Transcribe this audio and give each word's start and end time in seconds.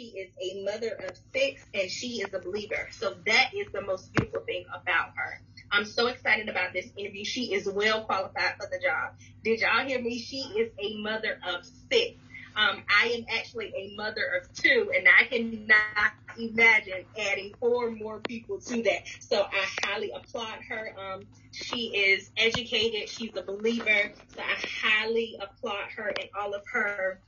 She 0.00 0.06
is 0.16 0.30
a 0.40 0.64
mother 0.64 0.96
of 1.06 1.14
six 1.34 1.62
and 1.74 1.90
she 1.90 2.22
is 2.22 2.32
a 2.32 2.38
believer. 2.38 2.88
So 2.90 3.16
that 3.26 3.50
is 3.54 3.66
the 3.70 3.82
most 3.82 4.10
beautiful 4.14 4.40
thing 4.46 4.64
about 4.74 5.10
her. 5.14 5.42
I'm 5.70 5.84
so 5.84 6.06
excited 6.06 6.48
about 6.48 6.72
this 6.72 6.86
interview. 6.96 7.22
She 7.22 7.52
is 7.52 7.68
well 7.68 8.04
qualified 8.04 8.54
for 8.58 8.66
the 8.70 8.80
job. 8.82 9.12
Did 9.44 9.60
y'all 9.60 9.86
hear 9.86 10.00
me? 10.00 10.18
She 10.18 10.38
is 10.38 10.72
a 10.78 10.96
mother 11.02 11.38
of 11.46 11.66
six. 11.92 12.18
Um, 12.56 12.82
I 12.88 13.08
am 13.08 13.26
actually 13.38 13.66
a 13.66 13.94
mother 13.94 14.22
of 14.40 14.50
two, 14.54 14.90
and 14.96 15.06
I 15.06 15.26
cannot 15.26 16.12
imagine 16.38 17.04
adding 17.18 17.52
four 17.60 17.90
more 17.90 18.20
people 18.20 18.58
to 18.58 18.82
that. 18.82 19.02
So 19.20 19.42
I 19.42 19.66
highly 19.84 20.12
applaud 20.12 20.60
her. 20.70 20.94
Um, 20.98 21.22
she 21.52 21.88
is 21.94 22.30
educated. 22.38 23.10
She's 23.10 23.36
a 23.36 23.42
believer. 23.42 24.12
So 24.34 24.40
I 24.40 24.56
highly 24.82 25.38
applaud 25.40 25.90
her 25.96 26.08
and 26.08 26.30
all 26.38 26.54
of 26.54 26.62
her 26.72 27.20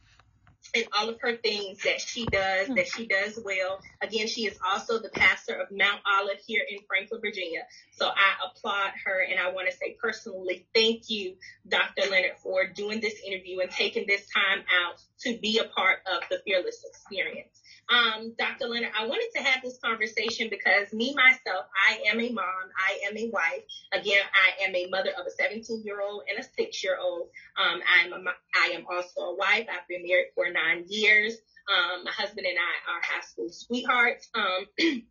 and 0.75 0.85
all 0.97 1.09
of 1.09 1.21
her 1.21 1.37
things 1.37 1.83
that 1.83 2.01
she 2.01 2.25
does, 2.27 2.69
that 2.69 2.89
she 2.89 3.07
does 3.07 3.39
well. 3.45 3.81
Again, 4.01 4.27
she 4.27 4.47
is 4.47 4.59
also 4.67 4.99
the 4.99 5.11
pastor 5.11 5.55
of 5.55 5.69
Mount 5.71 6.01
Olive 6.07 6.39
here 6.47 6.63
in 6.69 6.79
Franklin, 6.89 7.21
Virginia. 7.21 7.61
So 7.93 8.07
I 8.07 8.49
applaud 8.49 8.93
her 9.05 9.23
and 9.23 9.39
I 9.39 9.53
want 9.53 9.71
to 9.71 9.77
say 9.77 9.97
personally, 10.01 10.67
thank 10.75 11.11
you, 11.11 11.35
Dr. 11.69 12.11
Leonard, 12.11 12.39
for 12.43 12.67
doing 12.67 13.01
this 13.01 13.21
interview 13.27 13.61
and 13.61 13.71
taking 13.71 14.07
this 14.07 14.27
time 14.31 14.65
out 14.85 15.03
to 15.21 15.39
be 15.39 15.59
a 15.59 15.65
part 15.65 15.99
of 16.11 16.23
the 16.31 16.41
Fearless 16.45 16.85
experience. 16.89 17.61
Um, 17.89 18.35
Dr. 18.39 18.69
Leonard, 18.69 18.93
I 18.99 19.07
wanted 19.07 19.29
to 19.37 19.43
have 19.43 19.63
this 19.63 19.79
conversation 19.79 20.49
because 20.49 20.93
me, 20.93 21.15
myself, 21.15 21.67
I 21.77 22.01
am 22.11 22.21
a 22.21 22.31
mom. 22.31 22.45
I 22.79 23.01
am 23.09 23.17
a 23.19 23.29
wife. 23.31 23.65
Again, 23.93 24.23
I 24.33 24.65
am 24.65 24.75
a 24.75 24.87
mother 24.89 25.11
of 25.19 25.27
a 25.27 25.31
17 25.31 25.83
year 25.85 26.01
old 26.01 26.23
and 26.31 26.39
a 26.39 26.49
six 26.57 26.83
year 26.83 26.97
old. 27.01 27.29
Um, 27.59 27.81
I'm 27.87 28.13
a, 28.13 28.33
I 28.55 28.73
am 28.75 28.87
also 28.91 29.21
a 29.21 29.37
wife. 29.37 29.67
I've 29.69 29.87
been 29.89 30.07
married 30.07 30.29
for 30.35 30.47
nine 30.47 30.62
years. 30.87 31.35
Um, 31.69 32.05
my 32.05 32.11
husband 32.11 32.47
and 32.47 32.59
I 32.59 32.93
are 32.93 33.01
high 33.03 33.23
school 33.23 33.49
sweethearts. 33.51 34.29
Um, 34.35 34.67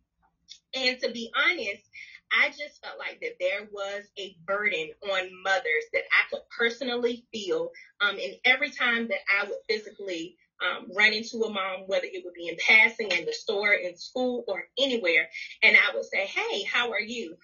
and 0.74 1.00
to 1.00 1.10
be 1.10 1.30
honest, 1.34 1.82
I 2.32 2.48
just 2.48 2.82
felt 2.82 2.98
like 2.98 3.20
that 3.20 3.36
there 3.38 3.68
was 3.70 4.04
a 4.18 4.36
burden 4.46 4.90
on 5.10 5.42
mothers 5.42 5.84
that 5.92 6.02
I 6.10 6.30
could 6.30 6.42
personally 6.56 7.26
feel. 7.32 7.70
Um, 8.00 8.16
and 8.16 8.34
every 8.44 8.70
time 8.70 9.08
that 9.08 9.18
I 9.38 9.44
would 9.44 9.58
physically 9.68 10.36
um, 10.62 10.88
run 10.96 11.12
into 11.12 11.42
a 11.44 11.50
mom, 11.50 11.86
whether 11.86 12.06
it 12.06 12.24
would 12.24 12.34
be 12.34 12.48
in 12.48 12.56
passing, 12.66 13.10
in 13.10 13.26
the 13.26 13.32
store, 13.32 13.72
in 13.72 13.96
school, 13.96 14.44
or 14.46 14.64
anywhere, 14.78 15.28
and 15.62 15.76
I 15.76 15.94
would 15.94 16.04
say, 16.04 16.26
Hey, 16.26 16.62
how 16.62 16.92
are 16.92 17.00
you? 17.00 17.36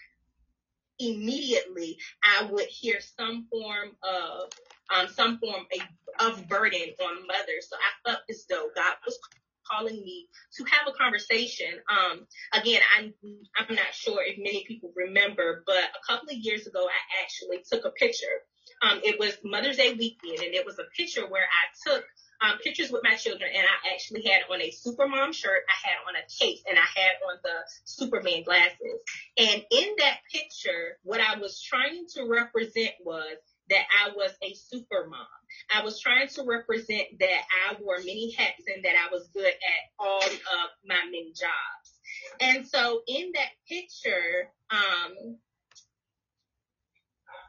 Immediately, 0.99 1.99
I 2.23 2.45
would 2.51 2.67
hear 2.67 3.01
some 3.01 3.47
form 3.51 3.91
of 4.03 4.51
um, 4.95 5.09
some 5.09 5.39
form 5.39 5.67
of 6.21 6.49
burden 6.49 6.95
on 7.01 7.27
mothers. 7.27 7.69
So 7.69 7.77
I 7.77 8.11
felt 8.11 8.21
as 8.29 8.45
though 8.49 8.69
God 8.75 8.95
was 9.05 9.19
calling 9.71 9.97
me 9.97 10.29
to 10.57 10.65
have 10.65 10.89
a 10.89 10.97
conversation. 10.97 11.69
Um, 11.89 12.27
again, 12.53 12.81
I'm, 12.97 13.13
I'm 13.57 13.75
not 13.75 13.93
sure 13.93 14.23
if 14.25 14.39
many 14.39 14.65
people 14.67 14.93
remember, 14.97 15.63
but 15.67 15.77
a 15.77 16.07
couple 16.07 16.31
of 16.31 16.37
years 16.37 16.67
ago, 16.67 16.87
I 16.87 17.23
actually 17.23 17.63
took 17.71 17.85
a 17.85 17.91
picture. 17.91 18.27
Um, 18.83 19.01
it 19.05 19.19
was 19.19 19.37
Mother's 19.45 19.77
Day 19.77 19.93
weekend 19.93 20.41
and 20.41 20.55
it 20.55 20.65
was 20.65 20.79
a 20.79 20.85
picture 20.97 21.27
where 21.29 21.45
I 21.45 21.91
took 21.91 22.05
um, 22.41 22.59
pictures 22.63 22.91
with 22.91 23.03
my 23.03 23.17
children, 23.17 23.51
and 23.53 23.67
I 23.67 23.95
actually 23.95 24.23
had 24.23 24.43
on 24.51 24.61
a 24.61 24.71
Supermom 24.71 25.35
shirt, 25.35 25.63
I 25.69 25.89
had 25.89 25.97
on 26.07 26.15
a 26.15 26.25
cape, 26.39 26.61
and 26.69 26.79
I 26.79 26.83
had 26.83 27.17
on 27.29 27.39
the 27.43 27.57
Superman 27.85 28.45
glasses. 28.45 29.01
And 29.37 29.65
in 29.71 29.89
that 29.99 30.19
picture, 30.33 30.99
what 31.03 31.21
I 31.21 31.39
was 31.39 31.61
trying 31.61 32.07
to 32.15 32.27
represent 32.29 32.93
was 33.05 33.37
that 33.71 33.85
I 34.05 34.11
was 34.15 34.33
a 34.43 34.55
super 34.55 35.07
mom. 35.09 35.27
I 35.75 35.85
was 35.85 36.01
trying 36.01 36.29
to 36.29 36.45
represent 36.45 37.09
that 37.21 37.43
I 37.71 37.77
wore 37.81 37.99
many 37.99 38.33
hats 38.33 38.65
and 38.75 38.85
that 38.85 38.95
I 38.97 39.13
was 39.13 39.29
good 39.35 39.47
at 39.47 39.83
all 39.99 40.23
of 40.23 40.71
my 40.85 41.05
many 41.05 41.33
jobs. 41.33 41.99
And 42.41 42.67
so 42.67 43.03
in 43.07 43.33
that 43.35 43.51
picture, 43.69 44.51
um, 44.71 45.39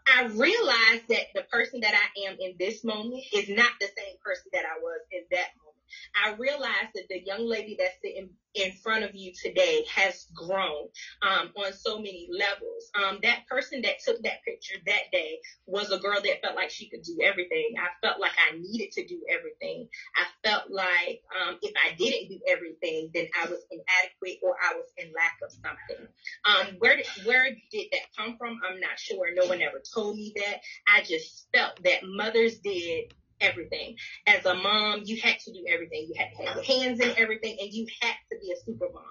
I 0.08 0.26
realized 0.26 1.08
that 1.10 1.28
the 1.36 1.44
person 1.52 1.82
that 1.82 1.94
I 1.94 2.30
am 2.30 2.38
in 2.40 2.56
this 2.60 2.84
moment 2.84 3.24
is 3.34 3.50
not 3.50 3.72
the 3.80 3.88
same 3.88 4.16
person 4.24 4.50
that 4.54 4.66
I 4.66 4.80
was 4.82 5.02
in 5.12 5.22
that 5.32 5.50
moment. 5.58 5.69
I 6.16 6.34
realized 6.34 6.94
that 6.96 7.08
the 7.10 7.22
young 7.24 7.48
lady 7.48 7.76
that's 7.80 7.96
sitting 8.02 8.30
in 8.56 8.72
front 8.84 9.04
of 9.04 9.16
you 9.16 9.32
today 9.34 9.86
has 9.94 10.26
grown 10.34 10.88
um, 11.22 11.52
on 11.56 11.72
so 11.74 11.98
many 11.98 12.28
levels. 12.32 12.90
Um, 12.96 13.20
that 13.22 13.48
person 13.48 13.82
that 13.84 14.00
took 14.04 14.22
that 14.24 14.44
picture 14.44 14.76
that 14.86 15.12
day 15.12 15.40
was 15.66 15.92
a 15.92 16.00
girl 16.00 16.20
that 16.22 16.42
felt 16.42 16.56
like 16.56 16.72
she 16.72 16.90
could 16.90 17.04
do 17.04 17.20
everything. 17.24 17.76
I 17.78 17.90
felt 18.06 18.20
like 18.20 18.32
I 18.38 18.58
needed 18.58 18.92
to 18.94 19.06
do 19.06 19.22
everything. 19.30 19.88
I 20.16 20.26
felt 20.48 20.72
like 20.72 21.22
um, 21.40 21.60
if 21.62 21.74
I 21.78 21.96
didn't 21.96 22.30
do 22.30 22.40
everything, 22.48 23.12
then 23.14 23.28
I 23.40 23.50
was 23.50 23.60
inadequate 23.70 24.40
or 24.44 24.56
I 24.62 24.76
was 24.76 24.88
in 24.98 25.12
lack 25.16 25.38
of 25.44 25.52
something. 25.52 26.08
Um, 26.46 26.76
where 26.80 26.98
did, 26.98 27.08
where 27.26 27.50
did 27.72 27.88
that 27.92 28.16
come 28.18 28.36
from? 28.38 28.60
I'm 28.68 28.80
not 28.80 28.98
sure. 28.98 29.28
No 29.34 29.48
one 29.48 29.62
ever 29.62 29.82
told 29.94 30.16
me 30.16 30.34
that. 30.38 30.62
I 30.88 31.02
just 31.02 31.48
felt 31.54 31.82
that 31.84 32.02
mothers 32.04 32.60
did 32.60 33.14
everything. 33.42 33.96
As 34.28 34.46
a 34.46 34.56
mom, 34.56 35.02
you 35.06 35.20
had 35.22 35.40
to 35.40 35.54
do 35.54 35.66
everything. 35.72 36.08
You 36.10 36.16
had 36.18 36.30
to 36.38 36.52
have 36.52 36.66
hands 36.66 37.00
in 37.00 37.14
everything 37.18 37.58
and 37.60 37.72
you 37.72 37.88
had 38.02 38.16
to 38.32 38.38
be 38.40 38.52
a 38.52 38.58
super 38.66 38.88
mom. 38.94 39.04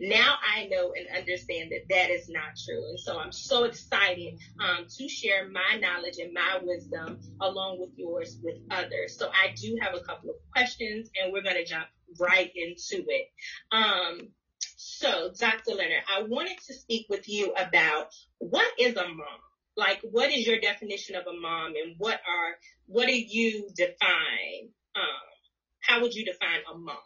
Now 0.00 0.36
I 0.56 0.66
know 0.66 0.92
and 0.96 1.06
understand 1.16 1.70
that 1.72 1.88
that 1.88 2.10
is 2.10 2.28
not 2.28 2.56
true. 2.64 2.88
And 2.88 3.00
so 3.00 3.18
I'm 3.18 3.32
so 3.32 3.64
excited 3.64 4.38
um, 4.60 4.86
to 4.98 5.08
share 5.08 5.48
my 5.48 5.78
knowledge 5.80 6.18
and 6.18 6.32
my 6.32 6.60
wisdom 6.62 7.20
along 7.40 7.80
with 7.80 7.90
yours 7.96 8.38
with 8.42 8.56
others. 8.70 9.18
So 9.18 9.28
I 9.28 9.54
do 9.60 9.76
have 9.80 9.94
a 9.94 10.00
couple 10.00 10.30
of 10.30 10.36
questions 10.52 11.10
and 11.20 11.32
we're 11.32 11.42
going 11.42 11.56
to 11.56 11.64
jump 11.64 11.86
right 12.18 12.50
into 12.54 13.04
it. 13.08 13.28
Um, 13.72 14.28
so 14.76 15.30
Dr. 15.38 15.74
Leonard, 15.74 16.02
I 16.08 16.22
wanted 16.22 16.58
to 16.66 16.74
speak 16.74 17.06
with 17.08 17.28
you 17.28 17.52
about 17.54 18.14
what 18.38 18.68
is 18.78 18.96
a 18.96 19.08
mom? 19.08 19.26
Like 19.76 20.00
what 20.10 20.32
is 20.32 20.46
your 20.46 20.60
definition 20.60 21.16
of 21.16 21.26
a 21.26 21.38
mom 21.38 21.74
and 21.76 21.94
what 21.98 22.14
are 22.14 22.56
what 22.86 23.06
do 23.06 23.16
you 23.18 23.68
define 23.76 24.70
um 24.94 25.02
how 25.80 26.00
would 26.02 26.14
you 26.14 26.24
define 26.24 26.60
a 26.72 26.78
mom 26.78 26.96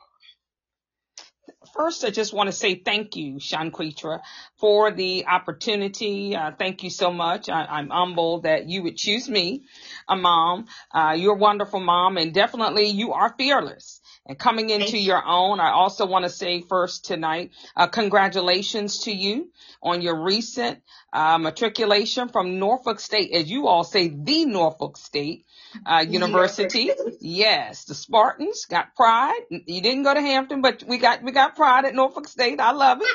First, 1.75 2.05
I 2.05 2.11
just 2.11 2.33
want 2.33 2.49
to 2.49 2.53
say 2.53 2.75
thank 2.75 3.17
you, 3.17 3.35
Shaunquietra, 3.35 4.21
for 4.59 4.91
the 4.91 5.27
opportunity. 5.27 6.35
Uh, 6.35 6.53
thank 6.59 6.83
you 6.83 6.91
so 6.91 7.13
much. 7.13 7.49
I, 7.49 7.79
am 7.79 7.91
humbled 7.91 8.45
that 8.45 8.69
you 8.69 8.83
would 8.85 8.97
choose 8.97 9.29
me, 9.29 9.65
a 10.09 10.17
mom. 10.17 10.67
Uh, 10.93 11.15
you're 11.19 11.35
a 11.35 11.39
wonderful 11.39 11.81
mom, 11.81 12.17
and 12.17 12.33
definitely 12.33 12.87
you 12.87 13.13
are 13.13 13.35
fearless 13.37 14.00
and 14.31 14.39
coming 14.39 14.71
into 14.71 14.97
your 14.97 15.23
own. 15.27 15.59
I 15.59 15.73
also 15.73 16.07
want 16.07 16.25
to 16.25 16.31
say 16.31 16.61
first 16.61 17.05
tonight, 17.05 17.51
uh, 17.77 17.89
congratulations 17.89 19.01
to 19.01 19.13
you 19.13 19.51
on 19.83 20.03
your 20.03 20.23
recent 20.23 20.83
uh, 21.13 21.37
matriculation 21.37 22.29
from 22.29 22.61
Norfolk 22.61 23.01
State, 23.01 23.33
as 23.33 23.51
you 23.51 23.67
all 23.67 23.83
say, 23.83 24.07
the 24.07 24.45
Norfolk 24.45 24.97
State 24.97 25.47
uh, 25.85 26.05
University. 26.09 26.93
Yes, 27.21 27.87
the 27.87 27.95
Spartans 27.97 28.67
got 28.67 28.95
pride. 28.95 29.41
You 29.51 29.81
didn't 29.81 30.05
go 30.05 30.15
to 30.15 30.21
Hampton, 30.21 30.63
but 30.63 30.85
we 30.85 30.99
got 30.99 31.25
we 31.25 31.33
got 31.33 31.57
pride 31.57 31.85
at 31.85 31.95
Norfolk 31.97 32.29
State. 32.29 32.61
I 32.61 32.71
love 32.71 33.03
it. 33.03 33.09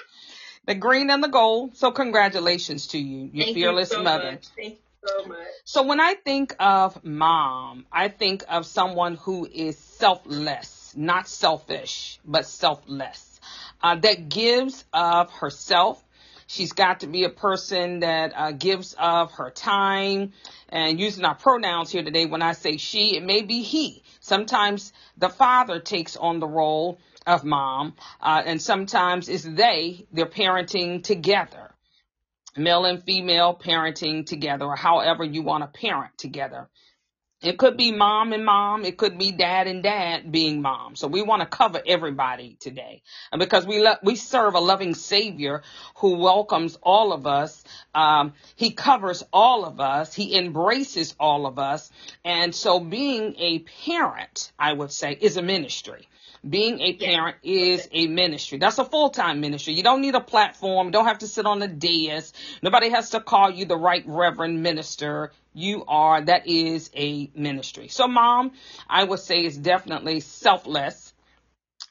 The 0.65 0.75
green 0.75 1.09
and 1.09 1.23
the 1.23 1.29
gold. 1.29 1.77
So 1.77 1.91
congratulations 1.91 2.87
to 2.87 2.97
you, 2.97 3.29
your 3.31 3.45
Thank 3.45 3.55
fearless 3.55 3.91
you 3.91 3.97
so 3.97 4.03
mother. 4.03 4.31
Much. 4.33 4.47
Thank 4.53 4.73
you 4.73 5.07
so 5.07 5.27
much. 5.29 5.37
So 5.63 5.83
when 5.83 6.01
I 6.01 6.15
think 6.15 6.55
of 6.59 7.01
mom, 7.05 7.85
I 7.89 8.09
think 8.09 8.43
of 8.49 8.65
someone 8.65 9.15
who 9.15 9.45
is 9.45 9.77
selfless, 9.77 10.84
not 10.95 11.27
selfish, 11.27 12.19
but 12.25 12.45
selfless, 12.45 13.39
uh, 13.81 13.95
that 13.95 14.29
gives 14.29 14.85
of 14.93 15.31
herself 15.31 16.03
She's 16.47 16.73
got 16.73 16.99
to 16.99 17.07
be 17.07 17.23
a 17.23 17.29
person 17.29 18.01
that 18.01 18.33
uh, 18.35 18.51
gives 18.51 18.93
of 18.99 19.31
her 19.33 19.49
time 19.49 20.33
and 20.69 20.99
using 20.99 21.25
our 21.25 21.35
pronouns 21.35 21.91
here 21.91 22.03
today. 22.03 22.27
When 22.27 22.41
I 22.41 22.51
say 22.53 22.77
she, 22.77 23.17
it 23.17 23.23
may 23.23 23.41
be 23.41 23.63
he. 23.63 24.03
Sometimes 24.19 24.93
the 25.17 25.29
father 25.29 25.79
takes 25.79 26.15
on 26.15 26.39
the 26.39 26.47
role 26.47 26.99
of 27.25 27.43
mom, 27.43 27.95
uh, 28.21 28.43
and 28.45 28.61
sometimes 28.61 29.27
it's 29.27 29.43
they, 29.43 30.05
they're 30.11 30.27
parenting 30.27 31.03
together. 31.03 31.71
Male 32.55 32.85
and 32.85 33.03
female 33.03 33.55
parenting 33.55 34.25
together, 34.25 34.65
or 34.65 34.75
however 34.75 35.23
you 35.23 35.41
want 35.41 35.63
to 35.63 35.79
parent 35.79 36.17
together. 36.17 36.69
It 37.41 37.57
could 37.57 37.77
be 37.77 37.93
mom 37.93 38.33
and 38.33 38.45
mom. 38.45 38.85
It 38.85 38.97
could 38.97 39.17
be 39.17 39.31
dad 39.31 39.67
and 39.67 39.81
dad 39.81 40.31
being 40.31 40.61
mom. 40.61 40.97
So 40.97 41.07
we 41.07 41.21
want 41.23 41.41
to 41.41 41.47
cover 41.47 41.81
everybody 41.87 42.57
today. 42.59 43.01
Because 43.39 43.65
we 43.65 43.79
lo- 43.79 43.95
we 44.03 44.17
serve 44.17 44.55
a 44.55 44.59
loving 44.59 44.93
savior 44.95 45.63
who 45.97 46.17
welcomes 46.17 46.77
all 46.83 47.13
of 47.13 47.27
us. 47.27 47.63
Um, 47.95 48.33
he 48.57 48.71
covers 48.71 49.23
all 49.33 49.65
of 49.65 49.79
us. 49.79 50.13
He 50.13 50.37
embraces 50.37 51.15
all 51.19 51.47
of 51.47 51.59
us. 51.59 51.91
And 52.25 52.53
so 52.53 52.81
being 52.81 53.35
a 53.39 53.59
parent, 53.87 54.51
I 54.59 54.73
would 54.73 54.91
say, 54.91 55.13
is 55.13 55.37
a 55.37 55.43
ministry. 55.43 56.09
Being 56.47 56.79
a 56.81 56.93
parent 56.93 57.37
is 57.43 57.87
a 57.91 58.07
ministry. 58.07 58.59
That's 58.59 58.77
a 58.79 58.85
full-time 58.85 59.41
ministry. 59.41 59.73
You 59.73 59.83
don't 59.83 60.01
need 60.01 60.15
a 60.15 60.21
platform. 60.21 60.91
Don't 60.91 61.05
have 61.07 61.19
to 61.19 61.27
sit 61.27 61.45
on 61.45 61.61
a 61.61 61.67
dais. 61.67 62.33
Nobody 62.61 62.89
has 62.89 63.11
to 63.11 63.19
call 63.19 63.51
you 63.51 63.65
the 63.65 63.77
right 63.77 64.03
reverend 64.07 64.61
minister. 64.63 65.31
You 65.53 65.85
are, 65.87 66.21
that 66.21 66.47
is 66.47 66.91
a 66.95 67.31
ministry. 67.35 67.87
So 67.87 68.07
mom, 68.07 68.51
I 68.89 69.03
would 69.05 69.19
say 69.19 69.45
is 69.45 69.57
definitely 69.57 70.19
selfless. 70.21 71.13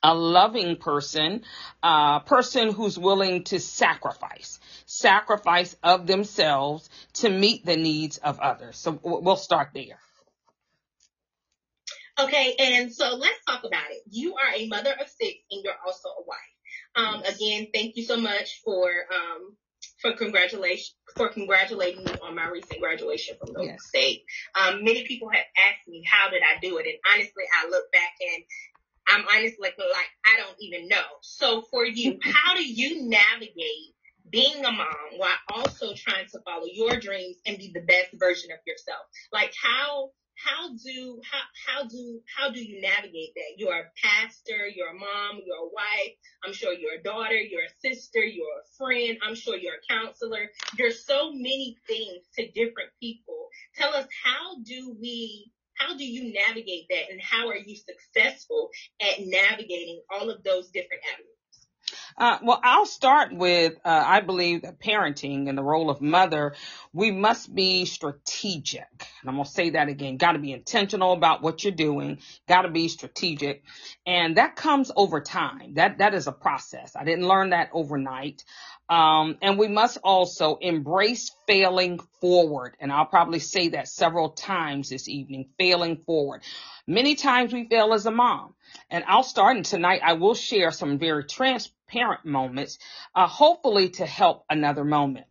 a 0.03 0.15
loving 0.15 0.77
person, 0.77 1.43
a 1.83 2.21
person 2.25 2.73
who's 2.73 2.99
willing 2.99 3.45
to 3.45 3.61
sacrifice, 3.61 4.61
sacrifice 4.87 5.77
of 5.83 6.07
themselves 6.07 6.89
to 7.15 7.31
meet 7.31 7.65
the 7.67 7.77
needs 7.77 8.19
of 8.19 8.41
others. 8.41 8.79
So 8.79 8.99
we'll 9.03 9.37
start 9.37 9.71
there. 9.75 9.99
Okay, 12.19 12.55
and 12.59 12.93
so 12.93 13.17
let's 13.17 13.45
talk 13.45 13.65
about 13.65 13.91
it. 13.91 14.03
You 14.09 14.35
are 14.35 14.55
a 14.55 14.69
mother 14.69 14.93
of 14.93 15.09
six 15.09 15.35
and 15.51 15.63
you're 15.65 15.75
also 15.85 16.09
a 16.09 16.25
wife. 16.27 16.39
Um, 16.97 17.23
again, 17.25 17.69
thank 17.75 17.97
you 17.97 18.05
so 18.05 18.17
much 18.17 18.61
for, 18.65 18.89
um, 19.13 19.57
for 20.01 20.13
congratulations 20.13 20.95
for 21.17 21.29
congratulating 21.29 22.05
me 22.05 22.13
on 22.23 22.35
my 22.35 22.49
recent 22.49 22.81
graduation 22.81 23.37
from 23.39 23.53
Norfolk 23.53 23.73
yes. 23.73 23.87
State. 23.89 24.23
Um, 24.55 24.85
many 24.85 25.07
people 25.07 25.29
have 25.29 25.45
asked 25.69 25.87
me 25.89 26.03
how 26.11 26.31
did 26.31 26.43
I 26.43 26.59
do 26.61 26.79
it, 26.79 26.87
and 26.87 26.99
honestly, 27.13 27.45
I 27.63 27.69
look 27.69 27.91
back 27.93 28.13
and 28.21 28.45
I'm 29.07 29.25
honestly 29.29 29.59
like, 29.61 29.75
like 29.79 30.11
I 30.25 30.37
don't 30.39 30.57
even 30.61 30.89
know. 30.89 31.05
So 31.23 31.63
for 31.71 31.85
you, 31.85 32.19
how 32.23 32.55
do 32.55 32.65
you 32.65 33.09
navigate 33.09 33.95
being 34.31 34.65
a 34.65 34.73
mom 34.73 35.19
while 35.19 35.39
also 35.51 35.95
trying 35.95 36.27
to 36.33 36.41
follow 36.45 36.67
your 36.73 36.99
dreams 36.99 37.37
and 37.47 37.59
be 37.59 37.71
the 37.73 37.83
best 37.83 38.09
version 38.15 38.51
of 38.51 38.59
yourself? 38.67 39.01
Like 39.33 39.53
how 39.63 40.11
how 40.37 40.71
do 40.75 41.21
how 41.31 41.41
how 41.67 41.89
do 41.89 42.21
how 42.37 42.51
do 42.51 42.63
you 42.63 42.81
navigate 42.81 43.35
that? 43.35 43.55
You're 43.57 43.75
a 43.75 43.91
pastor, 44.03 44.67
you're 44.67 44.91
a 44.91 44.95
mom, 44.95 45.41
you're 45.45 45.57
a 45.57 45.73
wife. 45.73 46.15
I'm 46.45 46.53
sure 46.53 46.73
you're 46.73 47.01
a 47.01 47.03
daughter, 47.03 47.37
you're 47.37 47.65
a 47.65 47.81
sister, 47.81 48.25
you're 48.25 48.47
a 48.47 48.77
friend. 48.77 49.19
I'm 49.23 49.35
sure 49.35 49.57
you're 49.57 49.75
a 49.75 49.93
counselor. 49.93 50.51
There's 50.77 51.05
so 51.05 51.33
many 51.33 51.77
things 51.87 52.25
to 52.37 52.51
different 52.51 52.91
people. 53.01 53.49
Tell 53.77 53.95
us 53.95 54.07
how 54.25 54.57
do 54.63 54.97
we 55.01 55.51
how 55.75 55.97
do 55.97 56.05
you 56.05 56.33
navigate 56.47 56.87
that 56.91 57.11
and 57.11 57.21
how 57.21 57.49
are 57.49 57.57
you 57.57 57.77
successful 57.77 58.71
at 59.01 59.21
navigating 59.21 60.03
all 60.11 60.31
of 60.31 60.43
those 60.45 60.69
different 60.71 61.03
avenues? 61.13 61.35
Uh, 62.17 62.39
well, 62.43 62.61
I'll 62.63 62.87
start 62.87 63.35
with, 63.35 63.75
uh, 63.85 64.05
I 64.07 64.21
believe 64.21 64.63
that 64.63 64.81
parenting 64.81 65.49
and 65.49 65.59
the 65.59 65.65
role 65.65 65.91
of 65.91 66.01
mother, 66.01 66.55
we 66.93 67.11
must 67.11 67.53
be 67.53 67.87
strategic. 67.87 68.87
And 69.21 69.29
I'm 69.29 69.35
going 69.35 69.45
to 69.45 69.51
say 69.51 69.71
that 69.71 69.89
again. 69.89 70.17
Got 70.17 70.33
to 70.33 70.39
be 70.39 70.53
intentional 70.53 71.13
about 71.13 71.43
what 71.43 71.65
you're 71.65 71.73
doing. 71.73 72.19
Got 72.47 72.63
to 72.63 72.71
be 72.71 72.87
strategic. 72.87 73.65
And 74.07 74.37
that 74.37 74.55
comes 74.55 74.93
over 74.95 75.21
time. 75.21 75.75
That, 75.75 75.99
that 75.99 76.15
is 76.15 76.29
a 76.29 76.33
process. 76.33 76.95
I 76.95 77.03
didn't 77.05 77.27
learn 77.27 77.51
that 77.51 77.71
overnight. 77.73 78.45
Um, 78.89 79.39
and 79.43 79.59
we 79.59 79.67
must 79.67 79.99
also 80.05 80.57
embrace 80.61 81.33
failing 81.49 81.99
forward. 82.21 82.77
And 82.79 82.93
I'll 82.93 83.07
probably 83.07 83.41
say 83.41 83.71
that 83.71 83.89
several 83.89 84.31
times 84.31 84.89
this 84.89 85.09
evening, 85.09 85.49
failing 85.59 85.97
forward. 85.97 86.43
Many 86.87 87.17
times 87.17 87.53
we 87.53 87.67
fail 87.69 87.93
as 87.93 88.07
a 88.07 88.13
mom. 88.13 88.55
And 88.91 89.05
I'll 89.09 89.23
start 89.23 89.57
and 89.57 89.65
tonight 89.65 90.01
I 90.05 90.15
will 90.15 90.35
share 90.35 90.71
some 90.71 90.99
very 90.99 91.25
transparent 91.25 91.74
moments, 92.25 92.79
uh, 93.15 93.27
hopefully 93.27 93.91
to 93.91 94.07
help 94.07 94.45
another 94.51 94.85
moment. 94.85 95.27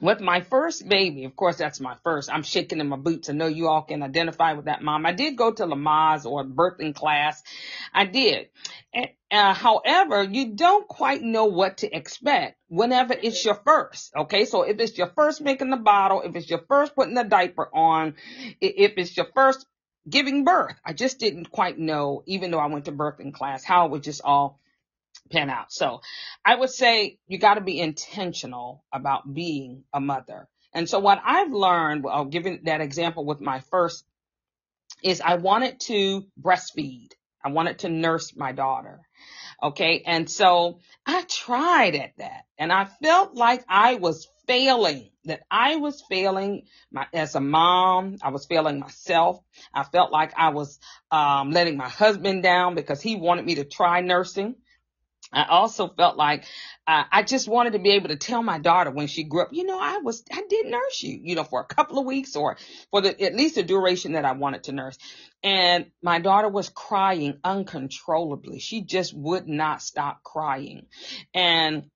With 0.00 0.20
my 0.20 0.40
first 0.40 0.86
baby, 0.88 1.24
of 1.24 1.36
course, 1.36 1.56
that's 1.56 1.80
my 1.80 1.96
first. 2.02 2.30
I'm 2.30 2.42
shaking 2.42 2.80
in 2.80 2.88
my 2.88 2.96
boots. 2.96 3.30
I 3.30 3.32
know 3.32 3.46
you 3.46 3.68
all 3.68 3.82
can 3.82 4.02
identify 4.02 4.52
with 4.52 4.64
that 4.64 4.82
mom. 4.82 5.06
I 5.06 5.12
did 5.12 5.36
go 5.36 5.52
to 5.52 5.66
Lamaze 5.66 6.26
or 6.26 6.44
birthing 6.44 6.94
class. 6.94 7.42
I 7.92 8.04
did. 8.04 8.48
And, 8.92 9.08
uh, 9.30 9.54
however, 9.54 10.24
you 10.24 10.54
don't 10.56 10.88
quite 10.88 11.22
know 11.22 11.46
what 11.46 11.78
to 11.78 11.96
expect 11.96 12.58
whenever 12.68 13.14
it's 13.14 13.44
your 13.44 13.54
first. 13.54 14.12
Okay. 14.16 14.44
So 14.46 14.62
if 14.62 14.80
it's 14.80 14.98
your 14.98 15.12
first 15.14 15.40
making 15.40 15.70
the 15.70 15.76
bottle, 15.76 16.22
if 16.22 16.34
it's 16.34 16.50
your 16.50 16.64
first 16.68 16.94
putting 16.96 17.14
the 17.14 17.24
diaper 17.24 17.68
on, 17.72 18.14
if 18.60 18.94
it's 18.98 19.16
your 19.16 19.28
first 19.32 19.64
giving 20.08 20.44
birth. 20.44 20.74
I 20.84 20.92
just 20.92 21.18
didn't 21.18 21.50
quite 21.50 21.78
know, 21.78 22.22
even 22.26 22.50
though 22.50 22.58
I 22.58 22.66
went 22.66 22.86
to 22.86 22.92
birthing 22.92 23.32
class, 23.32 23.64
how 23.64 23.86
it 23.86 23.92
would 23.92 24.02
just 24.02 24.20
all 24.24 24.58
pan 25.30 25.50
out. 25.50 25.72
So 25.72 26.00
I 26.44 26.54
would 26.54 26.70
say 26.70 27.18
you 27.26 27.38
got 27.38 27.54
to 27.54 27.60
be 27.60 27.80
intentional 27.80 28.84
about 28.92 29.32
being 29.32 29.84
a 29.92 30.00
mother. 30.00 30.48
And 30.72 30.88
so 30.88 30.98
what 30.98 31.22
I've 31.24 31.52
learned, 31.52 32.04
well, 32.04 32.24
giving 32.24 32.60
that 32.64 32.80
example 32.80 33.24
with 33.24 33.40
my 33.40 33.60
first 33.70 34.04
is 35.02 35.20
I 35.20 35.36
wanted 35.36 35.80
to 35.80 36.26
breastfeed. 36.40 37.12
I 37.44 37.50
wanted 37.50 37.80
to 37.80 37.88
nurse 37.88 38.34
my 38.36 38.52
daughter. 38.52 39.00
Okay. 39.62 40.02
And 40.04 40.28
so 40.28 40.80
I 41.06 41.22
tried 41.22 41.94
at 41.94 42.16
that 42.18 42.44
and 42.58 42.72
I 42.72 42.86
felt 43.02 43.34
like 43.34 43.64
I 43.68 43.94
was 43.94 44.26
failing, 44.46 45.10
that 45.26 45.42
I 45.50 45.76
was 45.76 46.02
failing 46.08 46.64
my, 46.90 47.06
as 47.12 47.34
a 47.34 47.40
mom. 47.40 48.16
I 48.22 48.30
was 48.30 48.46
failing 48.46 48.80
myself. 48.80 49.40
I 49.72 49.84
felt 49.84 50.10
like 50.10 50.32
I 50.36 50.50
was, 50.50 50.78
um, 51.10 51.50
letting 51.50 51.76
my 51.76 51.88
husband 51.88 52.42
down 52.42 52.74
because 52.74 53.00
he 53.00 53.16
wanted 53.16 53.44
me 53.44 53.56
to 53.56 53.64
try 53.64 54.00
nursing. 54.00 54.56
I 55.34 55.46
also 55.48 55.88
felt 55.88 56.16
like 56.16 56.44
uh, 56.86 57.04
I 57.10 57.22
just 57.22 57.48
wanted 57.48 57.74
to 57.74 57.78
be 57.78 57.90
able 57.92 58.08
to 58.08 58.16
tell 58.16 58.42
my 58.42 58.58
daughter 58.58 58.90
when 58.90 59.06
she 59.06 59.24
grew 59.24 59.42
up, 59.42 59.48
you 59.52 59.64
know, 59.64 59.78
I 59.80 59.98
was, 59.98 60.22
I 60.32 60.42
did 60.48 60.66
nurse 60.66 61.02
you, 61.02 61.18
you 61.22 61.34
know, 61.34 61.44
for 61.44 61.60
a 61.60 61.64
couple 61.64 61.98
of 61.98 62.06
weeks 62.06 62.36
or 62.36 62.56
for 62.90 63.00
the, 63.00 63.20
at 63.20 63.34
least 63.34 63.56
the 63.56 63.62
duration 63.62 64.12
that 64.12 64.24
I 64.24 64.32
wanted 64.32 64.64
to 64.64 64.72
nurse. 64.72 64.98
And 65.42 65.86
my 66.02 66.20
daughter 66.20 66.48
was 66.48 66.68
crying 66.68 67.38
uncontrollably. 67.44 68.60
She 68.60 68.82
just 68.82 69.14
would 69.14 69.48
not 69.48 69.82
stop 69.82 70.22
crying. 70.22 70.86
And 71.34 71.90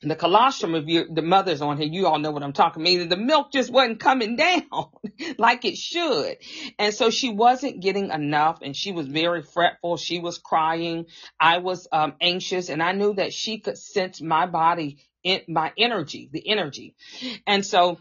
the 0.00 0.14
colostrum 0.14 0.74
of 0.74 0.88
your, 0.88 1.06
the 1.10 1.22
mothers 1.22 1.60
on 1.60 1.76
here, 1.76 1.88
you 1.88 2.06
all 2.06 2.18
know 2.18 2.30
what 2.30 2.42
I'm 2.44 2.52
talking 2.52 2.82
about. 2.86 3.08
The 3.08 3.16
milk 3.16 3.52
just 3.52 3.70
wasn't 3.70 3.98
coming 3.98 4.36
down 4.36 4.62
like 5.38 5.64
it 5.64 5.76
should. 5.76 6.36
And 6.78 6.94
so 6.94 7.10
she 7.10 7.30
wasn't 7.30 7.80
getting 7.80 8.10
enough 8.10 8.60
and 8.62 8.76
she 8.76 8.92
was 8.92 9.08
very 9.08 9.42
fretful. 9.42 9.96
She 9.96 10.20
was 10.20 10.38
crying. 10.38 11.06
I 11.40 11.58
was 11.58 11.88
um, 11.90 12.14
anxious 12.20 12.68
and 12.68 12.82
I 12.82 12.92
knew 12.92 13.14
that 13.14 13.32
she 13.32 13.58
could 13.58 13.76
sense 13.76 14.20
my 14.20 14.46
body, 14.46 14.98
in, 15.24 15.40
my 15.48 15.72
energy, 15.76 16.28
the 16.32 16.48
energy. 16.48 16.94
And 17.46 17.66
so 17.66 17.98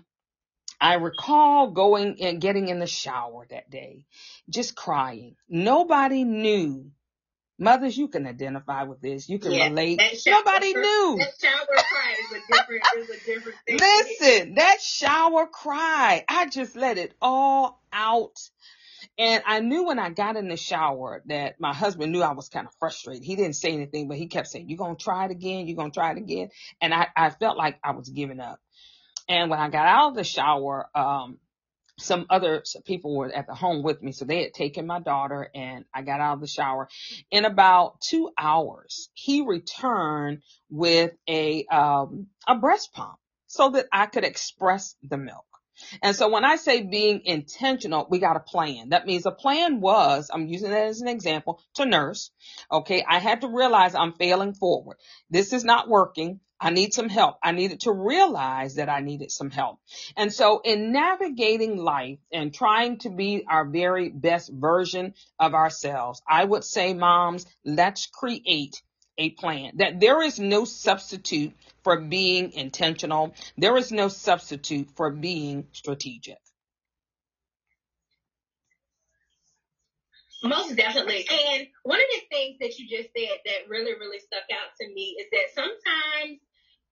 I 0.80 0.96
recall 0.96 1.72
going 1.72 2.22
and 2.22 2.40
getting 2.40 2.68
in 2.68 2.78
the 2.78 2.88
shower 2.88 3.48
that 3.50 3.72
day, 3.72 4.06
just 4.50 4.76
crying. 4.76 5.36
Nobody 5.50 6.24
knew 6.24 6.92
Mothers, 7.60 7.98
you 7.98 8.08
can 8.08 8.28
identify 8.28 8.84
with 8.84 9.02
this. 9.02 9.28
You 9.28 9.40
can 9.40 9.52
yeah, 9.52 9.70
relate. 9.70 10.00
Nobody 10.28 10.74
knew. 10.74 11.18
That 11.20 11.34
shower 11.42 11.66
cry 11.66 12.16
is 12.20 12.32
a 12.32 12.54
different, 12.54 12.84
is 12.98 13.10
a 13.10 13.26
different 13.26 13.58
thing. 13.66 13.80
Listen, 13.80 14.56
that 14.56 14.80
shower 14.82 15.48
cry, 15.48 16.24
I 16.28 16.48
just 16.48 16.76
let 16.76 16.98
it 16.98 17.14
all 17.20 17.82
out. 17.92 18.38
And 19.18 19.42
I 19.48 19.62
knew 19.62 19.86
when 19.86 19.98
I 19.98 20.12
got 20.12 20.36
in 20.36 20.48
the 20.48 20.58
shower 20.58 21.24
that 21.26 21.60
my 21.60 21.74
husband 21.74 22.12
knew 22.12 22.22
I 22.22 22.34
was 22.34 22.50
kind 22.50 22.68
of 22.68 22.74
frustrated. 22.80 23.24
He 23.24 23.36
didn't 23.36 23.56
say 23.56 23.72
anything, 23.72 24.08
but 24.08 24.18
he 24.18 24.28
kept 24.28 24.48
saying, 24.48 24.70
you're 24.70 24.78
going 24.78 24.96
to 24.96 25.04
try 25.04 25.26
it 25.26 25.32
again. 25.32 25.68
You're 25.68 25.78
going 25.78 25.92
to 25.92 26.00
try 26.00 26.12
it 26.12 26.18
again. 26.18 26.50
And 26.80 26.94
I, 26.94 27.08
I 27.16 27.32
felt 27.32 27.58
like 27.58 27.80
I 27.84 27.92
was 27.92 28.10
giving 28.10 28.40
up. 28.40 28.60
And 29.28 29.50
when 29.50 29.60
I 29.60 29.70
got 29.70 29.88
out 29.88 30.10
of 30.10 30.16
the 30.16 30.24
shower, 30.24 30.88
um, 30.94 31.40
some 32.00 32.28
other 32.30 32.64
people 32.86 33.16
were 33.16 33.34
at 33.34 33.48
the 33.48 33.56
home 33.56 33.84
with 33.84 34.02
me. 34.02 34.12
So 34.12 34.26
they 34.26 34.44
had 34.44 34.54
taken 34.54 34.86
my 34.86 35.00
daughter 35.00 35.50
and 35.54 35.86
I 35.94 36.04
got 36.04 36.22
out 36.22 36.36
of 36.36 36.42
the 36.42 36.48
shower. 36.48 36.90
In 37.32 37.46
about 37.46 38.02
two 38.02 38.32
hours, 38.38 39.10
he 39.14 39.42
returned 39.42 40.44
with 40.70 41.12
a, 41.28 41.66
um, 41.66 42.28
a 42.48 42.56
breast 42.56 42.94
pump 42.94 43.18
so 43.48 43.72
that 43.72 43.88
I 43.92 44.06
could 44.06 44.26
express 44.26 44.96
the 45.02 45.18
milk. 45.18 45.46
And 46.02 46.16
so 46.16 46.30
when 46.30 46.44
I 46.44 46.56
say 46.56 46.82
being 46.82 47.22
intentional, 47.26 48.08
we 48.10 48.20
got 48.20 48.36
a 48.36 48.42
plan. 48.42 48.90
That 48.90 49.06
means 49.06 49.26
a 49.26 49.32
plan 49.32 49.80
was, 49.80 50.30
I'm 50.34 50.48
using 50.48 50.72
that 50.72 50.88
as 50.88 51.02
an 51.02 51.08
example, 51.08 51.62
to 51.76 51.86
nurse. 51.86 52.32
Okay. 52.72 53.06
I 53.08 53.20
had 53.20 53.42
to 53.42 53.48
realize 53.48 53.94
I'm 53.94 54.14
failing 54.14 54.54
forward. 54.54 54.98
This 55.30 55.54
is 55.54 55.64
not 55.64 55.88
working. 55.88 56.40
I 56.60 56.72
need 56.72 56.94
some 56.94 57.10
help. 57.10 57.38
I 57.44 57.52
needed 57.52 57.82
to 57.82 57.92
realize 57.92 58.76
that 58.76 58.90
I 58.90 59.02
needed 59.02 59.32
some 59.32 59.52
help. 59.52 59.80
And 60.16 60.34
so 60.34 60.60
in 60.64 60.92
navigating 60.92 61.78
life 61.78 62.20
and 62.32 62.54
trying 62.54 62.98
to 63.00 63.10
be 63.10 63.46
our 63.48 63.66
very 63.66 64.10
best 64.10 64.52
version 64.52 65.14
of 65.40 65.54
ourselves, 65.54 66.22
I 66.28 66.44
would 66.44 66.64
say, 66.64 66.94
moms, 66.94 67.46
let's 67.64 68.08
create 68.08 68.82
a 69.20 69.32
plan 69.32 69.74
that 69.76 70.00
there 70.00 70.22
is 70.22 70.40
no 70.40 70.66
substitute 70.66 71.54
for 71.84 72.02
being 72.02 72.54
intentional. 72.54 73.34
There 73.58 73.78
is 73.78 73.92
no 73.92 74.08
substitute 74.08 74.90
for 74.96 75.12
being 75.12 75.68
strategic. 75.72 76.38
Most 80.48 80.76
definitely. 80.76 81.26
And 81.30 81.68
one 81.84 82.00
of 82.00 82.08
the 82.16 82.36
things 82.36 82.58
that 82.60 82.78
you 82.80 82.88
just 82.88 83.10
said 83.16 83.38
that 83.46 83.70
really, 83.70 83.94
really 83.94 84.20
stuck 84.20 84.44
out 84.52 84.76
to 84.82 84.88
me 84.94 85.18
is 85.20 85.28
that 85.32 85.54
sometimes 85.54 86.40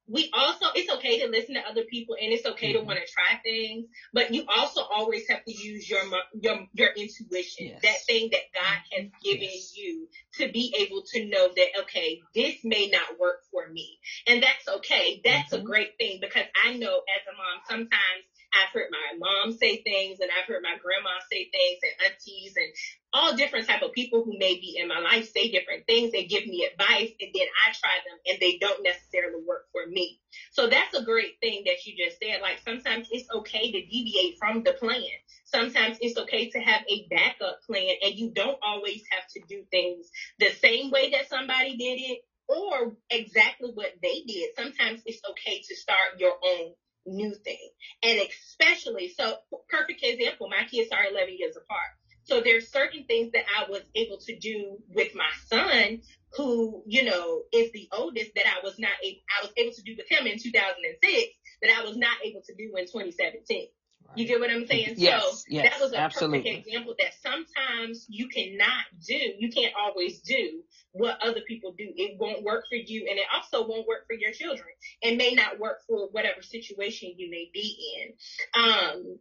we 0.08 0.30
also 0.34 0.68
it's 0.76 0.92
okay 0.92 1.20
to 1.20 1.28
listen 1.28 1.56
to 1.56 1.62
other 1.62 1.84
people 1.84 2.16
and 2.22 2.32
it's 2.32 2.46
okay 2.46 2.74
mm-hmm. 2.74 2.82
to 2.82 2.86
want 2.86 3.00
to 3.00 3.12
try 3.12 3.40
things 3.44 3.88
but 4.14 4.34
you 4.34 4.46
also 4.56 4.82
always 4.82 5.28
have 5.28 5.44
to 5.46 5.52
use 5.52 5.90
your 5.90 6.02
your 6.40 6.68
your 6.74 6.90
intuition 6.90 7.68
yes. 7.68 7.82
that 7.82 7.98
thing 8.06 8.30
that 8.32 8.42
god 8.54 8.78
has 8.92 9.10
given 9.24 9.50
yes. 9.52 9.76
you 9.76 10.08
to 10.34 10.52
be 10.52 10.76
able 10.80 11.04
to 11.12 11.26
know 11.26 11.50
that 11.56 11.68
okay 11.82 12.22
this 12.36 12.56
may 12.64 12.88
not 12.88 13.20
work 13.20 13.42
for 13.52 13.68
me 13.72 13.98
and 14.28 14.44
that's 14.44 14.68
okay 14.78 15.22
that's 15.24 15.52
mm-hmm. 15.54 15.64
a 15.64 15.66
great 15.66 15.98
thing 15.98 16.20
because 16.22 16.46
i 16.66 16.74
know 16.74 16.98
as 16.98 17.26
a 17.28 17.36
mom 17.36 17.62
sometimes 17.68 18.24
I've 18.56 18.74
heard 18.74 18.90
my 18.92 19.18
mom 19.20 19.54
say 19.54 19.82
things 19.84 20.20
and 20.22 20.30
I've 20.32 20.48
heard 20.48 20.64
my 20.64 20.78
grandma 20.82 21.20
say 21.32 21.50
things 21.52 21.80
and 21.84 22.12
aunties 22.12 22.54
and 22.56 22.72
all 23.14 23.36
different 23.36 23.68
type 23.68 23.82
of 23.82 23.94
people 23.94 24.24
who 24.24 24.38
may 24.38 24.56
be 24.56 24.78
in 24.80 24.88
my 24.88 25.00
life 25.00 25.30
say 25.32 25.52
different 25.52 25.86
things. 25.88 26.12
They 26.12 26.26
give 26.26 26.46
me 26.48 26.68
advice 26.72 27.12
and 27.20 27.32
then 27.34 27.48
I 27.66 27.72
try 27.74 27.98
them 28.08 28.20
and 28.28 28.40
they 28.40 28.58
don't 28.60 28.84
necessarily 28.84 29.44
work 29.46 29.66
for 29.72 29.86
me. 29.88 30.20
So 30.52 30.68
that's 30.68 30.96
a 30.96 31.04
great 31.04 31.40
thing 31.42 31.64
that 31.66 31.86
you 31.86 31.96
just 31.98 32.20
said. 32.22 32.42
Like 32.42 32.60
sometimes 32.60 33.08
it's 33.12 33.30
okay 33.34 33.72
to 33.72 33.86
deviate 33.86 34.38
from 34.40 34.64
the 34.64 34.74
plan. 34.74 35.04
Sometimes 35.46 35.98
it's 36.02 36.18
okay 36.18 36.50
to 36.50 36.60
have 36.60 36.82
a 36.90 37.08
backup 37.10 37.60
plan 37.68 37.96
and 38.04 38.16
you 38.16 38.32
don't 38.34 38.60
always 38.62 39.04
have 39.12 39.28
to 39.36 39.42
do 39.48 39.64
things 39.72 40.10
the 40.40 40.50
same 40.52 40.92
way 40.92 41.12
that 41.12 41.30
somebody 41.30 41.78
did 41.78 42.00
it 42.02 42.20
or 42.48 42.94
exactly 43.10 43.72
what 43.74 43.94
they 44.02 44.22
did. 44.28 44.50
Sometimes 44.56 45.02
it's 45.06 45.22
okay 45.32 45.62
to 45.68 45.76
start 45.76 46.20
your 46.20 46.34
own 46.44 46.74
new 47.06 47.34
thing. 47.36 47.70
And 48.04 48.20
especially, 48.20 49.10
so 49.10 49.38
perfect 49.70 50.02
example, 50.04 50.50
my 50.50 50.66
kids 50.66 50.92
are 50.92 51.06
11 51.06 51.36
years 51.38 51.56
apart. 51.56 51.92
So 52.26 52.42
there's 52.42 52.72
certain 52.72 53.06
things 53.06 53.32
that 53.34 53.46
I 53.56 53.70
was 53.70 53.84
able 53.94 54.18
to 54.18 54.36
do 54.40 54.78
with 54.90 55.14
my 55.14 55.30
son, 55.48 56.02
who, 56.34 56.84
you 56.88 57.04
know, 57.04 57.44
is 57.54 57.72
the 57.72 57.88
oldest 57.92 58.32
that 58.36 58.46
I 58.48 58.64
was 58.64 58.80
not 58.80 58.92
able, 59.04 59.20
I 59.30 59.46
was 59.46 59.54
able 59.58 59.74
to 59.74 59.82
do 59.84 59.96
with 59.96 60.10
him 60.10 60.26
in 60.26 60.40
2006 60.40 61.34
that 61.62 61.72
I 61.78 61.84
was 61.86 61.98
not 61.98 62.18
able 62.24 62.42
to 62.42 62.56
do 62.56 62.74
in 62.78 62.86
2017. 62.86 63.68
You 64.16 64.28
get 64.28 64.40
what 64.40 64.50
I'm 64.50 64.66
saying? 64.66 64.96
Yes, 64.98 65.22
so 65.22 65.44
yes, 65.50 65.74
that 65.74 65.82
was 65.82 65.94
a 65.94 65.98
absolutely. 65.98 66.40
perfect 66.40 66.68
example 66.68 66.96
that 67.00 67.14
sometimes 67.22 68.06
you 68.08 68.28
cannot 68.28 68.86
do, 69.06 69.16
you 69.16 69.52
can't 69.52 69.74
always 69.78 70.22
do 70.22 70.62
what 70.92 71.22
other 71.22 71.42
people 71.48 71.74
do. 71.78 71.92
It 71.96 72.18
won't 72.20 72.44
work 72.44 72.66
for 72.70 72.76
you 72.76 73.08
and 73.10 73.20
it 73.20 73.26
also 73.34 73.68
won't 73.68 73.88
work 73.88 74.08
for 74.08 74.14
your 74.14 74.32
children. 74.32 74.68
It 75.02 75.18
may 75.18 75.34
not 75.34 75.60
work 75.60 75.80
for 75.88 76.08
whatever 76.12 76.42
situation 76.42 77.16
you 77.18 77.30
may 77.30 77.50
be 77.54 77.78
in. 77.98 78.64
Um, 78.64 79.20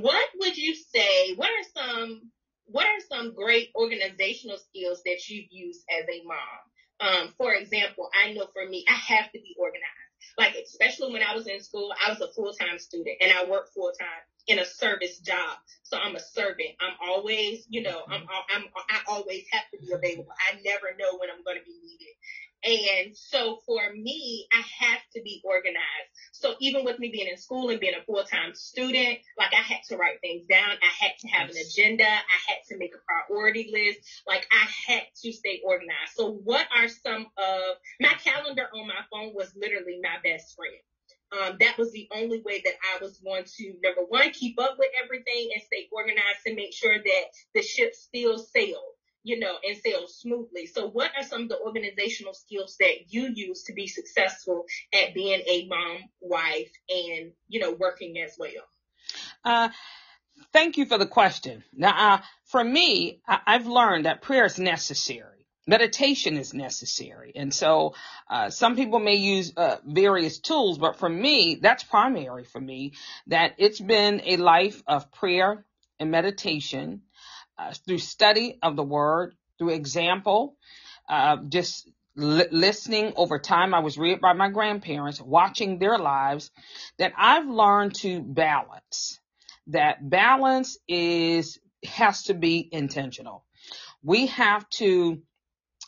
what 0.00 0.28
would 0.38 0.56
you 0.56 0.74
say, 0.74 1.34
what 1.34 1.48
are 1.48 1.82
some, 1.82 2.30
what 2.66 2.86
are 2.86 3.00
some 3.10 3.34
great 3.34 3.70
organizational 3.74 4.58
skills 4.58 5.02
that 5.04 5.28
you've 5.28 5.50
used 5.50 5.82
as 5.90 6.06
a 6.08 6.22
mom? 6.24 6.38
Um, 7.00 7.34
for 7.36 7.52
example, 7.52 8.08
I 8.24 8.32
know 8.32 8.46
for 8.52 8.68
me, 8.68 8.84
I 8.88 8.92
have 8.92 9.32
to 9.32 9.38
be 9.40 9.56
organized. 9.58 10.01
Like, 10.38 10.54
especially 10.54 11.12
when 11.12 11.22
I 11.22 11.34
was 11.34 11.46
in 11.46 11.60
school, 11.60 11.92
I 12.04 12.10
was 12.10 12.20
a 12.20 12.32
full-time 12.32 12.78
student 12.78 13.16
and 13.20 13.32
I 13.32 13.48
worked 13.48 13.74
full-time 13.74 14.22
in 14.48 14.58
a 14.58 14.64
service 14.64 15.18
job. 15.18 15.58
So 15.82 15.96
I'm 15.96 16.16
a 16.16 16.20
servant. 16.20 16.70
I'm 16.80 16.94
always, 17.06 17.66
you 17.68 17.82
know, 17.82 18.02
I'm, 18.08 18.22
mm-hmm. 18.22 18.56
I'm, 18.56 18.64
I 18.90 19.00
always 19.08 19.44
have 19.52 19.64
to 19.72 19.78
be 19.78 19.92
available. 19.92 20.32
I 20.38 20.58
never 20.64 20.96
know 20.98 21.18
when 21.18 21.30
I'm 21.30 21.44
going 21.44 21.58
to 21.58 21.64
be 21.64 21.78
needed. 21.82 22.14
And 22.64 23.16
so 23.16 23.58
for 23.66 23.92
me, 23.92 24.46
I 24.52 24.62
have 24.84 25.00
to 25.14 25.22
be 25.22 25.42
organized. 25.44 25.82
So 26.32 26.54
even 26.60 26.84
with 26.84 26.98
me 26.98 27.10
being 27.10 27.28
in 27.28 27.36
school 27.36 27.70
and 27.70 27.80
being 27.80 27.94
a 28.00 28.04
full-time 28.04 28.54
student, 28.54 29.18
like 29.36 29.52
I 29.52 29.62
had 29.62 29.80
to 29.88 29.96
write 29.96 30.20
things 30.20 30.46
down. 30.48 30.70
I 30.70 31.04
had 31.04 31.12
to 31.20 31.28
have 31.28 31.50
an 31.50 31.56
agenda. 31.56 32.04
I 32.04 32.38
had 32.48 32.58
to 32.68 32.78
make 32.78 32.92
a 32.94 33.26
priority 33.28 33.70
list. 33.72 34.22
Like 34.26 34.46
I 34.52 34.92
had 34.92 35.02
to 35.22 35.32
stay 35.32 35.60
organized. 35.64 36.14
So 36.14 36.32
what 36.44 36.66
are 36.76 36.88
some 36.88 37.26
of 37.36 37.76
my 38.00 38.14
calendar 38.24 38.68
on 38.74 38.86
my 38.86 39.02
phone 39.10 39.32
was 39.34 39.52
literally 39.56 40.00
my 40.02 40.18
best 40.22 40.54
friend. 40.56 40.78
Um, 41.32 41.56
that 41.60 41.78
was 41.78 41.90
the 41.92 42.08
only 42.14 42.42
way 42.42 42.60
that 42.62 42.74
I 42.94 43.02
was 43.02 43.18
going 43.18 43.44
to 43.44 43.74
number 43.82 44.02
one 44.06 44.30
keep 44.32 44.60
up 44.60 44.76
with 44.78 44.90
everything 45.02 45.50
and 45.54 45.62
stay 45.62 45.88
organized 45.90 46.44
to 46.46 46.54
make 46.54 46.74
sure 46.74 46.98
that 46.98 47.24
the 47.54 47.62
ship 47.62 47.94
still 47.94 48.38
sailed 48.38 48.94
you 49.24 49.38
know, 49.38 49.56
and 49.62 49.76
sales 49.76 50.18
smoothly. 50.18 50.66
So 50.66 50.88
what 50.88 51.10
are 51.16 51.22
some 51.24 51.42
of 51.42 51.48
the 51.48 51.58
organizational 51.60 52.34
skills 52.34 52.76
that 52.80 53.12
you 53.12 53.30
use 53.34 53.64
to 53.64 53.72
be 53.72 53.86
successful 53.86 54.64
at 54.92 55.14
being 55.14 55.42
a 55.46 55.66
mom, 55.68 55.98
wife, 56.20 56.72
and, 56.88 57.32
you 57.48 57.60
know, 57.60 57.72
working 57.72 58.18
as 58.18 58.36
well? 58.38 58.50
Uh, 59.44 59.68
thank 60.52 60.76
you 60.76 60.86
for 60.86 60.98
the 60.98 61.06
question. 61.06 61.64
Now, 61.72 62.14
uh, 62.14 62.22
for 62.44 62.62
me, 62.62 63.20
I- 63.26 63.40
I've 63.46 63.66
learned 63.66 64.06
that 64.06 64.22
prayer 64.22 64.44
is 64.44 64.58
necessary. 64.58 65.46
Meditation 65.66 66.36
is 66.36 66.52
necessary. 66.52 67.32
And 67.36 67.54
so, 67.54 67.94
uh, 68.28 68.50
some 68.50 68.74
people 68.74 68.98
may 68.98 69.14
use, 69.14 69.52
uh, 69.56 69.76
various 69.84 70.40
tools, 70.40 70.78
but 70.78 70.98
for 70.98 71.08
me, 71.08 71.54
that's 71.54 71.84
primary 71.84 72.44
for 72.44 72.60
me, 72.60 72.94
that 73.28 73.54
it's 73.58 73.80
been 73.80 74.22
a 74.24 74.36
life 74.38 74.82
of 74.88 75.12
prayer 75.12 75.64
and 76.00 76.10
meditation 76.10 77.02
uh, 77.70 77.74
through 77.86 77.98
study 77.98 78.58
of 78.62 78.76
the 78.76 78.82
word, 78.84 79.34
through 79.58 79.70
example, 79.70 80.56
uh, 81.08 81.38
just 81.48 81.88
li- 82.16 82.48
listening 82.50 83.14
over 83.16 83.38
time. 83.38 83.74
I 83.74 83.80
was 83.80 83.98
reared 83.98 84.20
by 84.20 84.34
my 84.34 84.50
grandparents, 84.50 85.20
watching 85.20 85.78
their 85.78 85.98
lives, 85.98 86.50
that 86.98 87.12
I've 87.18 87.48
learned 87.48 87.94
to 87.96 88.22
balance. 88.22 89.20
That 89.68 90.08
balance 90.08 90.78
is 90.88 91.58
has 91.84 92.24
to 92.24 92.34
be 92.34 92.68
intentional. 92.72 93.44
We 94.02 94.26
have 94.28 94.68
to 94.70 95.22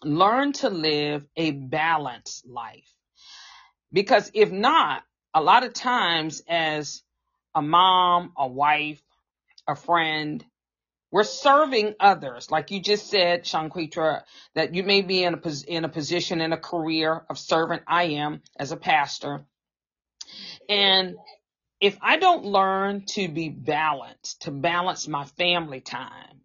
learn 0.04 0.52
to 0.54 0.70
live 0.70 1.26
a 1.36 1.52
balanced 1.52 2.46
life. 2.46 2.92
Because 3.92 4.30
if 4.34 4.52
not, 4.52 5.02
a 5.34 5.42
lot 5.42 5.64
of 5.64 5.74
times 5.74 6.42
as 6.48 7.02
a 7.54 7.62
mom, 7.62 8.32
a 8.36 8.48
wife, 8.48 9.02
a 9.68 9.76
friend, 9.76 10.44
we're 11.14 11.24
serving 11.24 11.94
others, 12.00 12.50
like 12.50 12.72
you 12.72 12.80
just 12.80 13.08
said, 13.08 13.44
Shaunquietra, 13.44 14.22
that 14.56 14.74
you 14.74 14.82
may 14.82 15.00
be 15.02 15.22
in 15.22 15.34
a 15.34 15.38
pos- 15.38 15.62
in 15.62 15.84
a 15.84 15.88
position 15.88 16.40
in 16.40 16.52
a 16.52 16.58
career 16.58 17.24
of 17.30 17.38
servant. 17.38 17.84
I 17.86 18.04
am 18.24 18.42
as 18.58 18.72
a 18.72 18.76
pastor, 18.76 19.46
and 20.68 21.14
if 21.80 21.96
I 22.02 22.18
don't 22.18 22.44
learn 22.46 23.06
to 23.10 23.28
be 23.28 23.48
balanced, 23.48 24.42
to 24.42 24.50
balance 24.50 25.08
my 25.08 25.24
family 25.24 25.80
time, 25.80 26.40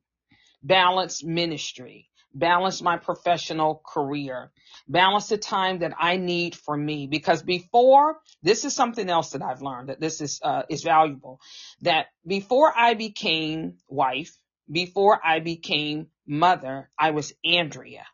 balance 0.63 1.23
ministry, 1.23 2.09
balance 2.33 2.81
my 2.81 2.97
professional 2.97 3.81
career, 3.85 4.51
balance 4.87 5.29
the 5.29 5.39
time 5.39 5.79
that 5.79 5.93
I 5.99 6.17
need 6.17 6.55
for 6.55 6.77
me. 6.77 7.07
Because 7.07 7.43
before, 7.43 8.19
this 8.43 8.65
is 8.65 8.75
something 8.75 9.09
else 9.09 9.31
that 9.31 9.41
I've 9.41 9.63
learned 9.63 9.89
that 9.89 9.99
this 10.01 10.21
is, 10.21 10.39
uh, 10.43 10.63
is 10.69 10.83
valuable. 10.83 11.41
That 11.81 12.07
before 12.27 12.71
I 12.77 12.93
became 12.95 13.77
wife, 13.89 14.37
before 14.71 15.19
I 15.23 15.39
became 15.39 16.07
mother, 16.27 16.89
I 16.97 17.11
was 17.11 17.33
Andrea. 17.43 18.05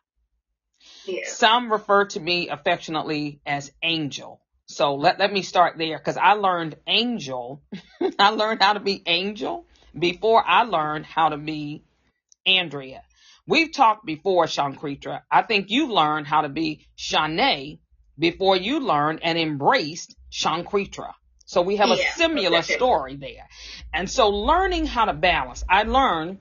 Yeah. 1.04 1.26
Some 1.26 1.70
refer 1.70 2.06
to 2.06 2.20
me 2.20 2.48
affectionately 2.48 3.40
as 3.46 3.72
Angel. 3.82 4.40
So 4.66 4.94
let, 4.96 5.18
let 5.18 5.32
me 5.32 5.42
start 5.42 5.78
there 5.78 5.98
because 5.98 6.16
I 6.16 6.32
learned 6.32 6.76
Angel. 6.86 7.62
I 8.18 8.30
learned 8.30 8.62
how 8.62 8.72
to 8.72 8.80
be 8.80 9.02
Angel 9.06 9.66
before 9.96 10.42
I 10.44 10.64
learned 10.64 11.06
how 11.06 11.28
to 11.28 11.36
be 11.36 11.84
Andrea. 12.44 13.02
We've 13.46 13.72
talked 13.72 14.04
before, 14.04 14.46
Shaunquietra. 14.46 15.22
I 15.30 15.42
think 15.42 15.70
you 15.70 15.92
learned 15.92 16.26
how 16.26 16.40
to 16.40 16.48
be 16.48 16.86
Shanae 16.98 17.78
before 18.18 18.56
you 18.56 18.80
learned 18.80 19.20
and 19.22 19.38
embraced 19.38 20.16
Shaunquietra. 20.32 21.12
So 21.46 21.62
we 21.62 21.76
have 21.76 21.90
a 21.90 21.96
similar 22.16 22.58
Okay. 22.58 22.74
story 22.74 23.16
there. 23.16 23.48
And 23.94 24.10
so 24.10 24.28
learning 24.28 24.86
how 24.86 25.06
to 25.06 25.14
balance, 25.14 25.64
I 25.68 25.84
learned 25.84 26.38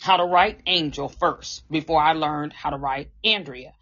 how 0.00 0.16
to 0.16 0.24
write 0.24 0.60
Angel 0.66 1.08
first 1.08 1.68
before 1.70 2.00
I 2.00 2.12
learned 2.12 2.52
how 2.52 2.70
to 2.70 2.76
write 2.76 3.10
Andrea. 3.22 3.72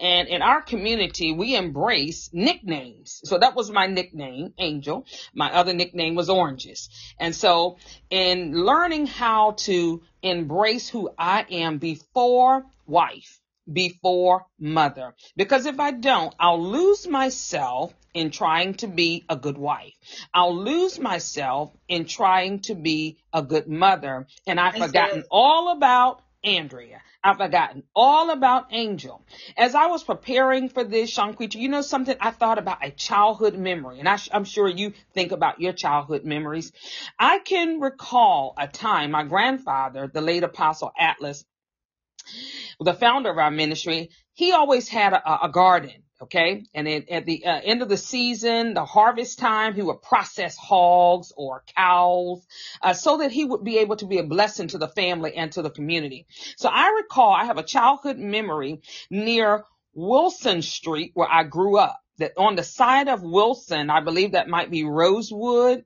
And 0.00 0.26
in 0.26 0.42
our 0.42 0.60
community, 0.60 1.32
we 1.32 1.54
embrace 1.54 2.30
nicknames. 2.32 3.20
So 3.24 3.38
that 3.38 3.54
was 3.54 3.70
my 3.70 3.86
nickname, 3.86 4.54
Angel. 4.58 5.06
My 5.34 5.52
other 5.54 5.74
nickname 5.74 6.16
was 6.16 6.30
Oranges. 6.30 6.88
And 7.20 7.34
so 7.34 7.76
in 8.10 8.54
learning 8.64 9.06
how 9.06 9.52
to 9.58 10.02
embrace 10.22 10.88
who 10.88 11.10
I 11.16 11.46
am 11.50 11.78
before 11.78 12.64
wife, 12.86 13.38
before 13.72 14.46
mother, 14.58 15.14
because 15.36 15.66
if 15.66 15.78
I 15.80 15.92
don't, 15.92 16.34
I'll 16.38 16.62
lose 16.62 17.06
myself 17.06 17.94
in 18.14 18.30
trying 18.30 18.74
to 18.74 18.86
be 18.86 19.24
a 19.28 19.36
good 19.36 19.58
wife. 19.58 19.94
I'll 20.32 20.56
lose 20.56 20.98
myself 20.98 21.72
in 21.88 22.06
trying 22.06 22.60
to 22.60 22.74
be 22.74 23.18
a 23.32 23.42
good 23.42 23.68
mother. 23.68 24.26
And 24.46 24.58
I've 24.58 24.76
forgotten 24.76 25.24
all 25.30 25.72
about 25.76 26.22
Andrea. 26.42 27.00
I've 27.22 27.36
forgotten 27.36 27.82
all 27.94 28.30
about 28.30 28.66
Angel. 28.70 29.24
As 29.56 29.74
I 29.74 29.86
was 29.86 30.04
preparing 30.04 30.68
for 30.68 30.84
this, 30.84 31.14
Shaunquietra, 31.14 31.56
you 31.56 31.68
know 31.68 31.82
something? 31.82 32.16
I 32.20 32.30
thought 32.30 32.58
about 32.58 32.84
a 32.84 32.90
childhood 32.90 33.58
memory, 33.58 33.98
and 33.98 34.08
I 34.08 34.18
am 34.32 34.44
sure 34.44 34.68
you 34.68 34.92
think 35.14 35.32
about 35.32 35.60
your 35.60 35.72
childhood 35.72 36.24
memories. 36.24 36.72
I 37.18 37.40
can 37.40 37.80
recall 37.80 38.54
a 38.56 38.68
time 38.68 39.10
my 39.10 39.24
grandfather, 39.24 40.08
the 40.12 40.20
late 40.20 40.44
Apostle 40.44 40.92
Atlas, 40.98 41.44
the 42.80 42.94
founder 42.94 43.30
of 43.30 43.38
our 43.38 43.50
ministry, 43.50 44.10
he 44.34 44.52
always 44.52 44.88
had 44.88 45.12
a, 45.12 45.44
a 45.44 45.48
garden. 45.50 46.02
Okay. 46.20 46.64
And 46.74 46.88
it, 46.88 47.08
at 47.10 47.26
the 47.26 47.46
uh, 47.46 47.60
end 47.62 47.80
of 47.80 47.88
the 47.88 47.96
season, 47.96 48.74
the 48.74 48.84
harvest 48.84 49.38
time, 49.38 49.74
he 49.74 49.82
would 49.82 50.02
process 50.02 50.56
hogs 50.56 51.32
or 51.36 51.62
cows, 51.76 52.44
uh, 52.82 52.92
so 52.92 53.18
that 53.18 53.30
he 53.30 53.44
would 53.44 53.62
be 53.62 53.78
able 53.78 53.94
to 53.96 54.06
be 54.06 54.18
a 54.18 54.24
blessing 54.24 54.66
to 54.68 54.78
the 54.78 54.88
family 54.88 55.34
and 55.36 55.52
to 55.52 55.62
the 55.62 55.70
community. 55.70 56.26
So 56.56 56.68
I 56.68 56.88
recall 56.90 57.32
I 57.32 57.44
have 57.44 57.58
a 57.58 57.62
childhood 57.62 58.18
memory 58.18 58.80
near 59.10 59.64
Wilson 59.94 60.62
Street 60.62 61.12
where 61.14 61.30
I 61.30 61.44
grew 61.44 61.78
up 61.78 62.00
that 62.18 62.32
on 62.36 62.56
the 62.56 62.64
side 62.64 63.08
of 63.08 63.22
Wilson, 63.22 63.90
I 63.90 64.00
believe 64.00 64.32
that 64.32 64.48
might 64.48 64.70
be 64.72 64.82
Rosewood 64.82 65.84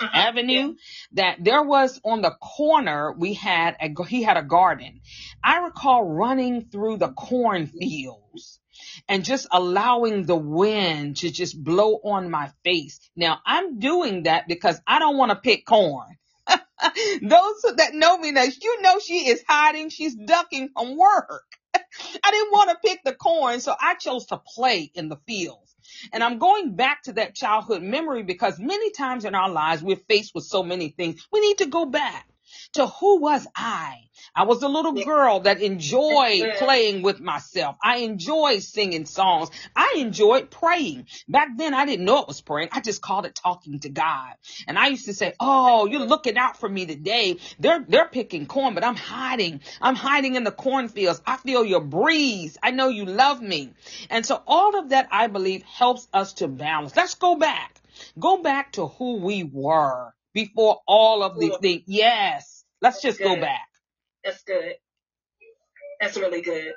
uh-huh. 0.00 0.10
Avenue 0.12 0.74
that 1.12 1.42
there 1.42 1.62
was 1.62 2.00
on 2.04 2.22
the 2.22 2.32
corner 2.32 3.12
we 3.12 3.34
had 3.34 3.76
a 3.80 4.04
he 4.04 4.22
had 4.22 4.36
a 4.36 4.42
garden. 4.42 5.00
I 5.42 5.58
recall 5.58 6.04
running 6.04 6.62
through 6.70 6.98
the 6.98 7.12
cornfields 7.12 8.60
and 9.08 9.24
just 9.24 9.46
allowing 9.52 10.24
the 10.24 10.36
wind 10.36 11.18
to 11.18 11.30
just 11.30 11.62
blow 11.62 11.94
on 12.04 12.30
my 12.30 12.50
face. 12.64 12.98
Now 13.14 13.40
I'm 13.46 13.78
doing 13.78 14.24
that 14.24 14.48
because 14.48 14.80
I 14.86 14.98
don't 14.98 15.16
want 15.16 15.30
to 15.30 15.36
pick 15.36 15.64
corn. 15.64 16.16
Those 16.48 17.62
that 17.76 17.94
know 17.94 18.18
me 18.18 18.32
know, 18.32 18.42
you 18.42 18.82
know 18.82 18.98
she 18.98 19.28
is 19.28 19.42
hiding. 19.48 19.90
She's 19.90 20.14
ducking 20.14 20.70
from 20.76 20.96
work. 20.96 21.44
I 21.74 22.30
didn't 22.30 22.52
want 22.52 22.70
to 22.70 22.88
pick 22.88 23.00
the 23.04 23.14
corn, 23.14 23.60
so 23.60 23.74
I 23.78 23.94
chose 23.94 24.26
to 24.26 24.38
play 24.38 24.90
in 24.94 25.08
the 25.08 25.18
fields. 25.26 25.73
And 26.12 26.22
I'm 26.22 26.38
going 26.38 26.74
back 26.74 27.02
to 27.04 27.12
that 27.14 27.34
childhood 27.34 27.82
memory 27.82 28.22
because 28.22 28.58
many 28.58 28.90
times 28.92 29.24
in 29.24 29.34
our 29.34 29.50
lives 29.50 29.82
we're 29.82 29.96
faced 29.96 30.34
with 30.34 30.44
so 30.44 30.62
many 30.62 30.90
things. 30.90 31.26
We 31.32 31.40
need 31.40 31.58
to 31.58 31.66
go 31.66 31.86
back 31.86 32.26
to 32.74 32.86
who 32.86 33.20
was 33.20 33.46
I? 33.54 34.04
I 34.34 34.44
was 34.44 34.62
a 34.62 34.68
little 34.68 34.92
girl 35.04 35.40
that 35.40 35.60
enjoyed 35.60 36.54
playing 36.58 37.02
with 37.02 37.20
myself. 37.20 37.76
I 37.82 37.98
enjoyed 37.98 38.62
singing 38.62 39.06
songs. 39.06 39.50
I 39.74 39.96
enjoyed 39.98 40.50
praying. 40.50 41.06
Back 41.28 41.48
then 41.56 41.74
I 41.74 41.84
didn't 41.84 42.04
know 42.04 42.20
it 42.20 42.28
was 42.28 42.40
praying. 42.40 42.70
I 42.72 42.80
just 42.80 43.02
called 43.02 43.26
it 43.26 43.34
talking 43.34 43.80
to 43.80 43.88
God. 43.88 44.34
And 44.66 44.78
I 44.78 44.88
used 44.88 45.06
to 45.06 45.14
say, 45.14 45.34
Oh, 45.40 45.86
you're 45.86 46.04
looking 46.04 46.36
out 46.36 46.58
for 46.58 46.68
me 46.68 46.86
today. 46.86 47.38
They're, 47.58 47.84
they're 47.86 48.08
picking 48.08 48.46
corn, 48.46 48.74
but 48.74 48.84
I'm 48.84 48.96
hiding. 48.96 49.60
I'm 49.80 49.96
hiding 49.96 50.36
in 50.36 50.44
the 50.44 50.52
cornfields. 50.52 51.22
I 51.26 51.36
feel 51.36 51.64
your 51.64 51.80
breeze. 51.80 52.58
I 52.62 52.70
know 52.70 52.88
you 52.88 53.04
love 53.04 53.42
me. 53.42 53.72
And 54.10 54.24
so 54.24 54.42
all 54.46 54.78
of 54.78 54.90
that, 54.90 55.08
I 55.10 55.26
believe, 55.26 55.62
helps 55.62 56.08
us 56.12 56.34
to 56.34 56.48
balance. 56.48 56.96
Let's 56.96 57.14
go 57.14 57.36
back. 57.36 57.80
Go 58.18 58.42
back 58.42 58.72
to 58.72 58.88
who 58.88 59.16
we 59.16 59.44
were 59.44 60.12
before 60.34 60.80
all 60.86 61.22
of 61.22 61.38
these 61.38 61.56
things. 61.62 61.84
Yes. 61.86 62.64
Let's 62.82 63.00
just 63.00 63.18
go 63.18 63.36
back. 63.36 63.68
That's 64.24 64.42
good. 64.42 64.74
That's 66.00 66.16
really 66.18 66.42
good. 66.42 66.74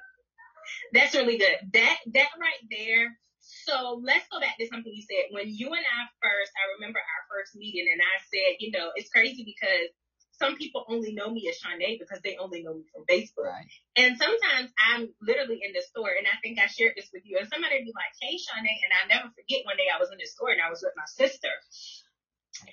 That's 0.93 1.15
really 1.15 1.37
good. 1.37 1.57
That 1.73 1.97
that 2.13 2.31
right 2.39 2.63
there. 2.69 3.17
So 3.39 3.99
let's 4.03 4.27
go 4.31 4.39
back 4.39 4.55
to 4.59 4.67
something 4.67 4.91
you 4.91 5.03
said. 5.03 5.31
When 5.31 5.47
you 5.47 5.67
and 5.67 5.83
I 5.83 5.99
first, 6.19 6.51
I 6.55 6.79
remember 6.79 6.99
our 6.99 7.23
first 7.31 7.55
meeting, 7.55 7.87
and 7.91 7.99
I 7.99 8.15
said, 8.27 8.59
you 8.59 8.71
know, 8.71 8.91
it's 8.95 9.09
crazy 9.09 9.43
because 9.43 9.91
some 10.35 10.55
people 10.55 10.85
only 10.87 11.15
know 11.15 11.31
me 11.31 11.49
as 11.49 11.57
Shanae 11.57 11.97
because 11.97 12.21
they 12.21 12.37
only 12.37 12.61
know 12.61 12.75
me 12.75 12.85
from 12.91 13.07
Facebook. 13.09 13.49
Right. 13.49 13.67
And 13.95 14.19
sometimes 14.19 14.69
I'm 14.77 15.09
literally 15.23 15.59
in 15.63 15.71
the 15.73 15.81
store, 15.81 16.11
and 16.11 16.27
I 16.27 16.35
think 16.43 16.59
I 16.59 16.67
shared 16.67 16.95
this 16.95 17.09
with 17.11 17.23
you, 17.25 17.39
and 17.39 17.47
somebody 17.47 17.79
would 17.79 17.89
be 17.89 17.95
like, 17.95 18.13
hey, 18.19 18.35
Shanae, 18.35 18.79
and 18.83 18.91
I 18.95 19.01
never 19.11 19.31
forget 19.31 19.65
one 19.65 19.79
day 19.79 19.87
I 19.91 19.99
was 19.99 20.11
in 20.11 20.19
the 20.19 20.27
store 20.27 20.51
and 20.51 20.61
I 20.61 20.69
was 20.69 20.83
with 20.83 20.95
my 20.95 21.07
sister 21.07 21.51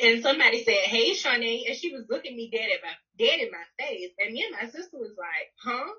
and 0.00 0.22
somebody 0.22 0.64
said, 0.64 0.88
"Hey, 0.88 1.14
Shawnee, 1.14 1.66
and 1.66 1.76
she 1.76 1.92
was 1.92 2.06
looking 2.08 2.36
me 2.36 2.50
dead 2.50 2.70
at 2.70 2.82
my 2.82 2.94
dead 3.18 3.40
in 3.40 3.50
my 3.50 3.64
face, 3.78 4.12
and 4.18 4.32
me 4.32 4.44
and 4.44 4.56
my 4.56 4.70
sister 4.70 4.96
was 4.96 5.14
like, 5.18 5.52
"Huh?" 5.62 5.92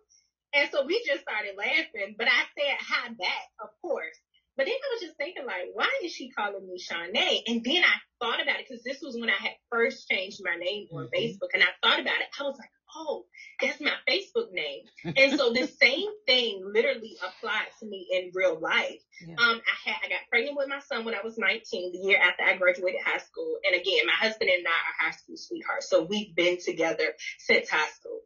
And 0.53 0.69
so 0.71 0.85
we 0.85 1.03
just 1.05 1.21
started 1.21 1.55
laughing, 1.57 2.15
but 2.17 2.27
I 2.27 2.41
said 2.55 2.77
hi 2.79 3.09
back, 3.09 3.45
of 3.59 3.69
course. 3.81 4.15
But 4.55 4.67
then 4.67 4.75
I 4.75 4.87
was 4.95 5.01
just 5.03 5.17
thinking, 5.17 5.45
like, 5.45 5.67
why 5.73 5.91
is 6.01 6.13
she 6.13 6.31
calling 6.31 6.65
me 6.65 6.79
Shawnee? 6.79 7.43
And 7.45 7.59
then 7.59 7.83
I 7.83 7.99
thought 8.23 8.41
about 8.41 8.59
it 8.59 8.65
because 8.67 8.83
this 8.83 9.01
was 9.03 9.17
when 9.19 9.29
I 9.29 9.35
had 9.35 9.51
first 9.69 10.07
changed 10.07 10.39
my 10.39 10.55
name 10.55 10.87
on 10.95 11.07
mm-hmm. 11.07 11.15
Facebook, 11.15 11.51
and 11.53 11.61
I 11.61 11.75
thought 11.83 11.99
about 11.99 12.23
it. 12.23 12.31
I 12.39 12.43
was 12.43 12.55
like, 12.57 12.71
oh, 12.95 13.25
that's 13.61 13.81
my 13.81 13.93
Facebook 14.07 14.51
name. 14.51 14.83
and 15.15 15.37
so 15.37 15.51
the 15.53 15.67
same 15.81 16.09
thing 16.25 16.61
literally 16.73 17.17
applied 17.21 17.67
to 17.79 17.85
me 17.85 18.07
in 18.11 18.31
real 18.33 18.59
life. 18.59 19.01
Yeah. 19.25 19.35
Um, 19.35 19.61
I 19.61 19.89
had 19.89 19.97
I 20.05 20.09
got 20.09 20.29
pregnant 20.29 20.57
with 20.57 20.69
my 20.69 20.79
son 20.79 21.05
when 21.05 21.15
I 21.15 21.21
was 21.23 21.37
19, 21.37 21.91
the 21.91 21.97
year 21.99 22.19
after 22.21 22.43
I 22.43 22.57
graduated 22.57 23.01
high 23.05 23.19
school. 23.19 23.57
And 23.65 23.79
again, 23.79 24.05
my 24.05 24.13
husband 24.13 24.49
and 24.49 24.65
I 24.67 24.71
are 24.71 25.07
high 25.07 25.15
school 25.15 25.37
sweethearts, 25.37 25.89
so 25.89 26.03
we've 26.03 26.35
been 26.35 26.57
together 26.63 27.13
since 27.39 27.69
high 27.69 27.89
school. 27.89 28.21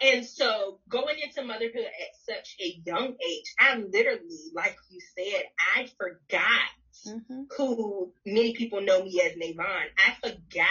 And 0.00 0.26
so 0.26 0.80
going 0.88 1.16
into 1.22 1.46
motherhood 1.46 1.84
at 1.84 2.34
such 2.34 2.56
a 2.60 2.80
young 2.84 3.14
age, 3.24 3.54
I 3.58 3.76
literally, 3.76 4.50
like 4.54 4.76
you 4.90 5.00
said, 5.16 5.44
I 5.76 5.88
forgot 5.96 6.68
mm-hmm. 7.06 7.42
who 7.56 8.12
many 8.26 8.54
people 8.54 8.80
know 8.80 9.04
me 9.04 9.20
as 9.24 9.32
Navon. 9.32 9.84
I 9.98 10.14
forgot 10.20 10.66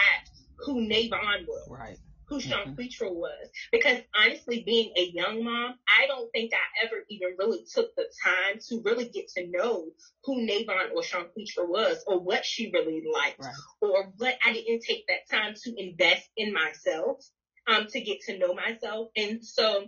who 0.58 0.88
Navon 0.88 1.48
was. 1.48 1.68
Right. 1.70 1.98
Who 2.32 2.40
Sean 2.40 2.76
mm-hmm. 2.76 3.16
was. 3.16 3.50
Because 3.74 4.00
honestly, 4.16 4.64
being 4.66 4.94
a 4.96 5.12
young 5.14 5.44
mom, 5.44 5.76
I 5.86 6.08
don't 6.08 6.32
think 6.32 6.54
I 6.54 6.86
ever 6.86 7.04
even 7.10 7.36
really 7.38 7.66
took 7.72 7.94
the 7.96 8.06
time 8.24 8.60
to 8.70 8.82
really 8.86 9.10
get 9.10 9.28
to 9.36 9.48
know 9.48 9.88
who 10.24 10.48
Navon 10.48 10.94
or 10.96 11.04
Sean 11.04 11.26
was 11.36 12.04
or 12.08 12.20
what 12.20 12.46
she 12.46 12.72
really 12.74 13.04
liked 13.14 13.44
right. 13.44 13.54
or 13.82 14.14
what 14.18 14.36
I 14.46 14.54
didn't 14.54 14.82
take 14.82 15.06
that 15.08 15.30
time 15.30 15.56
to 15.64 15.74
invest 15.78 16.30
in 16.38 16.54
myself 16.54 17.22
um, 17.68 17.88
to 17.88 18.00
get 18.00 18.22
to 18.28 18.38
know 18.38 18.54
myself. 18.54 19.10
And 19.18 19.44
so 19.46 19.88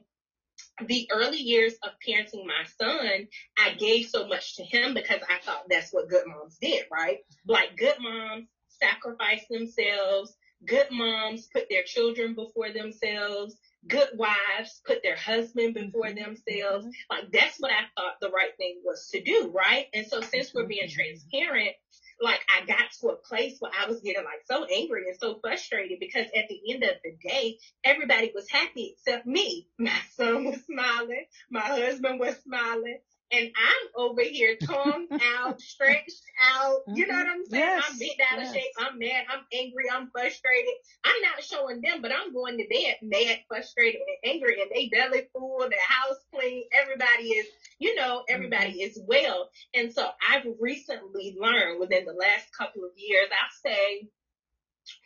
the 0.86 1.10
early 1.12 1.38
years 1.38 1.76
of 1.82 1.92
parenting 2.06 2.46
my 2.46 2.66
son, 2.78 3.28
I 3.58 3.74
gave 3.76 4.08
so 4.08 4.28
much 4.28 4.58
to 4.58 4.64
him 4.64 4.94
because 4.94 5.22
I 5.30 5.40
thought 5.44 5.70
that's 5.70 5.92
what 5.92 6.10
good 6.10 6.26
moms 6.28 6.58
did, 6.62 6.86
right? 6.92 7.20
Like 7.48 7.78
good 7.78 7.96
moms 8.02 8.48
sacrifice 8.80 9.46
themselves. 9.50 10.36
Good 10.66 10.88
moms 10.92 11.48
put 11.48 11.68
their 11.70 11.84
children 11.84 12.36
before 12.36 12.72
themselves. 12.72 13.56
Good 13.88 14.10
wives 14.16 14.82
put 14.86 15.04
their 15.04 15.16
husband 15.16 15.74
before 15.74 16.06
mm-hmm. 16.06 16.24
themselves. 16.24 16.88
Like 17.10 17.32
that's 17.32 17.58
what 17.60 17.72
I 17.72 17.84
thought 17.96 18.20
the 18.22 18.30
right 18.30 18.56
thing 18.58 18.82
was 18.84 19.10
to 19.14 19.22
do, 19.22 19.52
right? 19.54 19.88
And 19.94 20.06
so 20.08 20.22
since 20.22 20.54
we're 20.54 20.68
being 20.68 20.90
transparent, 20.90 21.76
like 22.22 22.42
I 22.56 22.66
got 22.66 22.92
to 23.02 23.08
a 23.10 23.16
place 23.16 23.58
where 23.60 23.72
I 23.78 23.88
was 23.88 24.00
getting 24.02 24.24
like 24.24 24.46
so 24.46 24.66
angry 24.66 25.04
and 25.10 25.18
so 25.20 25.40
frustrated 25.42 26.00
because 26.00 26.28
at 26.28 26.48
the 26.48 26.74
end 26.74 26.84
of 26.84 26.96
the 27.04 27.18
day, 27.28 27.58
everybody 27.84 28.32
was 28.34 28.50
happy 28.50 28.96
except 28.96 29.26
me. 29.26 29.68
My 29.78 30.00
son 30.16 30.46
was 30.46 30.64
smiling. 30.66 31.26
My 31.52 31.62
husband 31.62 32.20
was 32.20 32.36
smiling 32.44 33.00
and 33.32 33.48
I'm 33.48 33.88
over 33.96 34.22
here 34.22 34.56
tongue 34.62 35.08
out, 35.38 35.60
stretched 35.62 36.24
out. 36.54 36.82
You 36.88 37.08
know 37.08 37.16
what 37.16 37.28
I'm 37.28 37.46
saying? 37.46 37.64
Yes, 37.64 37.84
I'm 37.90 37.98
bent 37.98 38.12
out 38.32 38.40
yes. 38.40 38.50
of 38.50 38.56
shape. 38.56 38.72
I'm 38.78 39.00
mad. 39.00 39.26
I'm 39.30 39.46
angry. 39.54 39.86
I'm 39.92 40.10
frustrated. 40.12 40.74
I'm 41.04 41.22
not 41.22 41.44
showing 41.44 41.82
them, 41.82 42.02
but 42.02 42.12
I'm 42.12 42.34
going 42.34 42.58
to 42.58 42.66
bed 42.70 42.98
mad, 43.02 43.40
frustrated, 43.48 44.02
and 44.02 44.34
angry, 44.34 44.62
and 44.62 44.72
they 44.74 44.90
belly 44.90 45.28
full, 45.34 45.60
the 45.60 45.76
house 45.88 46.18
clean. 46.34 46.64
Everybody 46.74 47.30
is, 47.30 47.48
you 47.80 47.96
know, 47.96 48.24
everybody 48.30 48.74
mm-hmm. 48.74 48.90
is 48.90 49.00
well. 49.06 49.50
And 49.74 49.94
so 49.94 50.08
I've 50.30 50.46
recently 50.60 51.36
learned 51.40 51.80
within 51.80 52.06
the 52.06 52.14
last 52.14 52.46
couple 52.58 52.84
of 52.84 52.92
years, 52.96 53.30
I 53.32 53.70
say 53.70 54.08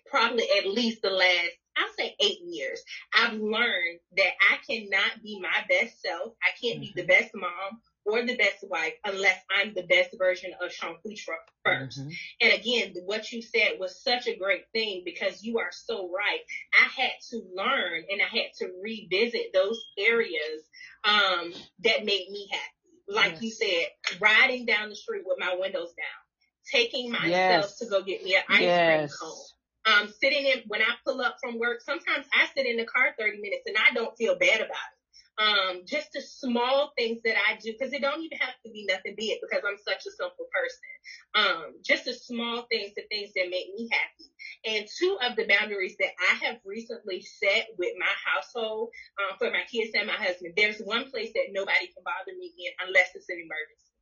probably 0.09 0.45
at 0.57 0.67
least 0.67 1.01
the 1.01 1.09
last 1.09 1.51
I'll 1.77 1.93
say 1.97 2.15
eight 2.19 2.39
years, 2.43 2.81
I've 3.13 3.33
learned 3.33 3.99
that 4.17 4.31
I 4.49 4.57
cannot 4.67 5.21
be 5.21 5.39
my 5.39 5.63
best 5.69 6.01
self. 6.01 6.33
I 6.41 6.49
can't 6.59 6.81
mm-hmm. 6.81 6.81
be 6.81 6.93
the 6.95 7.01
mm-hmm. 7.03 7.07
best 7.07 7.35
mom 7.35 7.81
or 8.07 8.25
the 8.25 8.37
best 8.37 8.63
wife 8.63 8.93
unless 9.03 9.37
I'm 9.51 9.73
the 9.73 9.83
best 9.83 10.15
version 10.17 10.51
of 10.61 10.71
Shaunquietra 10.71 11.35
1st 11.65 11.99
mm-hmm. 11.99 12.09
And 12.41 12.53
again, 12.53 12.93
what 13.05 13.31
you 13.31 13.41
said 13.41 13.73
was 13.79 14.01
such 14.01 14.27
a 14.27 14.37
great 14.37 14.63
thing 14.73 15.01
because 15.03 15.43
you 15.43 15.59
are 15.59 15.71
so 15.71 16.09
right. 16.09 16.39
I 16.73 17.01
had 17.01 17.11
to 17.31 17.41
learn 17.53 18.03
and 18.09 18.21
I 18.21 18.37
had 18.37 18.53
to 18.59 18.69
revisit 18.81 19.53
those 19.53 19.83
areas 19.99 20.63
um, 21.03 21.53
that 21.83 22.05
made 22.05 22.27
me 22.31 22.47
happy. 22.51 22.63
Like 23.09 23.33
yes. 23.33 23.41
you 23.41 23.51
said, 23.51 24.19
riding 24.19 24.65
down 24.65 24.89
the 24.89 24.95
street 24.95 25.23
with 25.25 25.39
my 25.39 25.55
windows 25.57 25.89
down, 25.89 26.71
taking 26.71 27.11
myself 27.11 27.29
yes. 27.29 27.77
to 27.79 27.85
go 27.87 28.01
get 28.01 28.23
me 28.23 28.35
an 28.35 28.43
ice 28.49 28.61
yes. 28.61 29.15
cream 29.15 29.29
cone. 29.29 30.01
Um, 30.01 30.13
sitting 30.19 30.45
in 30.45 30.63
when 30.67 30.81
I 30.81 30.95
pull 31.05 31.21
up 31.21 31.37
from 31.41 31.57
work, 31.57 31.79
sometimes 31.81 32.25
I 32.33 32.47
sit 32.53 32.65
in 32.65 32.75
the 32.75 32.85
car 32.85 33.15
30 33.17 33.37
minutes 33.37 33.63
and 33.65 33.77
I 33.77 33.93
don't 33.93 34.17
feel 34.17 34.37
bad 34.37 34.57
about 34.59 34.71
it 34.71 34.96
um, 35.37 35.81
just 35.85 36.11
the 36.13 36.21
small 36.21 36.93
things 36.97 37.21
that 37.23 37.35
I 37.37 37.57
do, 37.61 37.71
because 37.71 37.93
it 37.93 38.01
don't 38.01 38.21
even 38.21 38.37
have 38.39 38.55
to 38.65 38.71
be 38.71 38.85
nothing 38.89 39.13
big 39.15 39.37
because 39.41 39.63
I'm 39.67 39.77
such 39.77 40.05
a 40.05 40.11
simple 40.11 40.47
person. 40.49 40.89
Um, 41.35 41.65
just 41.83 42.05
the 42.05 42.13
small 42.13 42.65
things, 42.71 42.93
the 42.95 43.03
things 43.09 43.31
that 43.35 43.49
make 43.49 43.67
me 43.75 43.89
happy. 43.91 44.31
And 44.65 44.87
two 44.87 45.17
of 45.21 45.35
the 45.35 45.45
boundaries 45.47 45.95
that 45.99 46.11
I 46.17 46.45
have 46.45 46.57
recently 46.65 47.21
set 47.21 47.67
with 47.77 47.93
my 47.99 48.09
household, 48.25 48.89
um, 49.21 49.37
for 49.37 49.51
my 49.51 49.63
kids 49.71 49.91
and 49.93 50.07
my 50.07 50.13
husband, 50.13 50.53
there's 50.57 50.79
one 50.79 51.11
place 51.11 51.31
that 51.35 51.51
nobody 51.51 51.87
can 51.87 52.03
bother 52.03 52.35
me 52.37 52.53
in 52.57 52.87
unless 52.87 53.09
it's 53.13 53.29
an 53.29 53.37
emergency. 53.37 53.93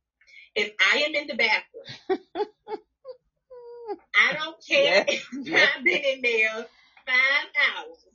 If 0.54 0.72
I 0.80 1.04
am 1.04 1.14
in 1.14 1.26
the 1.26 1.36
bathroom, 1.36 2.20
I 4.16 4.32
don't 4.32 4.56
care 4.66 5.04
if 5.06 5.28
I've 5.32 5.84
been 5.84 6.02
in 6.02 6.22
there 6.22 6.66
five 7.06 7.48
hours 7.76 8.05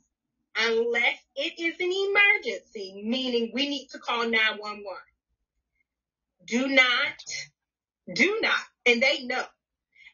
unless 0.58 1.18
it 1.36 1.54
is 1.58 1.74
an 1.80 1.92
emergency, 1.92 3.02
meaning 3.04 3.50
we 3.54 3.68
need 3.68 3.88
to 3.92 3.98
call 3.98 4.24
911. 4.28 4.84
Do 6.46 6.68
not, 6.68 7.14
do 8.12 8.38
not, 8.42 8.60
and 8.86 9.02
they 9.02 9.24
know. 9.24 9.44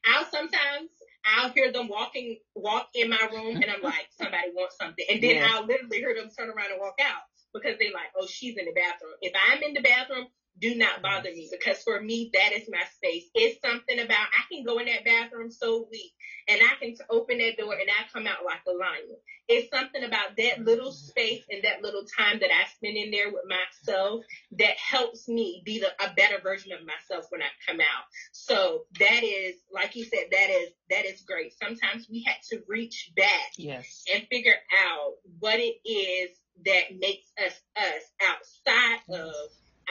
I'll 0.05 0.27
sometimes 0.27 0.91
I'll 1.25 1.51
hear 1.51 1.73
them 1.73 1.89
walking, 1.89 2.39
walk 2.55 2.89
in 2.95 3.11
my 3.11 3.29
room, 3.33 3.57
and 3.57 3.67
I'm 3.71 3.83
like, 3.83 4.09
somebody 4.21 4.51
wants 4.55 4.77
something, 4.79 5.05
and 5.11 5.23
then 5.23 5.37
yeah. 5.37 5.49
I'll 5.51 5.67
literally 5.67 5.99
hear 5.99 6.15
them 6.15 6.31
turn 6.37 6.49
around 6.49 6.73
and 6.73 6.81
walk 6.81 6.97
out 7.01 7.23
because 7.53 7.77
they're 7.79 7.93
like, 7.93 8.13
oh, 8.17 8.27
she's 8.27 8.57
in 8.57 8.67
the 8.67 8.73
bathroom. 8.73 9.15
If 9.23 9.33
I'm 9.51 9.63
in 9.63 9.75
the 9.75 9.81
bathroom, 9.81 10.27
do 10.61 10.75
not 10.75 10.95
mm-hmm. 10.95 11.03
bother 11.03 11.31
me 11.31 11.49
because 11.51 11.83
for 11.83 12.01
me 12.01 12.31
that 12.35 12.53
is 12.53 12.69
my 12.71 12.83
space. 12.97 13.25
It's 13.35 13.61
something 13.61 13.99
about 13.99 14.29
I 14.33 14.53
can 14.53 14.65
go 14.65 14.79
in 14.79 14.87
that 14.87 15.05
bathroom 15.05 15.51
so 15.51 15.87
weak 15.91 16.13
and 16.49 16.61
I 16.63 16.75
can 16.81 16.97
open 17.11 17.39
that 17.39 17.57
door 17.59 17.75
and 17.75 17.89
I 17.89 18.11
come 18.13 18.27
out 18.27 18.45
like 18.45 18.61
a 18.67 18.73
lion. 18.73 19.17
It's 19.49 19.71
something 19.71 20.03
about 20.05 20.37
that 20.37 20.55
mm-hmm. 20.57 20.65
little 20.65 20.93
space 20.93 21.43
and 21.51 21.63
that 21.65 21.83
little 21.83 22.05
time 22.05 22.41
that 22.41 22.51
I 22.51 22.69
spend 22.75 22.97
in 22.97 23.11
there 23.11 23.33
with 23.33 23.45
myself 23.49 24.25
that 24.59 24.77
helps 24.77 25.29
me 25.29 25.63
be 25.65 25.79
the, 25.79 25.89
a 26.05 26.15
better 26.15 26.41
version 26.43 26.73
of 26.73 26.81
myself 26.87 27.27
when 27.31 27.43
I 27.43 27.49
come 27.67 27.81
out. 27.81 28.05
So 28.33 28.85
that 28.99 29.23
is, 29.25 29.57
like 29.73 29.97
you 29.97 30.05
said, 30.05 30.27
that 30.31 30.51
is 30.51 30.71
that 30.91 31.05
is 31.05 31.23
great. 31.23 31.53
Sometimes 31.63 32.09
we 32.11 32.23
had 32.23 32.37
to 32.51 32.63
reach 32.69 33.13
back 33.17 33.53
yes. 33.57 34.05
and 34.13 34.27
figure 34.31 34.57
out 34.87 35.15
what 35.39 35.59
it 35.59 35.77
is 35.89 36.31
that 36.65 36.99
makes 36.99 37.31
us 37.39 37.61
us 37.77 38.03
outside 38.21 39.01
of 39.11 39.33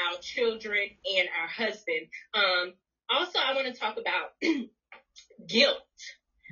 our 0.05 0.19
children 0.19 0.89
and 1.17 1.27
our 1.41 1.47
husband. 1.47 2.07
Um, 2.33 2.73
also, 3.09 3.39
I 3.39 3.55
want 3.55 3.73
to 3.73 3.79
talk 3.79 3.97
about 3.97 4.31
guilt 5.47 5.77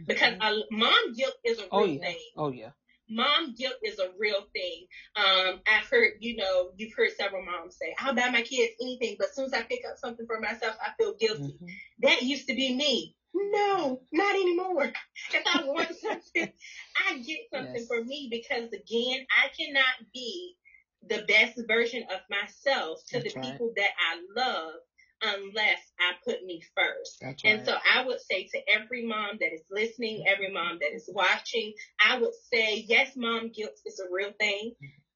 because 0.08 0.34
mm-hmm. 0.34 0.77
mom 0.79 1.13
guilt 1.15 1.36
is 1.43 1.60
a 1.60 1.63
oh, 1.71 1.84
real 1.84 1.89
oh, 1.89 1.91
yeah. 1.93 2.01
thing. 2.01 2.19
Oh 2.38 2.51
yeah. 2.51 2.69
Mom 3.08 3.53
guilt 3.55 3.75
is 3.84 3.99
a 3.99 4.10
real 4.17 4.41
thing. 4.51 4.88
Um, 5.15 5.60
I've 5.71 5.86
heard, 5.86 6.13
you 6.21 6.38
know, 6.38 6.71
you've 6.75 6.93
heard 6.97 7.12
several 7.15 7.45
moms 7.45 7.77
say, 7.77 7.93
I'll 7.99 8.15
buy 8.15 8.29
my 8.31 8.41
kids 8.41 8.73
anything, 8.81 9.15
but 9.19 9.27
as 9.27 9.36
soon 9.36 9.45
as 9.45 9.53
I 9.53 9.62
pick 9.62 9.81
up 9.88 9.99
something 9.99 10.25
for 10.25 10.39
myself, 10.39 10.75
I 10.81 10.91
feel 10.97 11.13
guilty. 11.13 11.53
Mm-hmm. 11.53 11.65
That 11.99 12.23
used 12.23 12.47
to 12.47 12.55
be 12.55 12.73
me. 12.75 13.15
No, 13.36 14.01
not 14.12 14.36
anymore. 14.36 14.91
If 15.34 15.43
I 15.45 15.63
want 15.65 15.89
something, 15.95 16.51
I 17.10 17.17
get 17.19 17.39
something 17.51 17.75
yes. 17.75 17.88
for 17.88 18.03
me 18.03 18.27
because 18.31 18.71
again, 18.71 19.25
I 19.29 19.49
cannot 19.58 20.12
be 20.13 20.55
the 21.03 21.23
best 21.27 21.60
version 21.67 22.03
of 22.13 22.19
myself 22.29 22.99
to 23.08 23.19
That's 23.19 23.34
the 23.34 23.39
right. 23.39 23.51
people 23.51 23.73
that 23.75 23.89
I 23.99 24.21
love 24.36 24.73
unless 25.21 25.79
I 25.99 26.13
put 26.25 26.43
me 26.43 26.62
first. 26.75 27.23
And 27.43 27.65
so 27.65 27.75
I 27.93 28.05
would 28.05 28.19
say 28.19 28.47
to 28.53 28.60
every 28.69 29.05
mom 29.05 29.38
that 29.39 29.53
is 29.53 29.63
listening, 29.71 30.25
every 30.27 30.51
mom 30.51 30.79
that 30.81 30.93
is 30.93 31.10
watching, 31.13 31.73
I 31.99 32.19
would 32.19 32.34
say, 32.51 32.86
yes, 32.88 33.15
mom 33.15 33.49
guilt 33.49 33.79
is 33.86 33.99
a 33.99 34.12
real 34.12 34.31
thing. 34.39 34.73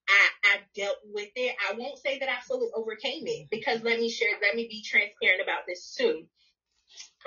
I, 0.07 0.29
I 0.45 0.57
dealt 0.75 0.97
with 1.13 1.29
it. 1.35 1.55
I 1.69 1.73
won't 1.77 1.99
say 1.99 2.19
that 2.19 2.29
I 2.29 2.39
fully 2.47 2.67
overcame 2.75 3.27
it 3.27 3.47
because 3.51 3.83
let 3.83 3.99
me 3.99 4.09
share, 4.09 4.29
let 4.41 4.55
me 4.55 4.67
be 4.69 4.81
transparent 4.83 5.41
about 5.41 5.67
this 5.67 5.95
too. 5.95 6.25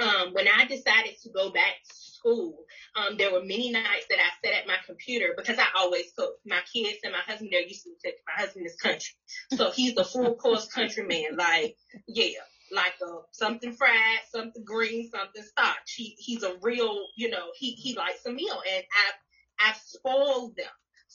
Um, 0.00 0.32
when 0.32 0.48
I 0.48 0.64
decided 0.64 1.14
to 1.22 1.30
go 1.30 1.50
back 1.50 1.74
to 1.84 1.94
school, 2.22 2.64
um, 2.96 3.16
there 3.16 3.32
were 3.32 3.42
many 3.42 3.70
nights 3.70 4.06
that 4.10 4.18
I 4.18 4.30
sat 4.46 4.60
at 4.60 4.66
my 4.66 4.76
computer 4.86 5.34
because 5.36 5.58
I 5.58 5.66
always 5.76 6.06
cook. 6.16 6.34
My 6.46 6.60
kids 6.72 6.98
and 7.04 7.12
my 7.12 7.20
husband, 7.20 7.50
they're 7.52 7.62
used 7.62 7.84
to 7.84 7.90
cook. 8.04 8.14
My 8.26 8.42
husband 8.42 8.66
is 8.66 8.76
country. 8.76 9.14
So 9.54 9.70
he's 9.70 9.96
a 9.96 10.04
full 10.04 10.36
course 10.36 10.68
countryman. 10.72 11.36
Like, 11.36 11.76
yeah, 12.08 12.38
like 12.72 12.94
a 13.02 13.12
something 13.32 13.72
fried, 13.72 14.20
something 14.30 14.64
green, 14.64 15.10
something 15.10 15.42
starch. 15.42 15.94
He 15.96 16.16
he's 16.18 16.42
a 16.42 16.54
real, 16.62 17.06
you 17.16 17.30
know, 17.30 17.46
he 17.56 17.72
he 17.72 17.94
likes 17.94 18.24
a 18.26 18.32
meal, 18.32 18.60
and 18.72 18.84
I've 19.06 19.70
I've 19.70 19.76
spoiled 19.76 20.56
them. 20.56 20.66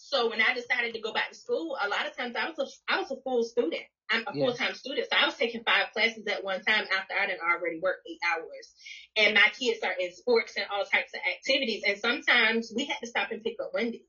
So 0.09 0.29
when 0.29 0.39
I 0.41 0.53
decided 0.53 0.93
to 0.93 1.01
go 1.01 1.11
back 1.11 1.29
to 1.31 1.35
school, 1.35 1.75
a 1.83 1.89
lot 1.89 2.07
of 2.07 2.15
times 2.15 2.33
I 2.37 2.49
was 2.49 2.57
a 2.57 2.93
I 2.93 3.01
was 3.01 3.11
a 3.11 3.21
full 3.23 3.43
student. 3.43 3.83
I'm 4.09 4.23
a 4.25 4.31
full 4.31 4.53
time 4.53 4.73
student, 4.73 5.07
so 5.11 5.17
I 5.17 5.25
was 5.25 5.35
taking 5.35 5.63
five 5.65 5.91
classes 5.91 6.25
at 6.27 6.45
one 6.45 6.61
time 6.61 6.85
after 6.97 7.13
I 7.13 7.27
didn't 7.27 7.41
already 7.41 7.81
work 7.81 7.97
eight 8.09 8.19
hours. 8.23 8.73
And 9.17 9.33
my 9.33 9.49
kids 9.59 9.79
are 9.83 9.91
in 9.99 10.13
sports 10.13 10.53
and 10.55 10.65
all 10.71 10.85
types 10.85 11.11
of 11.13 11.19
activities, 11.29 11.83
and 11.85 11.97
sometimes 11.97 12.71
we 12.73 12.85
had 12.85 12.99
to 13.01 13.07
stop 13.07 13.31
and 13.31 13.43
pick 13.43 13.57
up 13.61 13.71
Wendy's. 13.73 14.01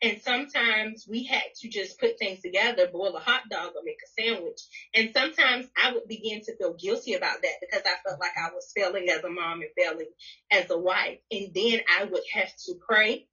And 0.00 0.20
sometimes 0.22 1.06
we 1.08 1.24
had 1.24 1.44
to 1.60 1.68
just 1.68 2.00
put 2.00 2.18
things 2.18 2.40
together, 2.40 2.88
boil 2.90 3.14
a 3.14 3.20
hot 3.20 3.42
dog 3.50 3.72
or 3.76 3.82
make 3.84 4.00
a 4.02 4.22
sandwich. 4.22 4.60
And 4.94 5.10
sometimes 5.14 5.66
I 5.76 5.92
would 5.92 6.08
begin 6.08 6.40
to 6.42 6.56
feel 6.56 6.74
guilty 6.74 7.14
about 7.14 7.40
that 7.42 7.60
because 7.60 7.82
I 7.86 7.96
felt 8.06 8.20
like 8.20 8.32
I 8.36 8.52
was 8.52 8.72
failing 8.74 9.08
as 9.10 9.24
a 9.24 9.30
mom 9.30 9.60
and 9.60 9.70
failing 9.76 10.10
as 10.50 10.70
a 10.70 10.78
wife. 10.78 11.18
And 11.30 11.54
then 11.54 11.80
I 11.98 12.04
would 12.04 12.22
have 12.34 12.52
to 12.66 12.74
pray 12.86 13.26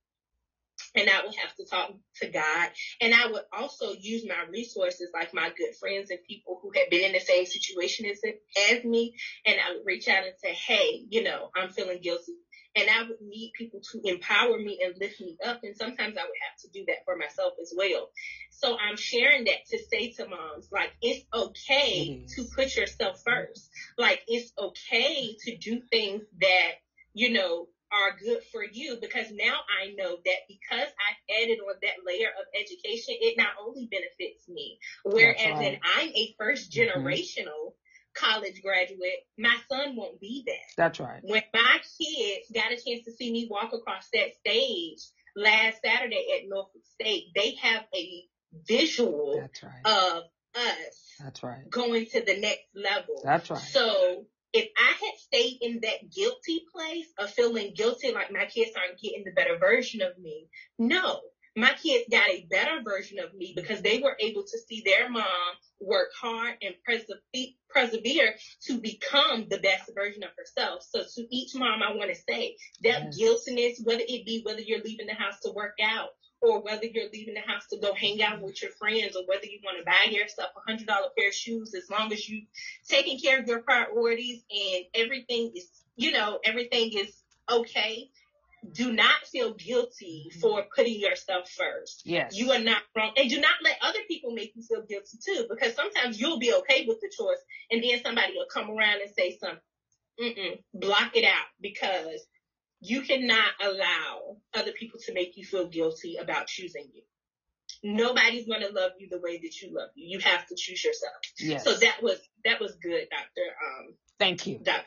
and 0.95 1.09
I 1.09 1.23
would 1.25 1.35
have 1.35 1.55
to 1.55 1.65
talk 1.65 1.91
to 2.21 2.27
God. 2.29 2.69
And 3.01 3.13
I 3.13 3.27
would 3.27 3.43
also 3.53 3.93
use 3.99 4.25
my 4.27 4.45
resources 4.51 5.09
like 5.13 5.33
my 5.33 5.49
good 5.57 5.75
friends 5.79 6.09
and 6.09 6.19
people 6.27 6.59
who 6.61 6.71
had 6.75 6.89
been 6.89 7.05
in 7.05 7.13
the 7.13 7.19
same 7.19 7.45
situation 7.45 8.05
as, 8.07 8.19
as 8.71 8.83
me. 8.83 9.15
And 9.45 9.57
I 9.59 9.73
would 9.73 9.85
reach 9.85 10.07
out 10.07 10.23
and 10.23 10.33
say, 10.43 10.53
Hey, 10.53 11.01
you 11.09 11.23
know, 11.23 11.49
I'm 11.55 11.69
feeling 11.69 11.99
guilty 12.01 12.33
and 12.75 12.89
I 12.89 13.03
would 13.03 13.21
need 13.21 13.51
people 13.57 13.81
to 13.91 14.01
empower 14.05 14.57
me 14.57 14.79
and 14.83 14.95
lift 14.99 15.19
me 15.19 15.37
up. 15.45 15.59
And 15.63 15.75
sometimes 15.75 16.15
I 16.17 16.23
would 16.23 16.41
have 16.41 16.57
to 16.61 16.69
do 16.73 16.85
that 16.87 17.03
for 17.05 17.17
myself 17.17 17.53
as 17.61 17.73
well. 17.75 18.09
So 18.51 18.77
I'm 18.77 18.95
sharing 18.95 19.45
that 19.45 19.65
to 19.71 19.79
say 19.91 20.11
to 20.11 20.27
moms, 20.27 20.69
like, 20.71 20.91
it's 21.01 21.25
okay 21.33 22.25
to 22.35 22.45
put 22.55 22.75
yourself 22.75 23.21
first. 23.25 23.69
Like, 23.97 24.21
it's 24.27 24.53
okay 24.57 25.35
to 25.45 25.57
do 25.57 25.81
things 25.91 26.23
that, 26.39 26.71
you 27.13 27.31
know, 27.31 27.67
are 27.91 28.17
good 28.17 28.41
for 28.51 28.63
you 28.63 28.97
because 29.01 29.31
now 29.31 29.59
I 29.81 29.93
know 29.95 30.17
that 30.23 30.39
because 30.47 30.87
I've 30.87 31.43
added 31.43 31.59
on 31.59 31.75
that 31.81 32.05
layer 32.05 32.29
of 32.29 32.45
education, 32.55 33.15
it 33.19 33.37
not 33.37 33.53
only 33.65 33.89
benefits 33.91 34.47
me, 34.47 34.79
whereas 35.03 35.37
right. 35.39 35.79
I'm 35.97 36.09
a 36.09 36.35
first 36.39 36.71
mm-hmm. 36.71 36.99
generational 36.99 37.73
college 38.13 38.61
graduate, 38.61 39.25
my 39.37 39.55
son 39.69 39.95
won't 39.95 40.19
be 40.19 40.43
that. 40.47 40.75
That's 40.77 40.99
right. 40.99 41.19
When 41.21 41.43
my 41.53 41.79
kids 41.99 42.51
got 42.53 42.71
a 42.71 42.75
chance 42.75 43.05
to 43.05 43.11
see 43.11 43.31
me 43.31 43.47
walk 43.49 43.73
across 43.73 44.07
that 44.13 44.35
stage 44.39 44.99
last 45.35 45.79
Saturday 45.83 46.25
at 46.37 46.49
Norfolk 46.49 46.81
State, 46.93 47.27
they 47.35 47.55
have 47.61 47.83
a 47.95 48.23
visual 48.67 49.37
That's 49.39 49.63
right. 49.63 49.85
of 49.85 50.23
us 50.55 51.15
That's 51.19 51.43
right. 51.43 51.69
going 51.69 52.05
to 52.07 52.21
the 52.21 52.39
next 52.39 52.65
level. 52.75 53.21
That's 53.23 53.49
right. 53.49 53.59
So 53.59 54.25
if 54.53 54.69
I 54.77 54.93
had 55.05 55.17
stayed 55.17 55.57
in 55.61 55.79
that 55.81 56.11
guilty 56.11 56.65
place 56.73 57.07
of 57.17 57.29
feeling 57.31 57.73
guilty 57.75 58.11
like 58.11 58.31
my 58.31 58.45
kids 58.45 58.71
aren't 58.75 58.99
getting 58.99 59.23
the 59.23 59.31
better 59.31 59.57
version 59.57 60.01
of 60.01 60.17
me, 60.17 60.47
no, 60.77 61.21
my 61.55 61.73
kids 61.73 62.05
got 62.09 62.29
a 62.29 62.47
better 62.49 62.81
version 62.83 63.19
of 63.19 63.33
me 63.33 63.53
because 63.55 63.81
they 63.81 63.99
were 63.99 64.15
able 64.19 64.43
to 64.43 64.57
see 64.67 64.81
their 64.85 65.09
mom 65.09 65.25
work 65.81 66.09
hard 66.19 66.55
and 66.61 66.75
persevere 67.73 68.35
to 68.67 68.79
become 68.79 69.47
the 69.49 69.59
best 69.59 69.91
version 69.95 70.23
of 70.23 70.29
herself. 70.37 70.83
So 70.89 71.03
to 71.03 71.35
each 71.35 71.53
mom, 71.55 71.81
I 71.83 71.93
want 71.95 72.09
to 72.09 72.15
say 72.15 72.55
that 72.83 73.03
yes. 73.03 73.17
guiltiness, 73.17 73.81
whether 73.83 74.03
it 74.07 74.25
be 74.25 74.41
whether 74.45 74.61
you're 74.61 74.81
leaving 74.83 75.07
the 75.07 75.13
house 75.13 75.39
to 75.41 75.51
work 75.51 75.75
out 75.83 76.09
or 76.41 76.61
whether 76.61 76.85
you're 76.85 77.09
leaving 77.13 77.35
the 77.35 77.41
house 77.41 77.67
to 77.67 77.77
go 77.77 77.93
hang 77.93 78.21
out 78.21 78.41
with 78.41 78.61
your 78.61 78.71
friends 78.71 79.15
or 79.15 79.23
whether 79.27 79.45
you 79.45 79.59
want 79.63 79.77
to 79.77 79.85
buy 79.85 80.11
yourself 80.11 80.49
a 80.57 80.69
hundred 80.69 80.87
dollar 80.87 81.07
pair 81.17 81.29
of 81.29 81.33
shoes, 81.33 81.73
as 81.75 81.89
long 81.89 82.11
as 82.11 82.27
you 82.27 82.43
taking 82.87 83.19
care 83.19 83.39
of 83.39 83.47
your 83.47 83.61
priorities 83.61 84.43
and 84.49 84.85
everything 84.95 85.51
is, 85.55 85.69
you 85.95 86.11
know, 86.11 86.39
everything 86.43 86.91
is 86.93 87.15
okay 87.51 88.09
do 88.73 88.93
not 88.93 89.25
feel 89.31 89.53
guilty 89.53 90.31
for 90.39 90.65
putting 90.75 90.99
yourself 90.99 91.49
first. 91.49 92.03
Yes. 92.05 92.37
You 92.37 92.51
are 92.51 92.59
not 92.59 92.81
wrong. 92.95 93.11
And 93.17 93.29
do 93.29 93.39
not 93.39 93.55
let 93.63 93.77
other 93.81 93.99
people 94.07 94.31
make 94.33 94.53
you 94.55 94.61
feel 94.61 94.83
guilty 94.83 95.17
too, 95.25 95.47
because 95.49 95.75
sometimes 95.75 96.19
you'll 96.19 96.39
be 96.39 96.53
okay 96.53 96.85
with 96.87 96.99
the 97.01 97.09
choice 97.09 97.39
and 97.71 97.83
then 97.83 98.01
somebody 98.03 98.33
will 98.35 98.45
come 98.53 98.69
around 98.69 99.01
and 99.01 99.09
say 99.17 99.37
something. 99.39 99.59
Mm-mm, 100.21 100.59
block 100.73 101.15
it 101.15 101.25
out 101.25 101.47
because 101.61 102.27
you 102.81 103.01
cannot 103.01 103.51
allow 103.63 104.37
other 104.53 104.71
people 104.71 104.99
to 105.05 105.13
make 105.13 105.37
you 105.37 105.45
feel 105.45 105.67
guilty 105.67 106.17
about 106.17 106.47
choosing 106.47 106.87
you. 106.93 107.01
Nobody's 107.83 108.45
going 108.45 108.61
to 108.61 108.73
love 108.73 108.91
you 108.99 109.07
the 109.09 109.19
way 109.19 109.37
that 109.37 109.61
you 109.61 109.73
love 109.73 109.89
you. 109.95 110.17
You 110.17 110.19
have 110.19 110.45
to 110.47 110.55
choose 110.55 110.83
yourself. 110.83 111.13
Yes. 111.39 111.63
So 111.63 111.73
that 111.73 112.03
was, 112.03 112.19
that 112.45 112.59
was 112.59 112.75
good, 112.75 113.07
Doctor. 113.09 113.41
Um, 113.41 113.93
Thank 114.19 114.45
you. 114.45 114.59
Doctor 114.59 114.85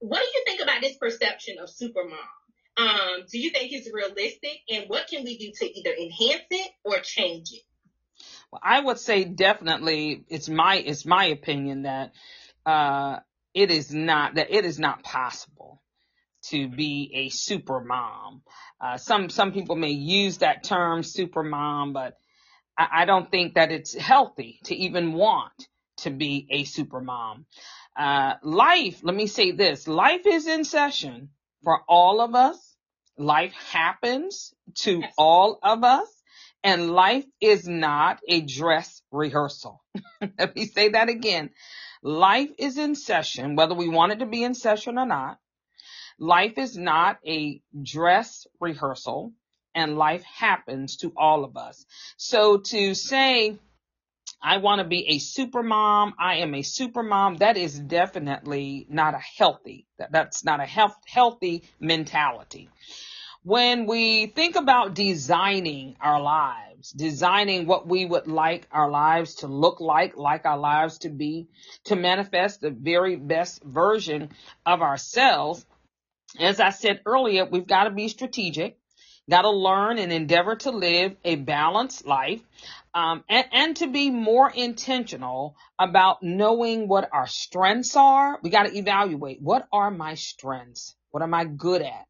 what 0.00 0.20
do 0.20 0.26
you 0.26 0.44
think 0.46 0.62
about 0.62 0.80
this 0.80 0.96
perception 0.96 1.56
of 1.60 1.68
supermom? 1.68 2.12
Um, 2.76 3.24
do 3.30 3.38
you 3.38 3.50
think 3.50 3.72
it's 3.72 3.92
realistic? 3.92 4.60
And 4.70 4.84
what 4.88 5.08
can 5.08 5.24
we 5.24 5.36
do 5.36 5.50
to 5.52 5.78
either 5.78 5.90
enhance 5.90 6.46
it 6.50 6.70
or 6.84 7.00
change 7.00 7.52
it? 7.52 7.62
Well, 8.52 8.60
I 8.62 8.80
would 8.80 8.98
say 8.98 9.24
definitely 9.24 10.24
it's 10.28 10.48
my 10.48 10.76
it's 10.76 11.04
my 11.04 11.26
opinion 11.26 11.82
that 11.82 12.12
uh, 12.64 13.18
it 13.52 13.70
is 13.70 13.92
not 13.92 14.36
that 14.36 14.50
it 14.50 14.64
is 14.64 14.78
not 14.78 15.02
possible 15.02 15.82
to 16.50 16.68
be 16.68 17.10
a 17.14 17.28
super 17.28 17.80
mom. 17.80 18.42
Uh, 18.80 18.96
some 18.96 19.30
some 19.30 19.52
people 19.52 19.76
may 19.76 19.90
use 19.90 20.38
that 20.38 20.64
term 20.64 21.02
super 21.02 21.42
mom, 21.42 21.92
but 21.92 22.14
I, 22.76 22.88
I 23.02 23.04
don't 23.04 23.30
think 23.30 23.54
that 23.54 23.72
it's 23.72 23.94
healthy 23.94 24.60
to 24.64 24.74
even 24.74 25.12
want 25.12 25.68
to 25.98 26.10
be 26.10 26.46
a 26.50 26.64
super 26.64 27.00
mom. 27.00 27.46
Uh, 27.96 28.34
life, 28.42 29.00
let 29.02 29.14
me 29.14 29.26
say 29.26 29.50
this, 29.50 29.88
life 29.88 30.26
is 30.26 30.46
in 30.46 30.64
session 30.64 31.30
for 31.64 31.80
all 31.88 32.20
of 32.20 32.34
us. 32.34 32.76
Life 33.16 33.52
happens 33.52 34.54
to 34.76 35.02
all 35.16 35.58
of 35.62 35.82
us 35.82 36.08
and 36.62 36.90
life 36.90 37.24
is 37.40 37.66
not 37.66 38.20
a 38.28 38.40
dress 38.40 39.02
rehearsal. 39.10 39.82
let 40.38 40.54
me 40.54 40.66
say 40.66 40.90
that 40.90 41.08
again. 41.08 41.50
Life 42.02 42.50
is 42.58 42.78
in 42.78 42.94
session, 42.94 43.56
whether 43.56 43.74
we 43.74 43.88
want 43.88 44.12
it 44.12 44.18
to 44.20 44.26
be 44.26 44.44
in 44.44 44.54
session 44.54 44.98
or 44.98 45.06
not. 45.06 45.38
Life 46.18 46.58
is 46.58 46.76
not 46.76 47.18
a 47.26 47.62
dress 47.80 48.46
rehearsal 48.60 49.32
and 49.74 49.96
life 49.96 50.22
happens 50.24 50.96
to 50.98 51.12
all 51.16 51.44
of 51.44 51.56
us. 51.56 51.84
So 52.16 52.58
to 52.58 52.94
say 52.94 53.58
I 54.40 54.58
want 54.58 54.80
to 54.80 54.86
be 54.86 55.08
a 55.08 55.18
super 55.18 55.62
mom. 55.62 56.14
I 56.18 56.36
am 56.36 56.54
a 56.54 56.62
super 56.62 57.02
mom. 57.02 57.36
That 57.36 57.56
is 57.56 57.78
definitely 57.78 58.86
not 58.88 59.14
a 59.14 59.18
healthy, 59.18 59.86
that, 59.98 60.12
that's 60.12 60.44
not 60.44 60.60
a 60.60 60.66
health, 60.66 60.96
healthy 61.06 61.64
mentality. 61.80 62.68
When 63.42 63.86
we 63.86 64.26
think 64.26 64.56
about 64.56 64.94
designing 64.94 65.96
our 66.00 66.20
lives, 66.20 66.90
designing 66.90 67.66
what 67.66 67.88
we 67.88 68.04
would 68.04 68.26
like 68.26 68.68
our 68.70 68.90
lives 68.90 69.36
to 69.36 69.46
look 69.46 69.80
like, 69.80 70.16
like 70.16 70.44
our 70.44 70.58
lives 70.58 70.98
to 70.98 71.08
be, 71.08 71.48
to 71.84 71.96
manifest 71.96 72.60
the 72.60 72.70
very 72.70 73.16
best 73.16 73.62
version 73.64 74.30
of 74.66 74.82
ourselves, 74.82 75.64
as 76.38 76.60
I 76.60 76.70
said 76.70 77.00
earlier, 77.06 77.44
we've 77.44 77.66
got 77.66 77.84
to 77.84 77.90
be 77.90 78.08
strategic, 78.08 78.78
got 79.28 79.42
to 79.42 79.50
learn 79.50 79.98
and 79.98 80.12
endeavor 80.12 80.56
to 80.56 80.70
live 80.70 81.16
a 81.24 81.36
balanced 81.36 82.06
life, 82.06 82.40
um, 82.94 83.24
and, 83.28 83.46
and 83.52 83.76
to 83.76 83.86
be 83.86 84.10
more 84.10 84.50
intentional 84.50 85.56
about 85.78 86.22
knowing 86.22 86.88
what 86.88 87.08
our 87.12 87.26
strengths 87.26 87.96
are. 87.96 88.38
We 88.42 88.50
got 88.50 88.66
to 88.66 88.76
evaluate 88.76 89.40
what 89.40 89.68
are 89.72 89.90
my 89.90 90.14
strengths? 90.14 90.94
What 91.10 91.22
am 91.22 91.34
I 91.34 91.44
good 91.44 91.82
at? 91.82 92.06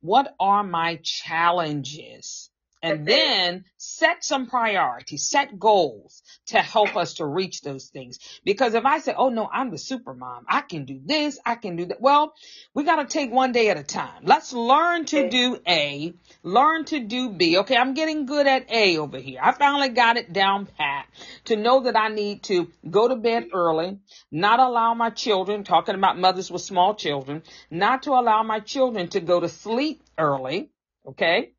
What 0.00 0.34
are 0.38 0.62
my 0.62 1.00
challenges? 1.02 2.50
And 2.82 3.06
then 3.06 3.64
set 3.76 4.24
some 4.24 4.46
priorities, 4.46 5.24
set 5.24 5.58
goals 5.58 6.22
to 6.46 6.58
help 6.58 6.96
us 6.96 7.14
to 7.14 7.26
reach 7.26 7.62
those 7.62 7.86
things. 7.86 8.18
Because 8.44 8.74
if 8.74 8.84
I 8.84 8.98
say, 8.98 9.14
oh 9.16 9.28
no, 9.28 9.48
I'm 9.50 9.70
the 9.70 9.78
super 9.78 10.14
mom, 10.14 10.44
I 10.48 10.62
can 10.62 10.84
do 10.84 11.00
this, 11.04 11.38
I 11.46 11.54
can 11.54 11.76
do 11.76 11.86
that. 11.86 12.00
Well, 12.00 12.34
we 12.74 12.82
got 12.84 12.96
to 12.96 13.04
take 13.06 13.30
one 13.30 13.52
day 13.52 13.70
at 13.70 13.76
a 13.76 13.84
time. 13.84 14.24
Let's 14.24 14.52
learn 14.52 15.04
to 15.06 15.30
do 15.30 15.58
A, 15.66 16.12
learn 16.42 16.84
to 16.86 17.00
do 17.00 17.30
B. 17.30 17.58
Okay, 17.58 17.76
I'm 17.76 17.94
getting 17.94 18.26
good 18.26 18.46
at 18.46 18.70
A 18.70 18.98
over 18.98 19.18
here. 19.18 19.38
I 19.42 19.52
finally 19.52 19.90
got 19.90 20.16
it 20.16 20.32
down 20.32 20.66
pat 20.66 21.06
to 21.44 21.56
know 21.56 21.84
that 21.84 21.96
I 21.96 22.08
need 22.08 22.42
to 22.44 22.70
go 22.88 23.06
to 23.06 23.16
bed 23.16 23.48
early, 23.52 23.98
not 24.30 24.58
allow 24.58 24.94
my 24.94 25.10
children, 25.10 25.62
talking 25.62 25.94
about 25.94 26.18
mothers 26.18 26.50
with 26.50 26.62
small 26.62 26.94
children, 26.94 27.42
not 27.70 28.04
to 28.04 28.10
allow 28.10 28.42
my 28.42 28.60
children 28.60 29.08
to 29.08 29.20
go 29.20 29.38
to 29.38 29.48
sleep 29.48 30.02
early. 30.18 30.70
Okay. 31.06 31.52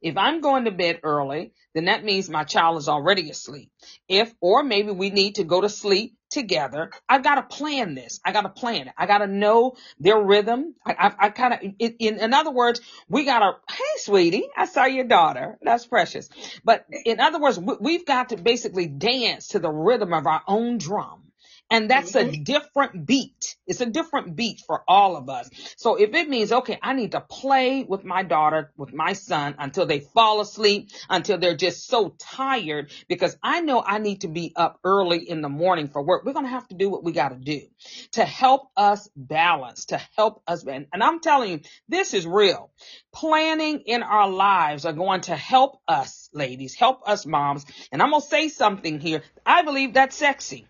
If 0.00 0.16
I'm 0.16 0.40
going 0.40 0.64
to 0.64 0.70
bed 0.70 1.00
early, 1.02 1.52
then 1.74 1.86
that 1.86 2.04
means 2.04 2.28
my 2.28 2.44
child 2.44 2.78
is 2.78 2.88
already 2.88 3.30
asleep. 3.30 3.70
If, 4.08 4.32
or 4.40 4.62
maybe 4.62 4.92
we 4.92 5.10
need 5.10 5.36
to 5.36 5.44
go 5.44 5.60
to 5.60 5.68
sleep 5.68 6.14
together. 6.30 6.90
I've 7.08 7.22
got 7.22 7.36
to 7.36 7.56
plan 7.56 7.94
this. 7.94 8.20
I 8.24 8.32
got 8.32 8.42
to 8.42 8.48
plan 8.48 8.88
it. 8.88 8.94
I 8.96 9.06
got 9.06 9.18
to 9.18 9.26
know 9.26 9.76
their 9.98 10.20
rhythm. 10.20 10.74
I, 10.84 10.92
I, 10.92 11.26
I 11.26 11.30
kind 11.30 11.54
of, 11.54 11.60
in, 11.78 12.18
in 12.18 12.34
other 12.34 12.50
words, 12.50 12.80
we 13.08 13.24
got 13.24 13.40
to, 13.40 13.52
hey, 13.68 13.84
sweetie, 13.98 14.48
I 14.56 14.66
saw 14.66 14.84
your 14.84 15.04
daughter. 15.06 15.58
That's 15.62 15.86
precious. 15.86 16.28
But 16.64 16.86
in 17.04 17.20
other 17.20 17.40
words, 17.40 17.58
we, 17.58 17.74
we've 17.80 18.06
got 18.06 18.30
to 18.30 18.36
basically 18.36 18.86
dance 18.86 19.48
to 19.48 19.58
the 19.58 19.70
rhythm 19.70 20.12
of 20.12 20.26
our 20.26 20.42
own 20.46 20.78
drum. 20.78 21.22
And 21.70 21.90
that's 21.90 22.14
a 22.14 22.24
mm-hmm. 22.24 22.44
different 22.44 23.06
beat. 23.06 23.56
It's 23.66 23.82
a 23.82 23.86
different 23.86 24.34
beat 24.34 24.62
for 24.66 24.82
all 24.88 25.16
of 25.16 25.28
us. 25.28 25.50
So 25.76 25.96
if 25.96 26.14
it 26.14 26.28
means, 26.28 26.50
okay, 26.50 26.78
I 26.82 26.94
need 26.94 27.12
to 27.12 27.20
play 27.20 27.84
with 27.84 28.04
my 28.04 28.22
daughter, 28.22 28.72
with 28.76 28.94
my 28.94 29.12
son 29.12 29.54
until 29.58 29.84
they 29.84 30.00
fall 30.00 30.40
asleep, 30.40 30.88
until 31.10 31.36
they're 31.36 31.56
just 31.56 31.86
so 31.86 32.14
tired 32.18 32.90
because 33.06 33.36
I 33.42 33.60
know 33.60 33.82
I 33.84 33.98
need 33.98 34.22
to 34.22 34.28
be 34.28 34.52
up 34.56 34.80
early 34.82 35.28
in 35.28 35.42
the 35.42 35.50
morning 35.50 35.88
for 35.88 36.02
work. 36.02 36.24
We're 36.24 36.32
going 36.32 36.46
to 36.46 36.50
have 36.50 36.68
to 36.68 36.74
do 36.74 36.88
what 36.88 37.04
we 37.04 37.12
got 37.12 37.30
to 37.30 37.36
do 37.36 37.60
to 38.12 38.24
help 38.24 38.70
us 38.76 39.08
balance, 39.14 39.86
to 39.86 40.00
help 40.16 40.42
us. 40.46 40.64
And 40.64 40.86
I'm 40.92 41.20
telling 41.20 41.50
you, 41.50 41.60
this 41.88 42.14
is 42.14 42.26
real. 42.26 42.70
Planning 43.12 43.80
in 43.80 44.02
our 44.02 44.30
lives 44.30 44.86
are 44.86 44.92
going 44.94 45.20
to 45.22 45.36
help 45.36 45.80
us, 45.86 46.30
ladies, 46.32 46.74
help 46.74 47.06
us 47.06 47.26
moms. 47.26 47.66
And 47.92 48.02
I'm 48.02 48.10
going 48.10 48.22
to 48.22 48.28
say 48.28 48.48
something 48.48 49.00
here. 49.00 49.22
I 49.44 49.62
believe 49.62 49.94
that's 49.94 50.16
sexy. 50.16 50.66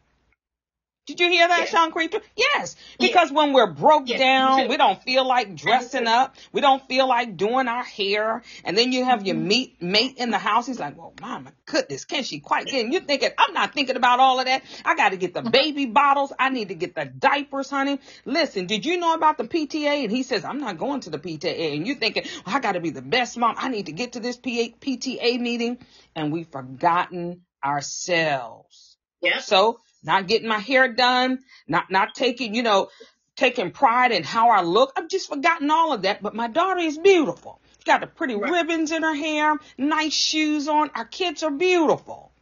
Did 1.08 1.20
you 1.20 1.30
hear 1.30 1.48
that, 1.48 1.60
yes. 1.60 1.70
Sean 1.70 1.90
Creeper? 1.90 2.20
Yes. 2.36 2.76
Because 3.00 3.30
yes. 3.30 3.32
when 3.32 3.54
we're 3.54 3.72
broke 3.72 4.10
yes. 4.10 4.20
down, 4.20 4.68
we 4.68 4.76
don't 4.76 5.02
feel 5.02 5.26
like 5.26 5.54
dressing 5.56 6.06
up. 6.06 6.36
We 6.52 6.60
don't 6.60 6.86
feel 6.86 7.08
like 7.08 7.38
doing 7.38 7.66
our 7.66 7.82
hair. 7.82 8.42
And 8.62 8.76
then 8.76 8.92
you 8.92 9.06
have 9.06 9.20
mm-hmm. 9.20 9.26
your 9.26 9.36
meet, 9.36 9.80
mate 9.80 10.18
in 10.18 10.30
the 10.30 10.36
house. 10.36 10.66
He's 10.66 10.78
like, 10.78 10.98
well, 10.98 11.14
my 11.18 11.50
goodness, 11.64 12.04
can 12.04 12.24
she 12.24 12.40
quite 12.40 12.66
get? 12.66 12.84
And 12.84 12.92
you're 12.92 13.00
thinking, 13.00 13.30
I'm 13.38 13.54
not 13.54 13.72
thinking 13.72 13.96
about 13.96 14.20
all 14.20 14.38
of 14.38 14.44
that. 14.44 14.62
I 14.84 14.96
got 14.96 15.10
to 15.10 15.16
get 15.16 15.32
the 15.32 15.42
baby 15.50 15.86
bottles. 15.86 16.30
I 16.38 16.50
need 16.50 16.68
to 16.68 16.74
get 16.74 16.94
the 16.94 17.06
diapers, 17.06 17.70
honey. 17.70 18.00
Listen, 18.26 18.66
did 18.66 18.84
you 18.84 18.98
know 18.98 19.14
about 19.14 19.38
the 19.38 19.44
PTA? 19.44 20.04
And 20.04 20.12
he 20.12 20.22
says, 20.22 20.44
I'm 20.44 20.60
not 20.60 20.76
going 20.76 21.00
to 21.00 21.10
the 21.10 21.18
PTA. 21.18 21.74
And 21.74 21.86
you're 21.86 21.96
thinking, 21.96 22.24
well, 22.44 22.54
I 22.56 22.60
got 22.60 22.72
to 22.72 22.80
be 22.80 22.90
the 22.90 23.00
best 23.00 23.38
mom. 23.38 23.54
I 23.56 23.70
need 23.70 23.86
to 23.86 23.92
get 23.92 24.12
to 24.12 24.20
this 24.20 24.36
PTA 24.36 25.40
meeting. 25.40 25.78
And 26.14 26.30
we've 26.30 26.48
forgotten 26.48 27.44
ourselves. 27.64 28.96
Yeah. 29.20 29.40
So 29.40 29.80
not 30.02 30.26
getting 30.26 30.48
my 30.48 30.58
hair 30.58 30.88
done, 30.92 31.40
not, 31.66 31.90
not 31.90 32.14
taking, 32.14 32.54
you 32.54 32.62
know, 32.62 32.88
taking 33.36 33.70
pride 33.70 34.12
in 34.12 34.24
how 34.24 34.50
I 34.50 34.62
look. 34.62 34.92
I've 34.96 35.08
just 35.08 35.28
forgotten 35.28 35.70
all 35.70 35.92
of 35.92 36.02
that, 36.02 36.22
but 36.22 36.34
my 36.34 36.48
daughter 36.48 36.80
is 36.80 36.98
beautiful. 36.98 37.60
She's 37.76 37.84
got 37.84 38.00
the 38.00 38.06
pretty 38.06 38.34
right. 38.34 38.50
ribbons 38.50 38.90
in 38.90 39.02
her 39.02 39.14
hair, 39.14 39.56
nice 39.76 40.12
shoes 40.12 40.68
on. 40.68 40.90
Our 40.94 41.04
kids 41.04 41.42
are 41.42 41.50
beautiful. 41.50 42.32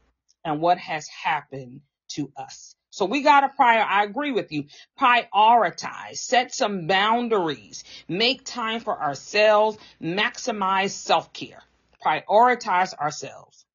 And 0.44 0.60
what 0.60 0.78
has 0.78 1.06
happened 1.08 1.82
to 2.10 2.32
us? 2.36 2.74
So 2.90 3.04
we 3.04 3.20
got 3.20 3.40
to 3.40 3.50
prior, 3.50 3.82
I 3.82 4.04
agree 4.04 4.32
with 4.32 4.52
you, 4.52 4.64
prioritize, 4.98 6.16
set 6.16 6.54
some 6.54 6.86
boundaries, 6.86 7.84
make 8.08 8.42
time 8.42 8.80
for 8.80 8.98
ourselves, 8.98 9.76
maximize 10.00 10.92
self-care, 10.92 11.62
prioritize 12.02 12.94
ourselves. 12.94 13.65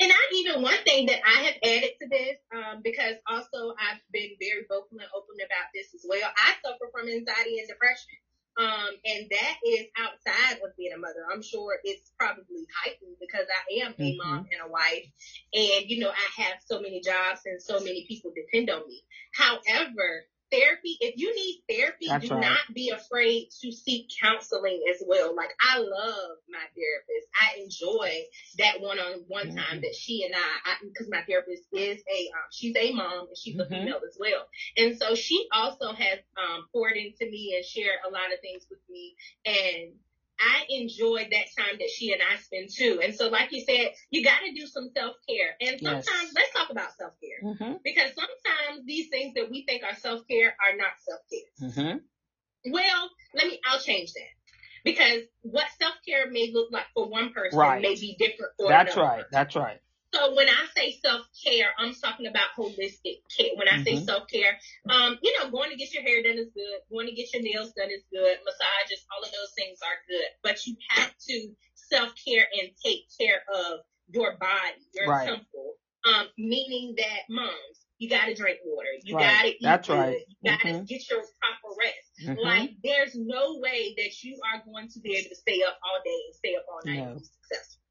And 0.00 0.12
I 0.12 0.20
even 0.34 0.62
one 0.62 0.78
thing 0.84 1.06
that 1.06 1.20
I 1.24 1.48
have 1.48 1.56
added 1.64 1.92
to 2.00 2.06
this, 2.08 2.36
um, 2.54 2.80
because 2.84 3.16
also 3.26 3.74
I've 3.80 4.00
been 4.12 4.36
very 4.40 4.68
vocal 4.68 4.98
and 5.00 5.08
open 5.16 5.40
about 5.40 5.72
this 5.72 5.94
as 5.94 6.04
well. 6.08 6.28
I 6.36 6.54
suffer 6.64 6.90
from 6.92 7.08
anxiety 7.08 7.60
and 7.60 7.68
depression. 7.68 8.16
Um, 8.56 8.88
and 9.04 9.28
that 9.28 9.56
is 9.66 9.84
outside 10.00 10.64
of 10.64 10.74
being 10.78 10.92
a 10.94 10.98
mother. 10.98 11.28
I'm 11.30 11.42
sure 11.42 11.76
it's 11.84 12.10
probably 12.18 12.64
heightened 12.72 13.16
because 13.20 13.44
I 13.52 13.84
am 13.84 13.94
a 13.98 14.02
mm-hmm. 14.02 14.16
mom 14.16 14.46
and 14.50 14.64
a 14.64 14.70
wife. 14.70 15.04
And, 15.52 15.90
you 15.90 16.00
know, 16.00 16.08
I 16.08 16.42
have 16.42 16.56
so 16.64 16.80
many 16.80 17.02
jobs 17.02 17.42
and 17.44 17.60
so 17.60 17.80
many 17.80 18.06
people 18.08 18.32
depend 18.34 18.70
on 18.70 18.88
me. 18.88 19.02
However, 19.34 20.24
therapy, 20.50 20.96
if 21.00 21.14
you 21.16 21.34
need 21.34 21.62
therapy, 21.68 22.06
That's 22.08 22.28
do 22.28 22.34
right. 22.34 22.42
not 22.42 22.74
be 22.74 22.90
afraid 22.90 23.48
to 23.62 23.72
seek 23.72 24.10
counseling 24.20 24.82
as 24.92 25.02
well. 25.06 25.34
Like 25.34 25.50
I 25.60 25.78
love 25.78 26.36
my 26.48 26.64
therapist. 26.74 27.28
I 27.34 27.62
enjoy 27.62 28.12
that 28.58 28.80
one-on-one 28.80 29.48
mm-hmm. 29.48 29.56
time 29.56 29.80
that 29.80 29.94
she 29.94 30.24
and 30.24 30.34
I, 30.34 30.74
because 30.82 31.08
my 31.10 31.22
therapist 31.22 31.64
is 31.72 31.98
a, 31.98 32.20
um, 32.32 32.46
she's 32.50 32.76
a 32.76 32.92
mom 32.92 33.28
and 33.28 33.36
she's 33.36 33.56
mm-hmm. 33.56 33.72
a 33.72 33.76
female 33.76 34.00
as 34.06 34.16
well. 34.18 34.46
And 34.76 34.98
so 34.98 35.14
she 35.14 35.46
also 35.52 35.92
has, 35.92 36.18
um, 36.36 36.66
poured 36.72 36.96
into 36.96 37.30
me 37.30 37.54
and 37.56 37.64
shared 37.64 37.98
a 38.06 38.10
lot 38.10 38.32
of 38.32 38.40
things 38.40 38.66
with 38.70 38.80
me 38.88 39.14
and 39.44 39.92
I 40.38 40.64
enjoyed 40.68 41.28
that 41.30 41.46
time 41.56 41.78
that 41.78 41.90
she 41.94 42.12
and 42.12 42.20
I 42.22 42.36
spend 42.36 42.68
too. 42.70 43.00
And 43.02 43.14
so, 43.14 43.28
like 43.28 43.52
you 43.52 43.62
said, 43.62 43.92
you 44.10 44.22
got 44.24 44.38
to 44.40 44.52
do 44.54 44.66
some 44.66 44.90
self 44.94 45.16
care. 45.28 45.56
And 45.60 45.80
sometimes, 45.80 46.06
yes. 46.06 46.32
let's 46.34 46.52
talk 46.52 46.70
about 46.70 46.90
self 46.98 47.14
care 47.20 47.52
mm-hmm. 47.52 47.76
because 47.84 48.10
sometimes 48.14 48.86
these 48.86 49.08
things 49.08 49.34
that 49.34 49.50
we 49.50 49.64
think 49.66 49.82
are 49.82 49.96
self 49.96 50.22
care 50.28 50.48
are 50.48 50.76
not 50.76 50.92
self 51.00 51.20
care. 51.30 51.68
Mm-hmm. 51.68 52.72
Well, 52.72 53.10
let 53.34 53.46
me. 53.46 53.60
I'll 53.66 53.80
change 53.80 54.12
that 54.12 54.36
because 54.84 55.22
what 55.42 55.66
self 55.80 55.94
care 56.06 56.30
may 56.30 56.50
look 56.52 56.70
like 56.70 56.86
for 56.94 57.08
one 57.08 57.32
person 57.32 57.58
right. 57.58 57.82
may 57.82 57.94
be 57.94 58.16
different 58.18 58.52
for 58.58 58.68
That's 58.68 58.94
another. 58.94 59.08
right. 59.08 59.24
That's 59.30 59.56
right. 59.56 59.80
So 60.16 60.34
when 60.34 60.48
I 60.48 60.66
say 60.74 60.98
self 61.04 61.26
care, 61.44 61.68
I'm 61.78 61.94
talking 61.94 62.26
about 62.26 62.56
holistic 62.56 63.20
care. 63.36 63.52
When 63.56 63.68
I 63.68 63.72
mm-hmm. 63.72 63.84
say 63.84 64.04
self 64.04 64.28
care, 64.28 64.58
um, 64.88 65.18
you 65.22 65.36
know, 65.38 65.50
going 65.50 65.70
to 65.70 65.76
get 65.76 65.92
your 65.92 66.02
hair 66.02 66.22
done 66.22 66.38
is 66.38 66.50
good. 66.54 66.78
Going 66.90 67.06
to 67.06 67.14
get 67.14 67.32
your 67.34 67.42
nails 67.42 67.72
done 67.72 67.90
is 67.90 68.02
good. 68.10 68.38
Massages, 68.44 69.04
all 69.12 69.22
of 69.22 69.30
those 69.30 69.52
things 69.56 69.78
are 69.82 69.98
good. 70.08 70.28
But 70.42 70.66
you 70.66 70.76
have 70.90 71.12
to 71.28 71.48
self 71.74 72.12
care 72.24 72.46
and 72.60 72.70
take 72.84 73.04
care 73.20 73.42
of 73.54 73.80
your 74.08 74.36
body, 74.38 74.80
your 74.94 75.08
right. 75.08 75.28
temple. 75.28 75.74
Um, 76.04 76.28
meaning 76.38 76.94
that 76.98 77.26
moms, 77.28 77.84
you 77.98 78.08
gotta 78.08 78.34
drink 78.34 78.58
water. 78.64 78.88
You 79.02 79.16
right. 79.16 79.22
gotta 79.22 79.48
eat 79.48 79.58
That's 79.60 79.88
good. 79.88 79.98
Right. 79.98 80.20
You 80.40 80.50
gotta 80.50 80.68
mm-hmm. 80.68 80.84
get 80.84 81.10
your 81.10 81.20
proper 81.20 81.74
rest. 81.78 82.06
Mm-hmm. 82.24 82.46
Like 82.46 82.70
there's 82.82 83.16
no 83.16 83.58
way 83.60 83.94
that 83.98 84.22
you 84.22 84.38
are 84.54 84.62
going 84.64 84.88
to 84.88 85.00
be 85.00 85.16
able 85.16 85.30
to 85.30 85.34
stay 85.34 85.62
up 85.66 85.76
all 85.82 86.00
day 86.04 86.18
and 86.26 86.34
stay 86.34 86.54
up 86.54 86.64
all 86.70 86.80
night 86.84 87.04
no. 87.04 87.10
and 87.10 87.18
be 87.18 87.24
successful 87.24 87.82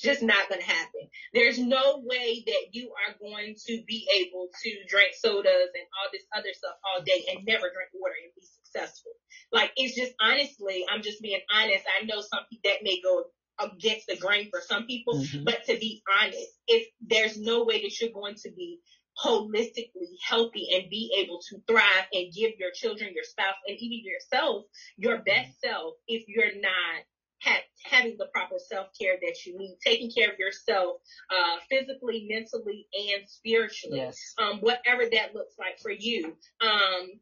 just 0.00 0.22
not 0.22 0.48
going 0.48 0.60
to 0.60 0.66
happen. 0.66 1.08
There's 1.34 1.58
no 1.58 2.02
way 2.04 2.42
that 2.46 2.72
you 2.72 2.92
are 2.92 3.14
going 3.20 3.54
to 3.66 3.82
be 3.86 4.08
able 4.20 4.48
to 4.62 4.70
drink 4.88 5.12
sodas 5.14 5.70
and 5.74 5.86
all 5.94 6.08
this 6.12 6.24
other 6.34 6.52
stuff 6.52 6.76
all 6.84 7.02
day 7.02 7.24
and 7.30 7.44
never 7.44 7.70
drink 7.70 7.90
water 7.94 8.14
and 8.22 8.32
be 8.34 8.46
successful. 8.64 9.12
Like 9.52 9.72
it's 9.76 9.94
just 9.94 10.12
honestly, 10.20 10.84
I'm 10.90 11.02
just 11.02 11.22
being 11.22 11.40
honest. 11.54 11.84
I 12.00 12.04
know 12.04 12.20
some 12.20 12.44
people 12.50 12.70
that 12.70 12.82
may 12.82 13.00
go 13.02 13.24
against 13.60 14.06
the 14.06 14.16
grain 14.16 14.48
for 14.50 14.60
some 14.60 14.86
people, 14.86 15.14
mm-hmm. 15.14 15.44
but 15.44 15.64
to 15.66 15.76
be 15.78 16.02
honest, 16.20 16.48
if 16.66 16.88
there's 17.00 17.38
no 17.38 17.64
way 17.64 17.82
that 17.82 18.00
you're 18.00 18.12
going 18.12 18.36
to 18.36 18.50
be 18.50 18.80
holistically 19.22 20.16
healthy 20.24 20.68
and 20.74 20.88
be 20.88 21.12
able 21.18 21.40
to 21.50 21.60
thrive 21.66 22.06
and 22.12 22.32
give 22.32 22.52
your 22.58 22.70
children, 22.72 23.12
your 23.14 23.24
spouse, 23.24 23.56
and 23.66 23.76
even 23.78 24.04
yourself 24.04 24.64
your 24.96 25.18
best 25.18 25.60
self 25.60 25.94
if 26.06 26.24
you're 26.28 26.60
not 26.60 27.02
have, 27.40 27.62
having 27.84 28.16
the 28.18 28.26
proper 28.32 28.56
self 28.58 28.88
care 28.98 29.16
that 29.20 29.46
you 29.46 29.58
need, 29.58 29.78
taking 29.84 30.10
care 30.10 30.30
of 30.30 30.38
yourself 30.38 30.96
uh, 31.30 31.58
physically, 31.68 32.26
mentally, 32.28 32.86
and 32.92 33.28
spiritually. 33.28 33.98
Yes. 33.98 34.34
Um, 34.38 34.58
whatever 34.60 35.04
that 35.04 35.34
looks 35.34 35.54
like 35.58 35.78
for 35.80 35.90
you. 35.90 36.36
Um, 36.60 37.20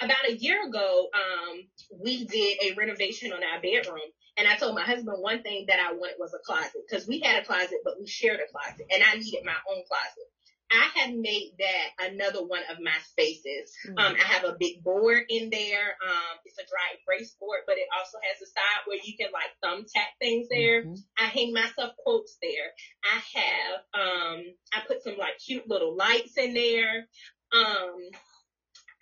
about 0.00 0.28
a 0.28 0.36
year 0.36 0.66
ago, 0.66 1.08
um, 1.12 1.64
we 2.00 2.24
did 2.24 2.58
a 2.62 2.74
renovation 2.76 3.32
on 3.32 3.40
our 3.42 3.60
bedroom. 3.60 3.98
And 4.36 4.46
I 4.46 4.54
told 4.54 4.76
my 4.76 4.84
husband 4.84 5.16
one 5.20 5.42
thing 5.42 5.64
that 5.66 5.80
I 5.80 5.92
wanted 5.94 6.14
was 6.20 6.32
a 6.32 6.38
closet 6.38 6.82
because 6.88 7.08
we 7.08 7.18
had 7.18 7.42
a 7.42 7.44
closet, 7.44 7.78
but 7.82 7.98
we 7.98 8.06
shared 8.06 8.38
a 8.38 8.50
closet 8.52 8.86
and 8.88 9.02
I 9.02 9.16
needed 9.16 9.42
my 9.44 9.56
own 9.68 9.82
closet. 9.88 10.30
I 10.70 11.00
have 11.00 11.14
made 11.14 11.52
that 11.58 12.10
another 12.10 12.44
one 12.44 12.62
of 12.70 12.78
my 12.80 12.96
spaces. 13.10 13.72
Mm-hmm. 13.86 13.98
Um, 13.98 14.14
I 14.14 14.24
have 14.24 14.44
a 14.44 14.56
big 14.58 14.82
board 14.82 15.24
in 15.28 15.48
there. 15.50 15.96
Um, 16.04 16.38
it's 16.44 16.58
a 16.58 16.68
dry 16.68 16.98
erase 17.06 17.34
board, 17.40 17.60
but 17.66 17.76
it 17.76 17.88
also 17.96 18.18
has 18.22 18.42
a 18.42 18.46
side 18.46 18.84
where 18.86 18.98
you 19.02 19.16
can 19.16 19.28
like 19.32 19.52
thumbtack 19.64 20.18
things 20.20 20.48
there. 20.50 20.82
Mm-hmm. 20.82 20.94
I 21.18 21.24
hang 21.24 21.52
myself 21.52 21.92
quotes 21.98 22.36
there. 22.42 22.72
I 23.02 23.38
have, 23.38 23.80
um, 23.94 24.42
I 24.74 24.80
put 24.86 25.02
some 25.02 25.16
like 25.16 25.38
cute 25.44 25.68
little 25.68 25.96
lights 25.96 26.36
in 26.36 26.52
there. 26.52 27.06
Um, 27.52 27.96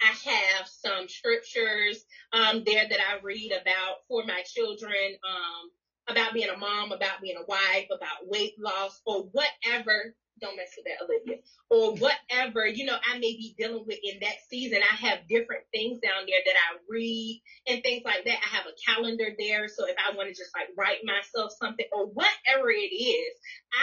I 0.01 0.31
have 0.31 0.69
some 0.69 1.09
scriptures 1.09 2.05
um, 2.33 2.63
there 2.65 2.87
that 2.89 3.01
I 3.01 3.19
read 3.23 3.53
about 3.53 3.97
for 4.09 4.25
my 4.25 4.43
children, 4.43 5.17
um, 5.27 5.71
about 6.09 6.35
being 6.35 6.51
a 6.51 6.57
mom, 6.57 6.93
about 6.93 7.21
being 7.23 7.37
a 7.37 7.47
wife, 7.47 7.87
about 7.91 8.29
weight 8.29 8.55
loss, 8.61 9.01
or 9.05 9.25
whatever 9.33 10.15
don't 10.41 10.57
mess 10.57 10.75
with 10.77 10.87
that, 10.87 11.05
Olivia, 11.05 11.43
or 11.71 11.95
whatever, 11.95 12.67
you 12.67 12.85
know, 12.85 12.97
I 13.07 13.19
may 13.19 13.33
be 13.33 13.55
dealing 13.59 13.85
with 13.87 13.99
in 14.03 14.21
that 14.21 14.37
season. 14.49 14.81
I 14.83 14.95
have 15.09 15.29
different 15.29 15.65
things 15.73 16.01
down 16.01 16.27
there 16.27 16.41
that 16.45 16.55
I 16.55 16.79
read 16.89 17.43
and 17.67 17.83
things 17.83 18.03
like 18.05 18.25
that. 18.25 18.39
I 18.45 18.57
have 18.57 18.67
a 18.67 18.93
calendar 18.93 19.29
there. 19.39 19.69
So 19.69 19.87
if 19.87 19.97
I 19.99 20.17
want 20.17 20.29
to 20.29 20.35
just 20.35 20.55
like 20.55 20.69
write 20.77 21.01
myself 21.05 21.53
something 21.59 21.87
or 21.93 22.07
whatever 22.07 22.71
it 22.71 22.95
is, 22.95 23.35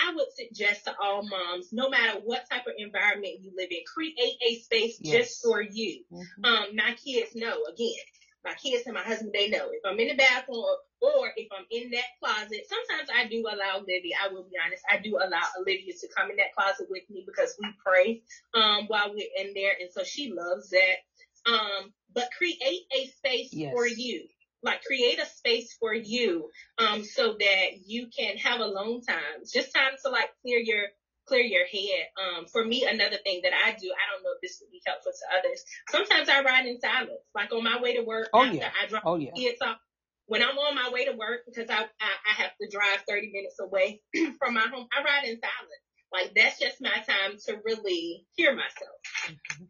I 0.06 0.14
would 0.16 0.28
suggest 0.36 0.86
to 0.86 0.96
all 1.02 1.28
moms, 1.28 1.70
no 1.72 1.90
matter 1.90 2.20
what 2.24 2.50
type 2.50 2.68
of 2.68 2.74
environment 2.78 3.42
you 3.42 3.52
live 3.56 3.70
in, 3.72 3.84
create 3.92 4.38
a 4.48 4.56
space 4.56 4.98
yes. 5.02 5.14
just 5.14 5.44
for 5.44 5.62
you. 5.62 6.04
Mm-hmm. 6.12 6.46
Um, 6.46 6.76
my 6.76 6.96
kids 7.04 7.36
know 7.36 7.64
again, 7.72 8.04
my 8.44 8.54
kids 8.54 8.84
and 8.86 8.96
my 8.96 9.02
husband, 9.02 9.32
they 9.34 9.50
know 9.50 9.70
if 9.72 9.82
I'm 9.86 10.00
in 10.00 10.10
the 10.10 10.16
bathroom 10.16 10.64
or, 11.02 11.12
or 11.12 11.32
if 11.36 11.48
I'm 11.52 11.66
in 11.72 11.92
that 11.92 12.06
closet, 12.22 12.68
sometimes 12.68 13.10
I 13.16 13.28
do 13.28 13.46
allow 13.48 13.78
Olivia, 13.78 14.16
I 14.24 14.32
will 14.34 14.44
be 14.44 14.58
honest, 14.64 14.84
I 14.90 15.00
do 15.00 15.18
allow 15.18 15.44
Olivia 15.60 15.94
to 15.94 16.08
come 16.16 16.30
in 16.30 16.38
that 16.38 16.54
closet 16.56 16.88
with 16.90 17.04
me 17.10 17.24
because 17.26 17.56
we 17.62 17.68
pray, 17.86 18.22
um, 18.54 18.86
while 18.88 19.14
we're 19.14 19.28
in 19.38 19.54
there. 19.54 19.74
And 19.80 19.90
so 19.92 20.04
she 20.04 20.34
loves 20.34 20.70
that. 20.70 20.98
Um, 21.46 21.94
but 22.14 22.30
create 22.38 22.86
a 22.96 23.08
space 23.08 23.50
yes. 23.52 23.74
for 23.74 23.88
you. 23.88 24.28
Like 24.62 24.82
create 24.84 25.20
a 25.20 25.26
space 25.26 25.76
for 25.78 25.94
you, 25.94 26.50
um, 26.78 27.04
so 27.04 27.36
that 27.38 27.86
you 27.86 28.08
can 28.08 28.38
have 28.38 28.62
alone 28.62 29.02
time. 29.02 29.44
Just 29.52 29.74
time 29.74 29.92
to 30.06 30.10
like 30.10 30.30
clear 30.42 30.58
your 30.58 30.86
clear 31.26 31.42
your 31.42 31.66
head. 31.66 32.08
Um, 32.18 32.46
for 32.46 32.66
me, 32.66 32.86
another 32.86 33.18
thing 33.24 33.42
that 33.44 33.54
I 33.54 33.72
do, 33.72 33.92
I 33.92 34.06
don't 34.12 34.24
know 34.24 34.32
if 34.36 34.42
this 34.42 34.58
would 34.62 34.72
be 34.72 34.82
helpful 34.86 35.12
to 35.12 35.38
others. 35.40 35.64
Sometimes 35.90 36.30
I 36.30 36.44
ride 36.44 36.66
in 36.66 36.80
silence, 36.80 37.24
like 37.36 37.52
on 37.54 37.64
my 37.64 37.82
way 37.82 37.96
to 37.96 38.04
work. 38.04 38.30
Oh 38.34 38.44
yeah. 38.44 38.70
I 38.82 38.88
drop 38.88 39.04
oh 39.06 39.16
yeah. 39.16 39.32
Kids 39.36 39.62
off. 39.62 39.78
When 40.26 40.42
I'm 40.42 40.58
on 40.58 40.76
my 40.76 40.90
way 40.92 41.06
to 41.06 41.12
work, 41.12 41.42
because 41.46 41.70
I, 41.70 41.82
I, 41.82 42.12
I 42.32 42.42
have 42.44 42.52
to 42.62 42.70
drive 42.72 43.02
30 43.08 43.32
minutes 43.34 43.60
away 43.60 44.02
from 44.40 44.54
my 44.54 44.66
home, 44.72 44.88
I 44.98 45.04
ride 45.04 45.28
in 45.28 45.40
silence. 45.40 45.84
Like 46.12 46.34
that's 46.36 46.60
just 46.60 46.80
my 46.80 46.90
time 47.08 47.38
to 47.46 47.58
really 47.66 48.26
hear 48.36 48.56
myself. 48.56 48.98
Mm-hmm. 49.26 49.64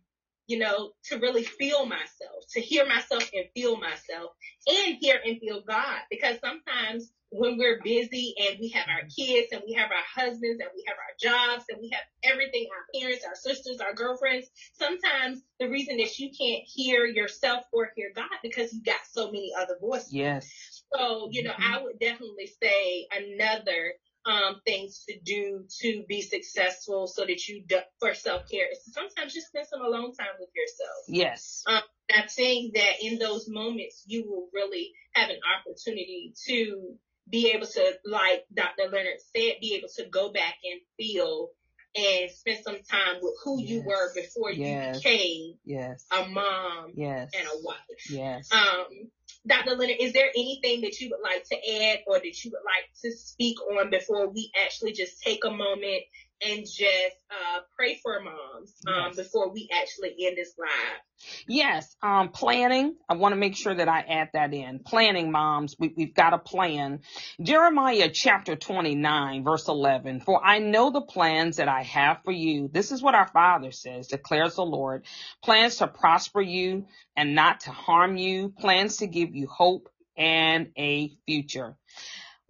You 0.47 0.59
know, 0.59 0.91
to 1.05 1.19
really 1.19 1.43
feel 1.43 1.85
myself, 1.85 2.43
to 2.51 2.59
hear 2.59 2.85
myself 2.85 3.29
and 3.33 3.45
feel 3.55 3.77
myself 3.77 4.31
and 4.67 4.97
hear 4.99 5.17
and 5.25 5.39
feel 5.39 5.61
God. 5.65 6.01
Because 6.11 6.37
sometimes 6.41 7.11
when 7.33 7.57
we're 7.57 7.81
busy 7.83 8.35
and 8.37 8.59
we 8.59 8.69
have 8.69 8.85
our 8.87 9.07
kids 9.09 9.51
and 9.51 9.63
we 9.65 9.73
have 9.73 9.89
our 9.89 10.23
husbands 10.23 10.61
and 10.61 10.69
we 10.75 10.83
have 10.87 10.97
our 10.97 11.15
jobs 11.19 11.65
and 11.67 11.79
we 11.81 11.89
have 11.89 12.03
everything, 12.23 12.67
our 12.71 12.99
parents, 13.01 13.25
our 13.25 13.35
sisters, 13.35 13.81
our 13.81 13.93
girlfriends, 13.95 14.47
sometimes 14.73 15.41
the 15.59 15.67
reason 15.67 15.97
that 15.97 16.19
you 16.19 16.29
can't 16.29 16.63
hear 16.65 17.05
yourself 17.05 17.65
or 17.73 17.91
hear 17.95 18.11
God 18.15 18.29
because 18.43 18.71
you 18.71 18.83
got 18.83 18.99
so 19.11 19.25
many 19.31 19.51
other 19.59 19.77
voices. 19.81 20.13
Yes. 20.13 20.83
So, 20.93 21.29
you 21.31 21.43
know, 21.43 21.51
mm-hmm. 21.51 21.73
I 21.73 21.83
would 21.83 21.99
definitely 21.99 22.51
say 22.61 23.07
another 23.11 23.93
um, 24.25 24.61
things 24.65 25.03
to 25.09 25.19
do 25.19 25.65
to 25.81 26.03
be 26.07 26.21
successful 26.21 27.07
so 27.07 27.25
that 27.25 27.47
you 27.47 27.63
do, 27.67 27.79
for 27.99 28.13
self 28.13 28.49
care 28.49 28.67
is 28.71 28.93
sometimes 28.93 29.33
just 29.33 29.47
spend 29.47 29.67
some 29.67 29.81
alone 29.81 30.13
time 30.13 30.35
with 30.39 30.49
yourself. 30.55 31.03
Yes. 31.07 31.63
Um, 31.65 31.81
I'm 32.13 32.29
saying 32.29 32.71
that 32.75 33.01
in 33.01 33.17
those 33.17 33.49
moments 33.49 34.03
you 34.05 34.25
will 34.29 34.49
really 34.53 34.91
have 35.13 35.29
an 35.29 35.39
opportunity 35.57 36.33
to 36.47 36.95
be 37.29 37.51
able 37.55 37.67
to, 37.67 37.93
like 38.05 38.45
Dr. 38.53 38.83
Leonard 38.91 39.19
said, 39.35 39.55
be 39.61 39.75
able 39.75 39.89
to 39.95 40.05
go 40.09 40.31
back 40.31 40.55
and 40.63 40.79
feel 40.97 41.49
and 41.95 42.31
spend 42.31 42.63
some 42.63 42.77
time 42.89 43.17
with 43.21 43.35
who 43.43 43.61
yes. 43.61 43.69
you 43.69 43.83
were 43.83 44.13
before 44.15 44.51
yes. 44.51 44.95
you 44.95 45.01
became 45.01 45.53
yes. 45.63 46.05
a 46.11 46.27
mom 46.27 46.91
yes. 46.95 47.29
and 47.37 47.47
a 47.47 47.63
wife. 47.63 48.09
Yes. 48.09 48.51
Um, 48.51 49.09
Dr. 49.45 49.75
Leonard, 49.75 49.97
is 49.99 50.13
there 50.13 50.29
anything 50.29 50.81
that 50.81 50.99
you 50.99 51.11
would 51.11 51.21
like 51.21 51.43
to 51.49 51.55
add 51.55 51.99
or 52.07 52.17
that 52.17 52.43
you 52.43 52.51
would 52.51 52.65
like 52.65 52.89
to 53.03 53.11
speak 53.11 53.57
on 53.61 53.89
before 53.89 54.29
we 54.29 54.51
actually 54.63 54.93
just 54.93 55.21
take 55.21 55.43
a 55.45 55.51
moment 55.51 56.03
and 56.41 56.61
just 56.61 57.17
uh, 57.31 57.59
pray 57.77 57.99
for 58.01 58.19
moms 58.21 58.73
um, 58.87 59.07
yes. 59.07 59.15
before 59.15 59.51
we 59.51 59.69
actually 59.73 60.15
end 60.25 60.37
this 60.37 60.53
live. 60.57 60.99
Yes, 61.47 61.95
um, 62.01 62.29
planning. 62.29 62.95
I 63.07 63.15
want 63.15 63.33
to 63.33 63.37
make 63.37 63.55
sure 63.55 63.73
that 63.73 63.87
I 63.87 64.01
add 64.01 64.29
that 64.33 64.53
in. 64.53 64.79
Planning, 64.79 65.31
moms. 65.31 65.75
We, 65.79 65.93
we've 65.95 66.13
got 66.13 66.33
a 66.33 66.37
plan. 66.37 66.99
Jeremiah 67.41 68.09
chapter 68.09 68.55
29, 68.55 69.43
verse 69.43 69.67
11. 69.67 70.21
For 70.21 70.43
I 70.43 70.59
know 70.59 70.89
the 70.89 71.01
plans 71.01 71.57
that 71.57 71.69
I 71.69 71.83
have 71.83 72.19
for 72.25 72.31
you. 72.31 72.69
This 72.71 72.91
is 72.91 73.01
what 73.01 73.15
our 73.15 73.27
Father 73.27 73.71
says, 73.71 74.07
declares 74.07 74.55
the 74.55 74.65
Lord. 74.65 75.05
Plans 75.43 75.77
to 75.77 75.87
prosper 75.87 76.41
you 76.41 76.87
and 77.15 77.35
not 77.35 77.61
to 77.61 77.71
harm 77.71 78.17
you. 78.17 78.49
Plans 78.49 78.97
to 78.97 79.07
give 79.07 79.33
you 79.33 79.47
hope 79.47 79.89
and 80.17 80.71
a 80.77 81.11
future. 81.25 81.75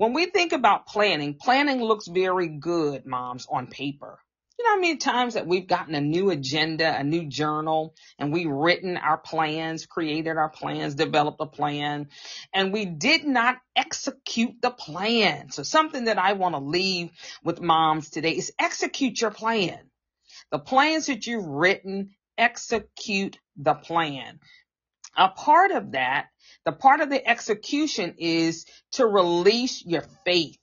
When 0.03 0.11
we 0.11 0.25
think 0.25 0.51
about 0.51 0.85
planning, 0.85 1.37
planning 1.39 1.81
looks 1.81 2.09
very 2.09 2.49
good, 2.49 3.05
moms, 3.05 3.47
on 3.49 3.67
paper. 3.67 4.19
You 4.59 4.65
know 4.65 4.71
how 4.71 4.79
many 4.81 4.97
times 4.97 5.35
that 5.35 5.47
we've 5.47 5.65
gotten 5.65 5.95
a 5.95 6.01
new 6.01 6.29
agenda, 6.29 6.93
a 6.93 7.05
new 7.05 7.29
journal, 7.29 7.95
and 8.19 8.33
we've 8.33 8.49
written 8.49 8.97
our 8.97 9.17
plans, 9.17 9.85
created 9.85 10.35
our 10.35 10.49
plans, 10.49 10.95
developed 10.95 11.39
a 11.39 11.45
plan, 11.45 12.09
and 12.53 12.73
we 12.73 12.83
did 12.83 13.23
not 13.23 13.59
execute 13.77 14.61
the 14.61 14.71
plan. 14.71 15.51
So 15.51 15.63
something 15.63 16.03
that 16.03 16.19
I 16.19 16.33
want 16.33 16.55
to 16.55 16.59
leave 16.59 17.11
with 17.41 17.61
moms 17.61 18.09
today 18.09 18.31
is 18.31 18.51
execute 18.59 19.21
your 19.21 19.31
plan. 19.31 19.79
The 20.51 20.59
plans 20.59 21.05
that 21.05 21.27
you've 21.27 21.47
written, 21.47 22.09
execute 22.37 23.39
the 23.55 23.75
plan. 23.75 24.41
A 25.17 25.29
part 25.29 25.71
of 25.71 25.91
that 25.91 26.27
the 26.65 26.71
part 26.71 27.01
of 27.01 27.09
the 27.09 27.27
execution 27.27 28.15
is 28.17 28.65
to 28.93 29.05
release 29.05 29.85
your 29.85 30.03
faith 30.23 30.57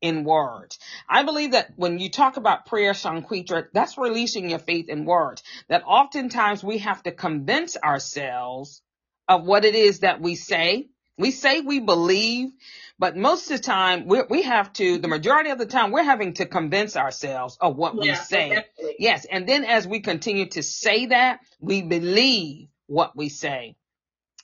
in 0.00 0.24
words. 0.24 0.78
I 1.08 1.22
believe 1.22 1.52
that 1.52 1.72
when 1.76 1.98
you 1.98 2.10
talk 2.10 2.36
about 2.36 2.66
prayer, 2.66 2.92
Shaunquietra, 2.92 3.68
that's 3.72 3.96
releasing 3.96 4.50
your 4.50 4.58
faith 4.58 4.88
in 4.88 5.04
words. 5.04 5.42
That 5.68 5.84
oftentimes 5.86 6.64
we 6.64 6.78
have 6.78 7.02
to 7.04 7.12
convince 7.12 7.76
ourselves 7.76 8.82
of 9.28 9.44
what 9.46 9.64
it 9.64 9.74
is 9.74 10.00
that 10.00 10.20
we 10.20 10.34
say. 10.34 10.88
We 11.16 11.30
say 11.30 11.60
we 11.60 11.78
believe, 11.78 12.50
but 12.98 13.16
most 13.16 13.48
of 13.48 13.58
the 13.58 13.62
time 13.62 14.08
we 14.08 14.22
we 14.28 14.42
have 14.42 14.72
to, 14.74 14.98
the 14.98 15.06
majority 15.06 15.50
of 15.50 15.58
the 15.58 15.66
time 15.66 15.92
we're 15.92 16.02
having 16.02 16.34
to 16.34 16.46
convince 16.46 16.96
ourselves 16.96 17.56
of 17.60 17.76
what 17.76 17.94
yeah, 17.94 18.00
we 18.00 18.14
say. 18.16 18.48
Definitely. 18.48 18.96
Yes. 18.98 19.24
And 19.24 19.48
then 19.48 19.64
as 19.64 19.86
we 19.86 20.00
continue 20.00 20.46
to 20.50 20.62
say 20.64 21.06
that, 21.06 21.38
we 21.60 21.82
believe 21.82 22.66
what 22.88 23.16
we 23.16 23.28
say. 23.28 23.76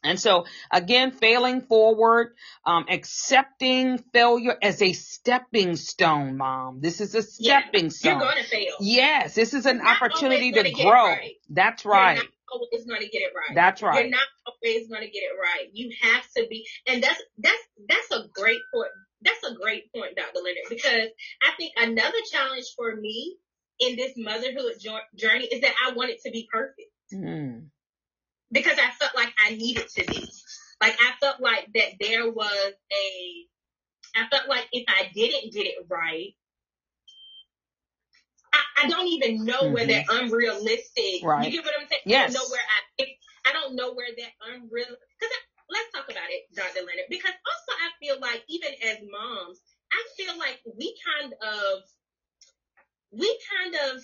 And 0.02 0.18
so 0.18 0.46
again, 0.70 1.10
failing 1.10 1.60
forward, 1.62 2.34
um, 2.64 2.86
accepting 2.88 3.98
failure 4.12 4.56
as 4.62 4.80
a 4.80 4.92
stepping 4.92 5.76
stone, 5.76 6.36
mom. 6.36 6.80
This 6.80 7.00
is 7.00 7.14
a 7.14 7.22
stepping 7.22 7.84
yeah, 7.84 7.90
stone. 7.90 8.12
You're 8.12 8.20
going 8.20 8.42
to 8.42 8.48
fail. 8.48 8.74
Yes, 8.80 9.34
this 9.34 9.52
is 9.52 9.66
an 9.66 9.80
opportunity 9.80 10.52
to 10.52 10.70
grow. 10.70 10.90
Right. 10.90 11.34
That's 11.50 11.84
right. 11.84 12.14
You're 12.14 12.24
not 12.24 12.32
always 12.52 12.86
going 12.86 13.00
to 13.00 13.08
get 13.08 13.22
it 13.22 13.32
right. 13.34 13.54
That's 13.54 13.82
right. 13.82 14.00
You're 14.00 14.10
not 14.10 14.26
always 14.46 14.88
going 14.88 15.02
to 15.02 15.10
get 15.10 15.20
it 15.20 15.36
right. 15.40 15.68
You 15.72 15.90
have 16.02 16.24
to 16.36 16.46
be, 16.48 16.66
and 16.86 17.02
that's 17.02 17.22
that's 17.38 17.62
that's 17.88 18.10
a 18.12 18.28
great 18.34 18.60
point. 18.72 18.90
That's 19.22 19.44
a 19.44 19.54
great 19.54 19.92
point, 19.92 20.16
Dr. 20.16 20.40
Leonard, 20.42 20.64
because 20.70 21.08
I 21.42 21.52
think 21.58 21.74
another 21.76 22.18
challenge 22.32 22.64
for 22.74 22.96
me 22.96 23.36
in 23.78 23.96
this 23.96 24.12
motherhood 24.16 24.72
journey 25.14 25.44
is 25.44 25.60
that 25.60 25.74
I 25.86 25.92
want 25.92 26.10
it 26.10 26.20
to 26.24 26.30
be 26.30 26.48
perfect. 26.50 26.88
Because 28.52 28.78
I 28.78 28.90
felt 28.98 29.12
like 29.14 29.32
I 29.44 29.54
needed 29.54 29.88
to 29.96 30.04
be. 30.06 30.28
Like 30.80 30.96
I 30.98 31.12
felt 31.20 31.40
like 31.40 31.68
that 31.74 31.94
there 32.00 32.30
was 32.30 32.72
a, 32.92 33.46
I 34.16 34.26
felt 34.28 34.48
like 34.48 34.66
if 34.72 34.84
I 34.88 35.10
didn't 35.14 35.52
get 35.52 35.66
it 35.66 35.86
right, 35.88 36.34
I, 38.52 38.84
I 38.84 38.88
don't 38.88 39.06
even 39.08 39.44
know 39.44 39.60
mm-hmm. 39.60 39.74
where 39.74 39.86
that 39.86 40.06
unrealistic. 40.10 41.22
Right. 41.22 41.44
You 41.44 41.52
get 41.52 41.64
what 41.64 41.74
I'm 41.78 41.86
saying? 41.86 42.02
Yes. 42.06 42.30
I 42.30 42.32
don't 42.32 42.42
know 42.42 42.48
where 42.50 42.60
I. 42.60 43.04
I 43.46 43.52
don't 43.52 43.74
know 43.74 43.94
where 43.94 44.08
that 44.16 44.32
unreal 44.52 44.86
because 44.86 45.34
let's 45.70 45.90
talk 45.94 46.10
about 46.10 46.28
it, 46.28 46.50
Dr. 46.54 46.84
Leonard, 46.84 47.08
because 47.08 47.32
also 47.32 47.72
I 47.78 47.88
feel 48.02 48.20
like 48.20 48.42
even 48.48 48.70
as 48.84 48.98
moms, 49.06 49.60
I 49.92 50.00
feel 50.16 50.38
like 50.38 50.58
we 50.66 50.94
kind 51.06 51.32
of, 51.32 51.82
we 53.12 53.26
kind 53.48 53.74
of, 53.74 54.02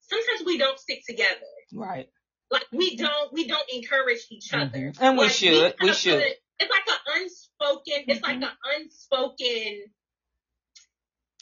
sometimes 0.00 0.46
we 0.46 0.58
don't 0.58 0.78
stick 0.78 1.02
together. 1.06 1.50
Right. 1.74 2.08
Like 2.50 2.66
we 2.72 2.96
don't, 2.96 3.32
we 3.32 3.46
don't 3.46 3.68
encourage 3.72 4.20
each 4.30 4.52
other. 4.54 4.78
Mm-hmm. 4.78 5.02
And 5.04 5.16
we 5.18 5.24
Like, 5.24 5.32
should. 5.32 5.52
We 5.52 5.72
kinda 5.78 5.94
should. 5.94 6.22
put- 6.22 6.36
It's 6.60 6.70
like 6.70 6.88
an 6.88 7.22
unspoken, 7.22 8.04
it's 8.08 8.22
like 8.22 8.36
an 8.36 8.48
unspoken, 8.80 9.82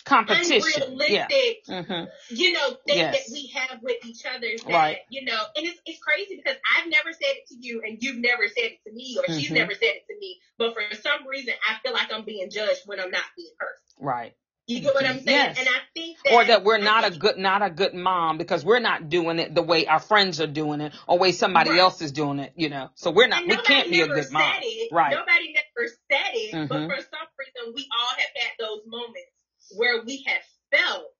Competition. 0.04 0.61
Yeah. 1.09 1.26
unrealistic 1.26 1.57
hmm 1.66 2.04
you 2.30 2.52
know, 2.52 2.76
thing 2.86 2.98
Yes. 2.98 3.26
that 3.26 3.32
we 3.32 3.48
have 3.54 3.80
with 3.82 4.04
each 4.07 4.24
other 4.24 4.46
that, 4.57 4.66
Right. 4.72 4.98
you 5.11 5.24
know, 5.24 5.42
and 5.57 5.66
it's, 5.66 5.80
it's 5.84 5.98
crazy 6.00 6.36
because 6.36 6.57
I've 6.76 6.88
never 6.88 7.12
said 7.12 7.34
it 7.36 7.48
to 7.48 7.57
you 7.61 7.82
and 7.84 7.98
you've 8.00 8.18
never 8.18 8.46
said 8.46 8.64
it 8.72 8.78
to 8.86 8.92
me 8.92 9.16
or 9.18 9.24
she's 9.34 9.50
Mhm. 9.50 9.54
never 9.54 9.74
said 9.74 9.82
it 9.96 10.07
to 10.09 10.16
me. 10.20 10.40
But 10.59 10.74
for 10.74 10.82
some 10.94 11.26
reason, 11.26 11.54
I 11.68 11.78
feel 11.82 11.92
like 11.92 12.12
I'm 12.12 12.24
being 12.24 12.50
judged 12.50 12.82
when 12.86 13.00
I'm 13.00 13.11
not 13.11 13.24
being 13.36 13.52
heard. 13.59 13.74
Right. 13.98 14.34
You 14.67 14.81
get 14.81 14.95
what 14.95 15.05
I'm 15.07 15.21
saying? 15.21 15.27
Yes. 15.27 15.59
And 15.61 15.69
I 15.69 15.79
think 15.95 16.19
that. 16.25 16.33
Or 16.35 16.45
that 16.45 16.64
we're 16.64 16.79
not 16.79 17.05
a 17.07 17.17
good, 17.17 17.39
not 17.39 17.62
a 17.62 17.71
good 17.71 17.95
mom 17.95 18.37
because 18.37 18.64
we're 18.64 18.81
not 18.81 19.09
doing 19.09 19.39
it 19.39 19.55
the 19.55 19.62
way 19.62 19.87
our 19.87 20.01
friends 20.01 20.41
are 20.41 20.47
doing 20.49 20.81
it 20.81 20.93
or 21.07 21.19
way 21.19 21.31
somebody 21.33 21.71
Right. 21.71 21.79
else 21.81 22.03
is 22.03 22.11
doing 22.11 22.41
it. 22.41 22.53
You 22.57 22.69
know, 22.71 22.91
so 22.95 23.11
we're 23.12 23.29
not. 23.29 23.47
We 23.47 23.57
can't 23.57 23.91
be 23.91 24.01
a 24.01 24.09
good 24.09 24.31
mom. 24.33 24.43
said 24.43 24.62
it. 24.64 24.93
Right. 24.93 25.12
Nobody 25.12 25.55
never 25.55 25.89
said 25.89 26.31
it. 26.35 26.55
Mhm. 26.55 26.69
But 26.69 26.87
for 26.89 26.97
some 27.03 27.29
reason, 27.39 27.75
we 27.75 27.89
all 27.97 28.09
have 28.09 28.31
had 28.35 28.53
those 28.59 28.81
moments 28.87 29.31
where 29.77 30.03
we 30.03 30.25
have 30.27 30.43
felt 30.73 31.12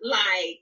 like 0.00 0.60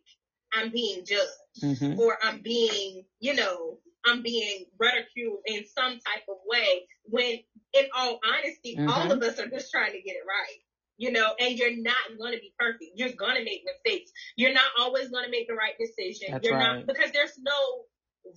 I'm 0.53 0.71
being 0.71 1.05
judged. 1.05 1.31
hmm 1.61 1.99
or 2.01 2.19
I'm 2.21 2.41
being, 2.41 3.05
you 3.21 3.35
know, 3.35 3.79
I'm 4.05 4.23
being 4.23 4.67
ridiculed 4.77 5.39
in 5.47 5.65
some 5.67 5.93
type 6.01 6.25
of 6.29 6.37
way 6.47 6.83
when 7.05 7.39
in 7.75 7.87
all 7.95 8.19
honesty, 8.25 8.77
all 8.77 9.07
Mhm. 9.07 9.13
of 9.13 9.23
us 9.23 9.39
are 9.39 9.47
just 9.47 9.71
trying 9.71 9.93
to 9.93 10.03
get 10.03 10.17
it 10.17 10.25
right. 10.27 10.59
You 10.97 11.11
know, 11.11 11.35
and 11.41 11.59
you're 11.59 11.77
not 11.77 11.97
going 12.19 12.33
to 12.35 12.39
be 12.39 12.55
perfect. 12.59 12.93
You're 12.95 13.13
going 13.13 13.37
to 13.37 13.45
make 13.45 13.63
mistakes. 13.65 14.13
You're 14.37 14.55
not 14.55 14.71
always 14.79 15.09
going 15.09 15.25
to 15.25 15.31
make 15.31 15.49
the 15.49 15.55
right 15.55 15.75
decision. 15.79 16.29
That's 16.31 16.47
you're 16.47 16.57
right. 16.57 16.79
not 16.79 16.87
because 16.87 17.11
there's 17.13 17.37
no 17.39 17.85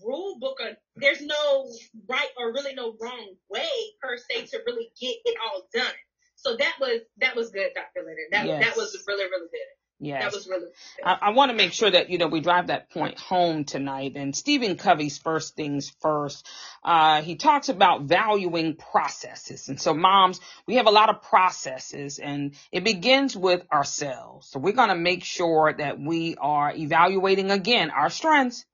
rule 0.04 0.38
book 0.40 0.58
or 0.60 0.76
there's 0.96 1.22
no 1.22 1.70
right 2.10 2.30
or 2.38 2.54
really 2.54 2.74
no 2.74 2.96
wrong 3.02 3.36
way 3.50 3.70
per 4.02 4.18
se 4.18 4.48
to 4.48 4.60
really 4.66 4.92
get 5.00 5.16
it 5.26 5.38
all 5.44 5.68
done. 5.74 5.94
So 6.36 6.56
that 6.58 6.76
was 6.80 7.02
that 7.18 7.36
was 7.36 7.50
good, 7.50 7.70
Dr. 7.74 8.06
Leonard. 8.06 8.30
That 8.32 8.46
Yes. 8.46 8.66
that 8.66 8.78
was 8.78 9.04
really 9.08 9.26
really 9.26 9.50
good. 9.50 9.77
Yes. 10.00 10.24
That 10.24 10.34
was 10.34 10.48
really. 10.48 10.68
I, 11.04 11.18
I 11.22 11.30
want 11.32 11.50
to 11.50 11.58
make 11.58 11.74
sure 11.74 11.90
that 11.90 12.10
you 12.10 12.20
know 12.20 12.28
we 12.28 12.40
drive 12.40 12.68
that 12.68 12.92
point 12.92 13.18
home 13.20 13.64
tonight. 13.64 14.14
And 14.16 14.36
Stephen 14.36 14.78
Covey's 14.78 15.18
first 15.18 15.56
things 15.56 15.90
first. 16.02 16.48
Uh, 16.84 17.24
he 17.24 17.36
talks 17.36 17.70
about 17.70 18.04
valuing 18.04 18.76
processes, 18.76 19.70
and 19.70 19.82
so 19.82 19.94
moms, 19.96 20.40
we 20.68 20.76
have 20.76 20.86
a 20.86 20.92
lot 20.92 21.10
of 21.10 21.24
processes, 21.24 22.20
and 22.20 22.54
it 22.72 22.84
begins 22.84 23.36
with 23.36 23.64
ourselves. 23.74 24.48
So 24.50 24.60
we're 24.60 24.74
going 24.74 24.90
to 24.90 24.96
make 24.96 25.24
sure 25.24 25.74
that 25.74 26.00
we 26.00 26.36
are 26.36 26.74
evaluating 26.76 27.50
again 27.50 27.90
our 27.90 28.10
strengths. 28.10 28.66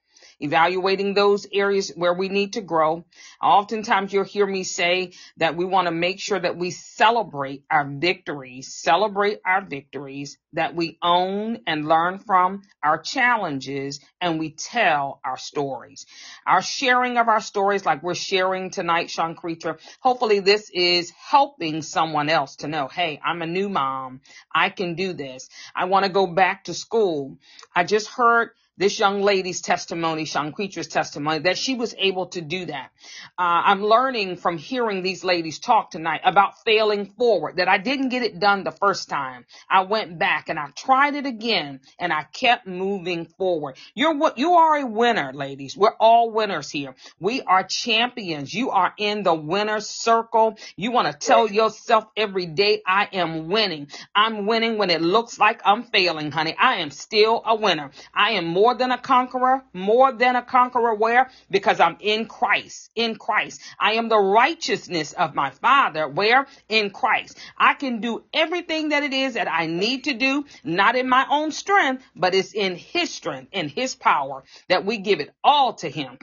Evaluating 0.44 1.14
those 1.14 1.48
areas 1.54 1.90
where 1.96 2.14
we 2.14 2.28
need 2.28 2.54
to 2.54 2.62
grow. 2.62 3.06
Oftentimes 3.42 4.12
you'll 4.12 4.26
hear 4.26 4.46
me 4.46 4.64
say 4.66 5.14
that 5.38 5.56
we 5.56 5.64
want 5.64 5.88
to 5.88 5.92
make 5.92 6.20
sure 6.20 6.38
that 6.38 6.58
we 6.58 6.70
celebrate 6.72 7.64
our 7.72 7.86
victories, 7.88 8.76
celebrate 8.76 9.40
our 9.46 9.62
victories, 9.66 10.38
that 10.52 10.76
we 10.76 10.98
own 11.02 11.60
and 11.66 11.88
learn 11.88 12.20
from 12.20 12.62
our 12.84 12.98
challenges, 12.98 14.02
and 14.20 14.38
we 14.38 14.52
tell 14.52 15.22
our 15.24 15.38
stories. 15.38 16.06
Our 16.46 16.62
sharing 16.62 17.18
of 17.18 17.30
our 17.30 17.42
stories, 17.42 17.86
like 17.86 18.04
we're 18.04 18.14
sharing 18.14 18.70
tonight, 18.70 19.08
Shaunquietra, 19.08 19.80
hopefully 20.02 20.42
this 20.42 20.70
is 20.74 21.12
helping 21.12 21.82
someone 21.82 22.28
else 22.28 22.58
to 22.58 22.68
know, 22.68 22.90
hey, 22.90 23.22
I'm 23.24 23.42
a 23.42 23.48
new 23.48 23.70
mom. 23.70 24.20
I 24.54 24.70
can 24.70 24.96
do 24.96 25.14
this. 25.14 25.48
I 25.74 25.86
want 25.86 26.06
to 26.06 26.12
go 26.12 26.28
back 26.28 26.66
to 26.66 26.74
school. 26.74 27.38
I 27.74 27.86
just 27.86 28.10
heard 28.10 28.50
this 28.78 28.98
young 28.98 29.22
lady's 29.22 29.62
testimony, 29.62 30.26
Creature's 30.54 30.88
testimony, 30.88 31.40
that 31.40 31.58
she 31.58 31.76
was 31.76 31.94
able 31.98 32.28
to 32.28 32.42
do 32.42 32.66
that. 32.66 32.90
Uh, 33.38 33.62
I'm 33.66 33.84
learning 33.84 34.38
from 34.38 34.58
hearing 34.58 35.04
these 35.04 35.24
ladies 35.24 35.60
talk 35.60 35.92
tonight 35.92 36.22
about 36.24 36.64
failing 36.64 37.06
forward, 37.18 37.58
that 37.58 37.68
I 37.68 37.78
didn't 37.78 38.10
get 38.10 38.24
it 38.24 38.40
done 38.40 38.64
the 38.64 38.72
first 38.72 39.10
time. 39.10 39.46
I 39.70 39.82
went 39.82 40.18
back 40.18 40.50
and 40.50 40.58
I 40.58 40.70
tried 40.76 41.16
it 41.16 41.26
again 41.26 41.82
and 42.00 42.12
I 42.12 42.24
kept 42.24 42.66
moving 42.66 43.26
forward. 43.26 43.78
You're 43.94 44.16
what, 44.16 44.38
you 44.38 44.54
are 44.54 44.78
a 44.78 44.86
winner, 44.86 45.32
ladies. 45.34 45.78
We're 45.78 45.96
all 46.00 46.32
winners 46.32 46.72
here. 46.72 46.96
We 47.20 47.42
are 47.42 47.64
champions. 47.64 48.54
You 48.54 48.72
are 48.72 48.94
in 48.98 49.24
the 49.24 49.36
winner's 49.36 49.88
circle. 49.88 50.58
You 50.76 50.92
want 50.92 51.12
to 51.12 51.18
tell 51.18 51.50
yourself 51.50 52.06
every 52.18 52.48
day, 52.48 52.82
I 52.88 53.08
am 53.14 53.50
winning. 53.50 53.88
I'm 54.16 54.48
winning 54.48 54.78
when 54.78 54.90
it 54.90 55.02
looks 55.02 55.38
like 55.38 55.62
I'm 55.64 55.84
failing, 55.84 56.32
honey. 56.32 56.56
I 56.58 56.76
am 56.76 56.90
still 56.90 57.42
a 57.46 57.56
winner. 57.56 57.92
I 58.14 58.32
am 58.32 58.46
more 58.46 58.63
than 58.74 58.92
a 58.92 58.98
conqueror, 58.98 59.64
more 59.74 60.14
than 60.14 60.38
a 60.38 60.42
conqueror 60.42 60.96
where? 60.96 61.30
Because 61.52 61.82
I'm 61.82 61.98
in 62.00 62.26
Christ, 62.26 62.90
in 62.96 63.16
Christ. 63.16 63.62
I 63.80 63.94
am 63.94 64.08
the 64.08 64.18
righteousness 64.18 65.12
of 65.12 65.36
my 65.36 65.50
Father 65.50 66.08
where? 66.08 66.48
In 66.70 66.90
Christ. 66.90 67.38
I 67.58 67.74
can 67.74 68.00
do 68.00 68.24
everything 68.34 68.90
that 68.90 69.04
it 69.04 69.14
is 69.14 69.34
that 69.34 69.52
I 69.52 69.66
need 69.66 70.06
to 70.06 70.14
do, 70.14 70.46
not 70.64 70.96
in 70.96 71.10
my 71.10 71.26
own 71.30 71.52
strength, 71.52 72.04
but 72.16 72.34
it's 72.34 72.54
in 72.54 72.76
His 72.78 73.10
strength, 73.10 73.50
in 73.52 73.68
His 73.68 73.96
power 73.96 74.44
that 74.70 74.86
we 74.86 74.98
give 74.98 75.20
it 75.20 75.34
all 75.44 75.74
to 75.76 75.90
Him. 75.90 76.18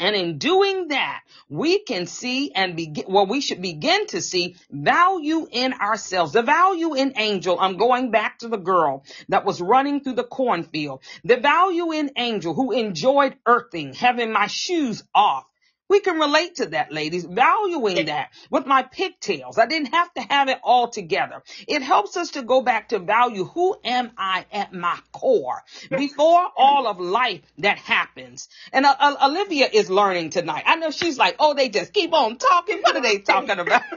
And 0.00 0.16
in 0.16 0.38
doing 0.38 0.88
that, 0.88 1.22
we 1.48 1.80
can 1.80 2.06
see 2.06 2.52
and 2.52 2.76
begin, 2.76 3.04
well, 3.08 3.26
we 3.26 3.40
should 3.40 3.62
begin 3.62 4.06
to 4.08 4.20
see 4.20 4.56
value 4.70 5.46
in 5.50 5.72
ourselves, 5.74 6.32
the 6.32 6.42
value 6.42 6.94
in 6.94 7.14
Angel. 7.16 7.58
I'm 7.60 7.76
going 7.76 8.10
back 8.10 8.38
to 8.40 8.48
the 8.48 8.56
girl 8.56 9.04
that 9.28 9.44
was 9.44 9.60
running 9.60 10.00
through 10.00 10.14
the 10.14 10.24
cornfield, 10.24 11.02
the 11.24 11.36
value 11.36 11.92
in 11.92 12.10
Angel 12.16 12.54
who 12.54 12.72
enjoyed 12.72 13.36
earthing, 13.46 13.94
having 13.94 14.32
my 14.32 14.46
shoes 14.46 15.02
off. 15.14 15.44
We 15.88 16.00
can 16.00 16.18
relate 16.18 16.56
to 16.56 16.66
that, 16.66 16.92
ladies, 16.92 17.24
valuing 17.24 18.06
that 18.06 18.30
with 18.50 18.66
my 18.66 18.82
pigtails. 18.82 19.58
I 19.58 19.66
didn't 19.66 19.94
have 19.94 20.12
to 20.14 20.22
have 20.22 20.48
it 20.48 20.58
all 20.62 20.88
together. 20.88 21.42
It 21.68 21.82
helps 21.82 22.16
us 22.16 22.30
to 22.32 22.42
go 22.42 22.62
back 22.62 22.88
to 22.90 22.98
value 22.98 23.44
who 23.44 23.76
am 23.84 24.12
I 24.16 24.46
at 24.52 24.72
my 24.72 24.98
core 25.12 25.62
before 25.90 26.46
all 26.56 26.86
of 26.86 26.98
life 27.00 27.42
that 27.58 27.78
happens. 27.78 28.48
And 28.72 28.86
uh, 28.86 28.94
uh, 28.98 29.16
Olivia 29.30 29.68
is 29.72 29.90
learning 29.90 30.30
tonight. 30.30 30.64
I 30.66 30.76
know 30.76 30.90
she's 30.90 31.18
like, 31.18 31.36
oh, 31.38 31.54
they 31.54 31.68
just 31.68 31.92
keep 31.92 32.12
on 32.14 32.38
talking. 32.38 32.80
What 32.80 32.96
are 32.96 33.02
they 33.02 33.18
talking 33.18 33.58
about? 33.58 33.82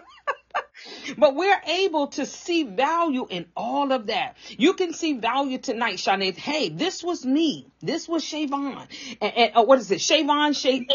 But 1.18 1.36
we're 1.36 1.62
able 1.66 2.08
to 2.08 2.26
see 2.26 2.64
value 2.64 3.28
in 3.30 3.46
all 3.56 3.92
of 3.92 4.08
that. 4.08 4.38
You 4.58 4.74
can 4.74 4.94
see 4.94 5.14
value 5.14 5.58
tonight, 5.58 5.96
Shanae. 5.96 6.36
Hey, 6.36 6.70
this 6.70 7.04
was 7.04 7.26
me. 7.26 7.68
This 7.82 8.08
was 8.08 8.24
Shavon. 8.24 8.88
And, 9.22 9.34
and 9.38 9.52
uh, 9.56 9.64
what 9.64 9.80
is 9.80 9.90
it? 9.92 10.00
Shavon, 10.00 10.56
Shay, 10.56 10.88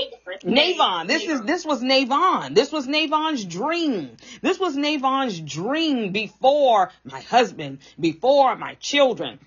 Navon. 0.45 1.07
This 1.07 1.25
is 1.25 1.43
this 1.43 1.65
was 1.65 1.83
Navon. 1.83 2.55
This 2.55 2.73
was 2.73 2.87
Navon's 2.87 3.45
dream. 3.45 4.17
This 4.43 4.59
was 4.59 4.77
Navon's 4.77 5.41
dream 5.41 6.13
before 6.13 6.91
my 7.05 7.21
husband, 7.21 7.79
before 7.99 8.57
my 8.57 8.75
children. 8.75 9.39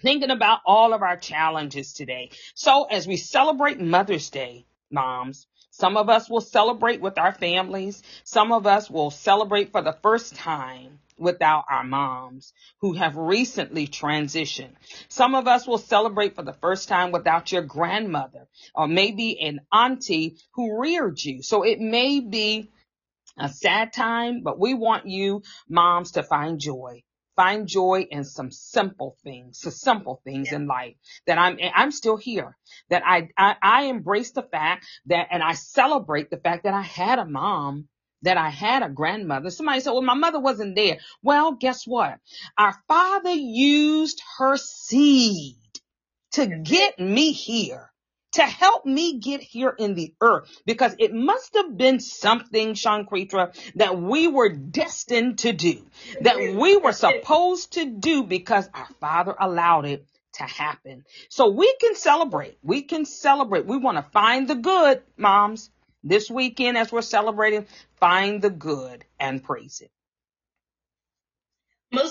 Thinking 0.00 0.30
about 0.30 0.60
all 0.64 0.94
of 0.94 1.02
our 1.02 1.16
challenges 1.16 1.92
today. 1.92 2.30
So 2.54 2.84
as 2.84 3.06
we 3.06 3.16
celebrate 3.16 3.80
Mother's 3.80 4.30
Day, 4.30 4.66
moms, 4.90 5.46
some 5.72 5.96
of 5.96 6.10
us 6.10 6.28
will 6.28 6.42
celebrate 6.42 7.00
with 7.00 7.18
our 7.18 7.32
families. 7.32 8.02
Some 8.24 8.52
of 8.52 8.66
us 8.66 8.90
will 8.90 9.10
celebrate 9.10 9.72
for 9.72 9.82
the 9.82 9.96
first 10.02 10.36
time 10.36 11.00
without 11.18 11.64
our 11.70 11.82
moms 11.82 12.52
who 12.80 12.92
have 12.92 13.16
recently 13.16 13.86
transitioned. 13.88 14.74
Some 15.08 15.34
of 15.34 15.48
us 15.48 15.66
will 15.66 15.78
celebrate 15.78 16.36
for 16.36 16.42
the 16.42 16.52
first 16.52 16.88
time 16.88 17.10
without 17.10 17.52
your 17.52 17.62
grandmother 17.62 18.48
or 18.74 18.86
maybe 18.86 19.40
an 19.40 19.60
auntie 19.72 20.36
who 20.52 20.78
reared 20.78 21.24
you. 21.24 21.42
So 21.42 21.62
it 21.62 21.80
may 21.80 22.20
be 22.20 22.70
a 23.38 23.48
sad 23.48 23.94
time, 23.94 24.42
but 24.42 24.58
we 24.58 24.74
want 24.74 25.06
you 25.06 25.42
moms 25.70 26.12
to 26.12 26.22
find 26.22 26.60
joy. 26.60 27.02
Find 27.36 27.66
joy 27.68 28.06
in 28.10 28.24
some 28.24 28.50
simple 28.50 29.16
things, 29.24 29.60
some 29.60 29.72
simple 29.72 30.20
things 30.24 30.52
in 30.52 30.66
life 30.66 30.96
that 31.26 31.38
I'm, 31.38 31.58
I'm 31.74 31.90
still 31.92 32.16
here, 32.16 32.56
that 32.90 33.02
I, 33.06 33.28
I, 33.38 33.56
I 33.62 33.82
embrace 33.84 34.32
the 34.32 34.42
fact 34.42 34.86
that, 35.06 35.28
and 35.30 35.42
I 35.42 35.54
celebrate 35.54 36.30
the 36.30 36.38
fact 36.38 36.64
that 36.64 36.74
I 36.74 36.82
had 36.82 37.18
a 37.18 37.26
mom 37.26 37.88
that 38.22 38.36
I 38.38 38.50
had 38.50 38.82
a 38.82 38.90
grandmother. 38.90 39.50
Somebody 39.50 39.80
said, 39.80 39.92
well, 39.92 40.02
my 40.02 40.14
mother 40.14 40.40
wasn't 40.40 40.76
there. 40.76 40.98
Well, 41.22 41.52
guess 41.52 41.86
what? 41.86 42.18
Our 42.58 42.74
father 42.88 43.32
used 43.32 44.22
her 44.38 44.56
seed 44.56 45.56
to 46.32 46.46
get 46.46 46.98
me 46.98 47.32
here, 47.32 47.91
to 48.32 48.42
help 48.42 48.84
me 48.86 49.18
get 49.18 49.40
here 49.40 49.74
in 49.78 49.94
the 49.94 50.14
earth, 50.20 50.48
because 50.66 50.94
it 50.98 51.14
must 51.14 51.54
have 51.54 51.76
been 51.76 52.00
something, 52.00 52.74
Shaunquietra, 52.74 53.54
that 53.76 54.00
we 54.00 54.28
were 54.28 54.48
destined 54.48 55.38
to 55.40 55.52
do, 55.52 55.82
that 56.20 56.38
we 56.38 56.76
were 56.76 56.92
supposed 56.92 57.74
to 57.74 57.86
do 57.86 58.22
because 58.24 58.68
our 58.74 58.88
father 59.00 59.34
allowed 59.38 59.86
it 59.86 60.06
to 60.34 60.44
happen. 60.44 61.04
So 61.28 61.50
we 61.50 61.74
can 61.80 61.94
celebrate. 61.94 62.58
We 62.62 62.82
can 62.82 63.04
celebrate. 63.04 63.66
We 63.66 63.76
want 63.76 63.98
to 63.98 64.10
find 64.10 64.48
the 64.48 64.54
good, 64.54 65.02
moms. 65.16 65.70
This 66.04 66.28
weekend, 66.28 66.76
as 66.76 66.90
we're 66.90 67.02
celebrating, 67.02 67.66
find 68.00 68.42
the 68.42 68.50
good 68.50 69.04
and 69.20 69.42
praise 69.42 69.80
it. 69.80 69.90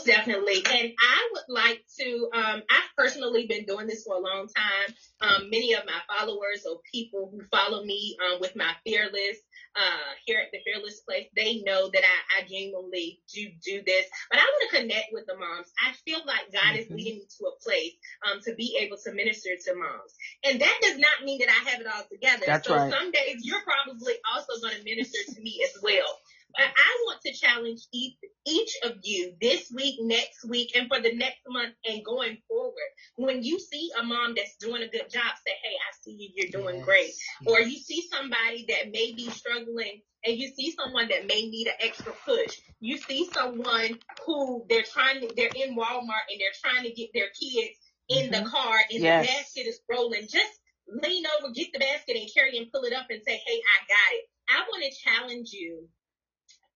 Most 0.02 0.16
definitely. 0.16 0.64
And 0.66 0.93
I 0.99 1.30
would 1.34 1.43
like 1.49 1.84
to, 1.99 2.30
um, 2.34 2.64
I've 2.70 2.95
personally 2.97 3.45
been 3.47 3.66
doing 3.66 3.88
this 3.88 4.04
for 4.04 4.16
a 4.16 4.20
long 4.20 4.47
time. 4.47 4.95
Um, 5.22 5.49
many 5.49 5.74
of 5.74 5.84
my 5.86 5.99
followers 6.08 6.66
or 6.70 6.80
people 6.91 7.30
who 7.32 7.41
follow 7.52 7.84
me 7.84 8.18
um, 8.26 8.39
with 8.39 8.56
my 8.56 8.72
fearless 8.86 9.38
uh, 9.76 10.12
here 10.26 10.39
at 10.39 10.52
the 10.52 10.60
Fearless 10.66 10.99
Place, 11.02 11.28
they 11.36 11.62
know 11.62 11.89
that 11.89 12.04
I, 12.04 12.41
I 12.41 12.47
genuinely 12.47 13.22
do 13.34 13.47
do 13.64 13.82
this. 13.86 14.06
But 14.30 14.39
I 14.39 14.43
want 14.43 14.72
to 14.72 14.78
connect 14.80 15.14
with 15.14 15.26
the 15.28 15.38
moms. 15.38 15.68
I 15.80 15.93
feel 16.04 16.20
like 16.26 16.52
God 16.52 16.76
mm-hmm. 16.76 16.80
is 16.80 16.89
leading 16.89 17.20
me 17.20 17.26
to 17.39 17.45
a 17.45 17.60
place 17.64 17.93
um, 18.28 18.39
to 18.43 18.56
be 18.56 18.78
able 18.82 18.97
to 18.97 19.14
minister 19.14 19.52
to 19.56 19.76
moms. 19.76 20.14
And 20.43 20.60
that 20.60 20.78
does 20.82 20.97
not 20.97 21.24
mean 21.24 21.39
that 21.39 21.49
I 21.49 21.70
have 21.70 21.80
it 21.80 21.88
all 21.88 22.04
together. 22.12 22.43
That's 22.45 22.68
so 22.68 22.76
right. 22.76 22.91
some 22.91 23.12
days 23.12 23.43
you're 23.43 23.64
probably 23.64 24.16
also 24.34 24.60
going 24.62 24.76
to 24.76 24.84
minister 24.84 25.20
to 25.34 25.41
me 25.41 25.64
as 25.64 25.82
well. 25.82 26.20
I 26.58 27.04
want 27.06 27.22
to 27.26 27.34
challenge 27.34 27.82
each, 27.93 28.16
each 28.45 28.78
of 28.84 28.97
you 29.04 29.34
this 29.41 29.72
week, 29.72 29.95
next 30.02 30.45
week, 30.47 30.72
and 30.76 30.88
for 30.88 30.99
the 30.99 31.16
next 31.16 31.41
month 31.47 31.74
and 31.86 32.04
going 32.04 32.38
forward. 32.47 32.74
When 33.16 33.43
you 33.43 33.60
see 33.60 33.91
a 33.99 34.04
mom 34.04 34.34
that's 34.36 34.56
doing 34.58 34.82
a 34.82 34.88
good 34.88 35.10
job, 35.10 35.32
say, 35.45 35.54
Hey, 35.64 35.76
I 35.76 35.91
see 36.02 36.12
you, 36.12 36.30
you're 36.36 36.62
doing 36.62 36.78
yes. 36.78 36.86
great. 36.86 37.12
Or 37.45 37.60
you 37.60 37.78
see 37.78 38.08
somebody 38.10 38.66
that 38.70 38.91
may 38.91 39.14
be 39.14 39.30
struggling 39.30 40.02
and 40.26 40.38
you 40.38 40.49
see 40.56 40.72
someone 40.72 41.08
that 41.10 41.28
may 41.28 41.47
need 41.49 41.68
an 41.68 41.74
extra 41.80 42.14
push. 42.26 42.60
You 42.80 42.97
see 42.97 43.30
someone 43.34 43.99
who 44.26 44.66
they're 44.70 44.84
trying 44.84 45.22
to, 45.22 45.34
they're 45.36 45.49
in 45.56 45.76
Walmart 45.76 46.30
and 46.30 46.39
they're 46.39 46.62
trying 46.62 46.84
to 46.84 46.93
get 46.93 47.10
their 47.14 47.30
kids 47.39 47.78
in 48.10 48.30
mm-hmm. 48.30 48.43
the 48.43 48.49
car 48.49 48.78
and 48.91 49.02
yes. 49.02 49.26
the 49.26 49.34
basket 49.34 49.70
is 49.70 49.80
rolling. 49.89 50.24
Just 50.24 50.60
lean 50.88 51.24
over, 51.38 51.54
get 51.54 51.72
the 51.74 51.80
basket 51.80 52.18
and 52.18 52.30
carry 52.34 52.58
and 52.58 52.72
pull 52.72 52.84
it 52.84 52.93
up 52.93 53.08
and 53.10 53.22
say, 53.26 53.41
Hey, 53.45 53.62
I 53.62 53.80
got 53.88 54.14
it. 54.14 54.26
I 54.49 54.62
want 54.70 54.84
to 54.84 54.99
challenge 54.99 55.52
you 55.54 55.88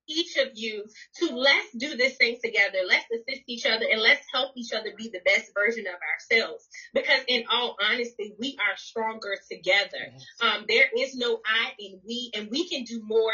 each 0.08 0.38
of 0.38 0.50
you 0.54 0.86
to 1.18 1.36
let's 1.36 1.72
do 1.78 1.96
this 1.96 2.16
thing 2.18 2.38
together. 2.44 2.80
Let's 2.88 3.06
assist 3.12 3.44
each 3.48 3.66
other 3.66 3.86
and 3.92 4.02
let's 4.02 4.26
help 4.34 4.52
each 4.56 4.74
other 4.74 4.92
be 4.98 5.10
the 5.10 5.22
best 5.26 5.52
version 5.54 5.86
of 5.88 5.96
ourselves. 5.96 6.68
Because 6.94 7.22
in 7.28 7.46
all 7.52 7.76
honesty, 7.82 8.34
we 8.40 8.58
are 8.60 8.78
stronger 8.78 9.36
together. 9.52 10.14
Um, 10.42 10.66
there 10.68 10.88
is 10.98 11.16
no 11.16 11.42
I 11.46 11.72
in 11.80 12.02
we, 12.06 12.32
and 12.36 12.50
we 12.50 12.68
can 12.70 12.84
do 12.84 13.02
more 13.04 13.32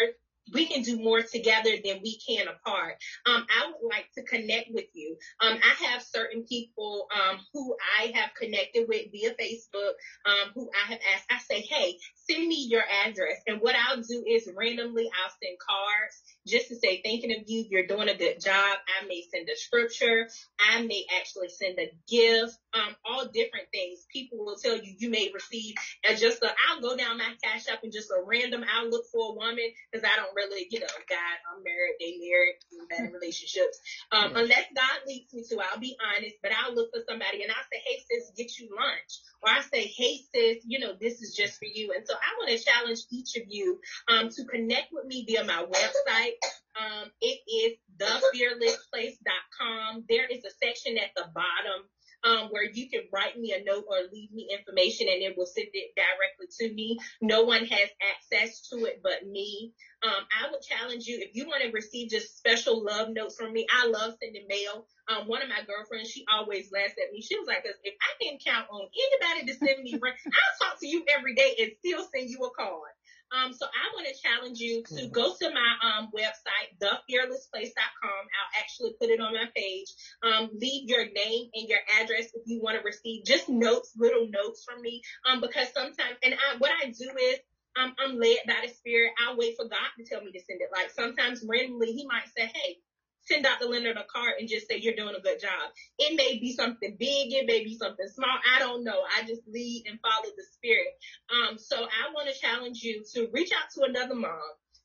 we 0.53 0.65
can 0.65 0.81
do 0.81 0.99
more 0.99 1.21
together 1.21 1.71
than 1.83 1.99
we 2.03 2.19
can 2.27 2.47
apart. 2.47 2.95
Um, 3.25 3.45
I 3.49 3.67
would 3.67 3.89
like 3.89 4.07
to 4.15 4.23
connect 4.23 4.69
with 4.71 4.85
you. 4.93 5.17
Um, 5.39 5.57
I 5.57 5.85
have 5.85 6.01
certain 6.01 6.43
people 6.43 7.07
um, 7.13 7.39
who 7.53 7.75
I 7.99 8.11
have 8.15 8.31
connected 8.39 8.87
with 8.87 9.11
via 9.11 9.31
Facebook, 9.31 9.93
um, 10.25 10.51
who 10.55 10.69
I 10.73 10.91
have 10.91 10.99
asked. 11.15 11.25
I 11.29 11.37
say, 11.37 11.61
hey, 11.61 11.97
send 12.15 12.47
me 12.47 12.67
your 12.69 12.83
address, 13.05 13.41
and 13.47 13.61
what 13.61 13.75
I'll 13.75 14.01
do 14.01 14.23
is 14.27 14.49
randomly 14.55 15.05
I'll 15.05 15.33
send 15.41 15.57
cards 15.59 16.21
just 16.47 16.69
to 16.69 16.75
say 16.75 17.01
thinking 17.01 17.31
of 17.31 17.43
you. 17.47 17.65
You're 17.69 17.87
doing 17.87 18.09
a 18.09 18.15
good 18.17 18.41
job. 18.41 18.77
I 18.87 19.05
may 19.07 19.23
send 19.33 19.47
a 19.49 19.57
scripture. 19.57 20.27
I 20.59 20.81
may 20.83 21.05
actually 21.19 21.49
send 21.49 21.79
a 21.79 21.91
gift. 22.09 22.57
Um, 22.73 22.95
all 23.05 23.25
different 23.25 23.67
things. 23.73 24.05
People 24.11 24.45
will 24.45 24.55
tell 24.57 24.77
you 24.77 24.95
you 24.97 25.09
may 25.09 25.31
receive 25.33 25.75
and 26.07 26.17
just 26.17 26.43
i 26.43 26.51
I'll 26.69 26.81
go 26.81 26.95
down 26.95 27.17
my 27.17 27.33
cash 27.43 27.67
app 27.69 27.83
and 27.83 27.91
just 27.91 28.11
a 28.11 28.21
random. 28.25 28.63
I'll 28.63 28.89
look 28.89 29.05
for 29.11 29.33
a 29.33 29.35
woman 29.35 29.65
because 29.91 30.07
I 30.07 30.15
don't 30.15 30.33
really, 30.35 30.67
you 30.69 30.79
know, 30.79 30.87
God, 31.09 31.35
I'm 31.51 31.63
married. 31.63 31.95
They 31.99 32.17
married, 32.17 32.55
bad 32.89 33.07
in 33.07 33.13
relationships. 33.13 33.79
Um, 34.11 34.35
unless 34.35 34.65
God 34.75 35.01
leads 35.07 35.33
me 35.33 35.43
to, 35.49 35.59
I'll 35.59 35.79
be 35.79 35.95
honest. 35.99 36.35
But 36.41 36.51
I'll 36.53 36.75
look 36.75 36.89
for 36.93 37.01
somebody 37.07 37.43
and 37.43 37.51
I'll 37.51 37.67
say, 37.71 37.81
hey 37.85 38.03
sis, 38.09 38.31
get 38.37 38.57
you 38.59 38.69
lunch. 38.75 39.19
Or 39.43 39.49
I 39.49 39.61
say, 39.61 39.87
hey 39.87 40.19
sis, 40.33 40.63
you 40.65 40.79
know, 40.79 40.93
this 40.99 41.21
is 41.21 41.35
just 41.35 41.59
for 41.59 41.65
you. 41.65 41.93
And 41.95 42.05
so 42.07 42.15
I 42.15 42.29
want 42.39 42.51
to 42.51 42.63
challenge 42.63 42.99
each 43.11 43.35
of 43.35 43.43
you 43.47 43.79
um, 44.07 44.29
to 44.29 44.45
connect 44.45 44.89
with 44.91 45.05
me 45.05 45.25
via 45.27 45.43
my 45.43 45.65
website. 45.65 46.30
Um, 46.79 47.11
it 47.21 47.39
is 47.47 47.77
thefearlessplace.com. 47.99 50.05
There 50.09 50.27
is 50.27 50.43
a 50.45 50.51
section 50.63 50.97
at 50.97 51.11
the 51.15 51.25
bottom 51.33 51.83
um, 52.23 52.49
where 52.49 52.63
you 52.63 52.89
can 52.89 53.01
write 53.11 53.37
me 53.37 53.53
a 53.53 53.63
note 53.63 53.85
or 53.89 53.97
leave 54.11 54.31
me 54.31 54.47
information 54.51 55.07
and 55.09 55.21
it 55.23 55.37
will 55.37 55.45
send 55.45 55.67
it 55.73 55.91
directly 55.95 56.47
to 56.59 56.73
me. 56.73 56.99
No 57.21 57.43
one 57.43 57.65
has 57.65 57.89
access 58.13 58.69
to 58.69 58.85
it 58.85 59.01
but 59.03 59.25
me. 59.25 59.73
Um, 60.03 60.25
I 60.31 60.51
would 60.51 60.61
challenge 60.61 61.05
you 61.05 61.19
if 61.21 61.35
you 61.35 61.47
want 61.47 61.63
to 61.63 61.71
receive 61.71 62.09
just 62.09 62.37
special 62.37 62.83
love 62.83 63.09
notes 63.09 63.35
from 63.35 63.53
me. 63.53 63.65
I 63.71 63.87
love 63.87 64.13
sending 64.21 64.47
mail. 64.47 64.85
Um, 65.07 65.27
one 65.27 65.41
of 65.41 65.49
my 65.49 65.61
girlfriends, 65.65 66.09
she 66.09 66.25
always 66.31 66.71
laughs 66.71 66.93
at 66.93 67.11
me. 67.11 67.21
She 67.21 67.37
was 67.37 67.47
like, 67.47 67.65
if 67.65 67.95
I 68.01 68.23
can 68.23 68.37
count 68.45 68.67
on 68.71 68.81
anybody 68.81 69.51
to 69.51 69.57
send 69.57 69.83
me, 69.83 69.93
I'll 69.93 70.67
talk 70.67 70.79
to 70.79 70.87
you 70.87 71.03
every 71.17 71.35
day 71.35 71.55
and 71.59 71.71
still 71.79 72.05
send 72.13 72.29
you 72.29 72.39
a 72.45 72.51
card. 72.51 72.91
Um, 73.31 73.53
so 73.53 73.65
I 73.65 73.95
want 73.95 74.07
to 74.07 74.21
challenge 74.21 74.59
you 74.59 74.83
to 74.97 75.07
go 75.07 75.33
to 75.39 75.49
my 75.49 75.71
um, 75.83 76.09
website, 76.15 76.75
thefearlessplace.com. 76.81 78.11
I'll 78.11 78.59
actually 78.59 78.93
put 78.99 79.09
it 79.09 79.19
on 79.19 79.33
my 79.33 79.45
page. 79.55 79.87
Um, 80.21 80.49
leave 80.53 80.89
your 80.89 81.05
name 81.05 81.49
and 81.53 81.69
your 81.69 81.79
address 82.01 82.27
if 82.33 82.43
you 82.45 82.61
want 82.61 82.77
to 82.77 82.83
receive 82.83 83.25
just 83.25 83.47
notes, 83.49 83.93
little 83.97 84.27
notes 84.29 84.65
from 84.65 84.81
me. 84.81 85.01
Um, 85.25 85.41
because 85.41 85.67
sometimes, 85.73 86.17
and 86.23 86.33
I, 86.33 86.57
what 86.57 86.71
I 86.83 86.87
do 86.87 87.09
is 87.17 87.39
I'm, 87.75 87.93
I'm 88.03 88.19
led 88.19 88.39
by 88.47 88.65
the 88.65 88.73
spirit. 88.73 89.11
I'll 89.25 89.37
wait 89.37 89.55
for 89.55 89.65
God 89.65 89.89
to 89.97 90.03
tell 90.03 90.21
me 90.21 90.31
to 90.31 90.39
send 90.39 90.59
it. 90.61 90.69
Like 90.73 90.91
sometimes 90.91 91.43
randomly, 91.47 91.93
He 91.93 92.05
might 92.05 92.27
say, 92.35 92.51
"Hey, 92.53 92.79
send 93.23 93.43
Dr. 93.43 93.65
Leonard 93.65 93.97
a 93.97 94.05
card 94.11 94.33
and 94.39 94.49
just 94.49 94.67
say 94.67 94.77
you're 94.77 94.95
doing 94.95 95.15
a 95.17 95.21
good 95.21 95.39
job. 95.39 95.71
It 95.97 96.15
may 96.15 96.39
be 96.39 96.53
something 96.53 96.95
big, 96.97 97.33
it 97.33 97.45
may 97.45 97.63
be 97.63 97.77
something 97.77 98.07
small. 98.07 98.29
I 98.55 98.59
don't 98.59 98.83
know. 98.83 99.01
I 99.17 99.23
just 99.23 99.41
lead 99.47 99.85
and 99.87 99.99
follow 100.01 100.33
the 100.35 100.43
spirit. 100.53 100.87
Um, 101.29 101.57
so 101.57 101.77
I 101.77 102.13
want 102.13 102.29
to 102.29 102.39
challenge 102.39 102.81
you 102.81 103.03
to 103.13 103.29
reach 103.31 103.51
out 103.51 103.69
to 103.75 103.89
another 103.89 104.15
mom. 104.15 104.41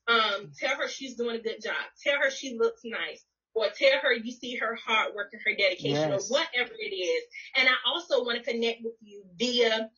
Um, 0.07 0.51
tell 0.57 0.77
her 0.77 0.87
she's 0.87 1.15
doing 1.15 1.35
a 1.35 1.41
good 1.41 1.61
job. 1.61 1.75
Tell 2.03 2.19
her 2.21 2.31
she 2.31 2.57
looks 2.57 2.81
nice. 2.85 3.25
Or 3.53 3.65
tell 3.75 3.99
her 4.03 4.13
you 4.13 4.31
see 4.31 4.55
her 4.57 4.77
hard 4.85 5.15
work 5.15 5.29
and 5.33 5.41
her 5.43 5.55
dedication 5.57 6.11
yes. 6.11 6.29
or 6.29 6.33
whatever 6.33 6.73
it 6.77 6.95
is. 6.95 7.23
And 7.55 7.67
I 7.67 7.73
also 7.87 8.23
want 8.23 8.37
to 8.37 8.49
connect 8.49 8.83
with 8.83 8.93
you 9.01 9.23
via 9.35 9.89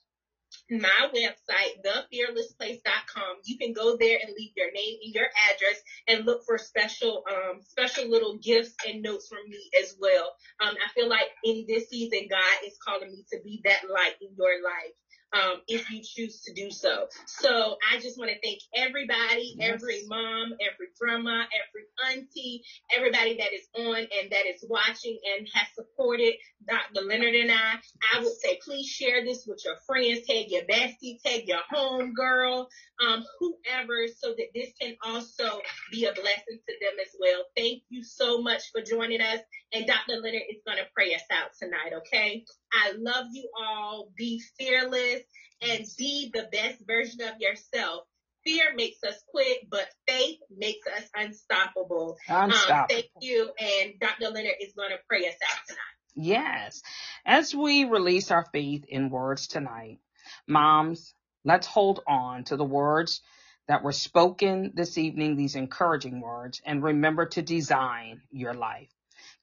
my 0.69 1.09
website, 1.13 1.83
thefearlessplace.com. 1.85 3.37
You 3.45 3.57
can 3.57 3.73
go 3.73 3.97
there 3.97 4.19
and 4.21 4.33
leave 4.37 4.51
your 4.55 4.71
name 4.71 4.97
and 5.03 5.13
your 5.13 5.27
address 5.51 5.81
and 6.07 6.25
look 6.25 6.43
for 6.45 6.57
special, 6.57 7.23
um, 7.29 7.61
special 7.61 8.09
little 8.09 8.37
gifts 8.37 8.75
and 8.87 9.01
notes 9.01 9.27
from 9.27 9.49
me 9.49 9.69
as 9.81 9.95
well. 9.99 10.33
Um, 10.61 10.75
I 10.83 10.89
feel 10.93 11.09
like 11.09 11.29
in 11.43 11.65
this 11.67 11.89
season, 11.89 12.27
God 12.29 12.65
is 12.65 12.77
calling 12.85 13.11
me 13.11 13.25
to 13.31 13.39
be 13.43 13.61
that 13.65 13.81
light 13.89 14.15
in 14.21 14.29
your 14.37 14.63
life 14.63 14.93
um, 15.33 15.61
if 15.67 15.89
you 15.91 16.01
choose 16.03 16.41
to 16.41 16.53
do 16.53 16.71
so. 16.71 17.07
So 17.27 17.77
I 17.91 17.99
just 17.99 18.17
want 18.17 18.31
to 18.31 18.39
thank 18.41 18.59
everybody, 18.75 19.55
yes. 19.57 19.73
every 19.73 20.03
mom, 20.07 20.53
every 20.53 20.87
grandma, 20.99 21.43
every 21.43 21.85
auntie, 22.09 22.63
everybody 22.95 23.37
that 23.37 23.53
is 23.53 23.67
on 23.75 23.97
and 23.97 24.31
that 24.31 24.45
is 24.53 24.65
watching 24.67 25.19
and 25.37 25.47
has 25.53 25.67
supported 25.75 26.33
Dr. 26.67 27.05
Leonard 27.05 27.35
and 27.35 27.51
I. 27.51 27.75
I 28.13 28.19
would 28.19 28.37
say 28.41 28.59
please 28.63 28.87
share 28.87 29.23
this 29.23 29.45
with 29.47 29.63
your 29.65 29.75
friends, 29.85 30.25
tag 30.25 30.47
your 30.49 30.63
bestie, 30.63 31.21
tag 31.23 31.47
your 31.47 31.61
home 31.69 32.13
girl, 32.13 32.67
um, 33.05 33.23
whoever, 33.39 34.07
so 34.07 34.29
that 34.29 34.47
this 34.53 34.71
can 34.79 34.95
also 35.03 35.61
be 35.91 36.05
a 36.05 36.13
blessing 36.13 36.59
to 36.67 36.73
them 36.81 36.97
as 37.01 37.15
well. 37.19 37.43
Thank 37.55 37.83
you 37.89 38.03
so 38.03 38.41
much 38.41 38.71
for 38.71 38.81
joining 38.81 39.21
us. 39.21 39.39
And 39.73 39.85
Dr. 39.85 40.17
Leonard 40.17 40.43
is 40.49 40.61
going 40.65 40.77
to 40.77 40.85
pray 40.95 41.13
us 41.13 41.21
out 41.31 41.51
tonight, 41.59 41.93
okay? 41.97 42.45
I 42.73 42.93
love 42.97 43.27
you 43.31 43.49
all. 43.59 44.09
Be 44.15 44.41
fearless 44.57 45.21
and 45.61 45.85
be 45.97 46.31
the 46.33 46.47
best 46.51 46.77
version 46.85 47.21
of 47.21 47.39
yourself. 47.39 48.03
Fear 48.45 48.75
makes 48.75 49.03
us 49.03 49.21
quit, 49.29 49.69
but 49.69 49.87
faith 50.07 50.39
makes 50.55 50.87
us 50.87 51.09
unstoppable. 51.15 52.17
Unstoppable. 52.27 52.79
Um, 52.79 52.85
thank 52.89 53.07
you. 53.21 53.49
And 53.59 53.93
Dr. 53.99 54.29
Leonard 54.29 54.55
is 54.61 54.73
going 54.73 54.91
to 54.91 54.99
pray 55.07 55.27
us 55.27 55.35
out 55.51 55.67
tonight. 55.67 55.79
Yes. 56.15 56.81
As 57.25 57.53
we 57.53 57.85
release 57.85 58.31
our 58.31 58.45
faith 58.51 58.85
in 58.87 59.09
words 59.09 59.47
tonight, 59.47 59.99
moms, 60.47 61.13
let's 61.43 61.67
hold 61.67 62.01
on 62.07 62.45
to 62.45 62.55
the 62.55 62.65
words 62.65 63.21
that 63.67 63.83
were 63.83 63.91
spoken 63.91 64.71
this 64.73 64.97
evening, 64.97 65.35
these 65.35 65.55
encouraging 65.55 66.21
words, 66.21 66.61
and 66.65 66.81
remember 66.81 67.27
to 67.27 67.41
design 67.41 68.21
your 68.31 68.53
life. 68.53 68.89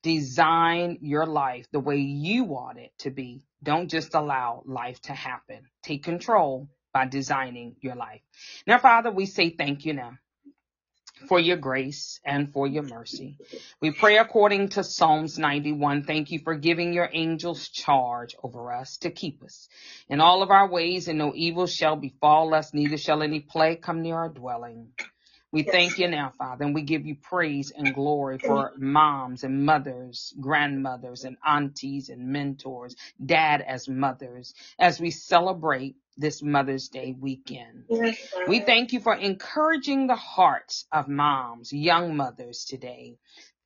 Design 0.03 0.99
your 1.01 1.27
life 1.27 1.67
the 1.73 1.81
way 1.81 1.97
you 1.97 2.45
want 2.45 2.79
it 2.79 2.93
to 2.99 3.11
be. 3.11 3.45
Don't 3.63 3.89
just 3.89 4.15
allow 4.15 4.63
life 4.67 5.01
to 5.03 5.13
happen. 5.13 5.63
Take 5.83 6.05
control 6.05 6.69
by 6.93 7.07
designing 7.07 7.77
your 7.81 7.97
life. 7.97 8.21
Now, 8.67 8.79
Father, 8.79 9.11
we 9.11 9.27
say 9.27 9.51
thank 9.51 9.85
you 9.85 9.95
now 9.95 10.19
for 11.29 11.41
your 11.41 11.57
grace 11.57 12.21
and 12.25 12.53
for 12.53 12.67
your 12.67 12.83
mercy. 12.83 13.39
We 13.81 13.91
pray 13.91 14.19
according 14.19 14.71
to 14.71 14.85
Psalms 14.85 15.39
91. 15.39 16.05
Thank 16.05 16.31
you 16.31 16.41
for 16.41 16.55
giving 16.55 16.93
your 16.93 17.09
angels 17.13 17.69
charge 17.69 18.37
over 18.43 18.73
us 18.73 18.99
to 18.99 19.11
keep 19.11 19.43
us 19.43 19.69
in 20.09 20.21
all 20.21 20.43
of 20.43 20.51
our 20.51 20.69
ways 20.69 21.09
and 21.09 21.19
no 21.19 21.33
evil 21.35 21.67
shall 21.67 21.97
befall 21.97 22.55
us, 22.55 22.73
neither 22.75 22.97
shall 22.97 23.23
any 23.23 23.41
plague 23.41 23.83
come 23.83 24.03
near 24.03 24.17
our 24.17 24.29
dwelling. 24.29 24.93
We 25.57 25.65
thank 25.65 25.99
you 25.99 26.09
now, 26.09 26.33
Father, 26.39 26.65
and 26.67 26.77
we 26.77 26.83
give 26.83 27.07
you 27.07 27.17
praise 27.17 27.73
and 27.73 27.95
glory 27.95 28.39
for 28.39 28.75
moms 28.79 29.45
and 29.45 29.67
mothers, 29.67 30.35
grandmothers 30.41 31.25
and 31.25 31.39
aunties 31.47 32.11
and 32.11 32.29
mentors, 32.29 32.97
dad 33.27 33.63
as 33.63 33.89
mothers, 33.89 34.55
as 34.79 35.01
we 35.01 35.11
celebrate 35.11 35.97
this 36.19 36.43
Mother's 36.43 36.89
Day 36.91 37.17
weekend. 37.21 37.87
We 38.47 38.61
thank 38.61 38.93
you 38.93 39.01
for 39.01 39.15
encouraging 39.17 40.09
the 40.09 40.17
hearts 40.17 40.87
of 40.93 41.09
moms, 41.09 41.73
young 41.73 42.17
mothers 42.17 42.67
today. 42.67 43.17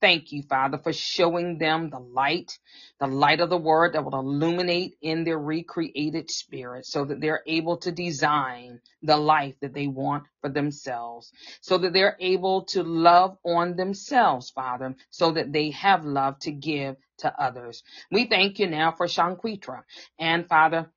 Thank 0.01 0.32
you, 0.32 0.44
Father, 0.44 0.78
for 0.78 0.94
showing 0.94 1.59
them 1.59 1.90
the 1.90 1.98
light, 2.01 2.59
the 3.01 3.09
light 3.09 3.40
of 3.40 3.51
the 3.51 3.59
word 3.59 3.94
that 3.94 4.05
will 4.05 4.20
illuminate 4.20 4.96
in 5.03 5.24
their 5.24 5.40
recreated 5.40 6.30
spirit 6.30 6.86
so 6.86 7.05
that 7.07 7.20
they're 7.20 7.42
able 7.48 7.78
to 7.78 7.92
design 7.92 8.80
the 9.03 9.18
life 9.18 9.57
that 9.62 9.74
they 9.74 9.88
want 9.88 10.24
for 10.42 10.51
themselves, 10.51 11.32
so 11.62 11.78
that 11.80 11.94
they're 11.94 12.16
able 12.20 12.64
to 12.66 12.84
love 12.84 13.38
on 13.44 13.76
themselves, 13.76 14.51
Father, 14.51 14.94
so 15.11 15.32
that 15.32 15.53
they 15.53 15.72
have 15.72 16.07
love 16.07 16.38
to 16.40 16.53
give 16.53 16.96
to 17.18 17.42
others. 17.42 17.82
We 18.12 18.26
thank 18.26 18.61
you 18.61 18.68
now 18.68 18.92
for 18.92 19.09
Shaunquietra 19.09 19.82
and 20.20 20.48
Father, 20.48 20.92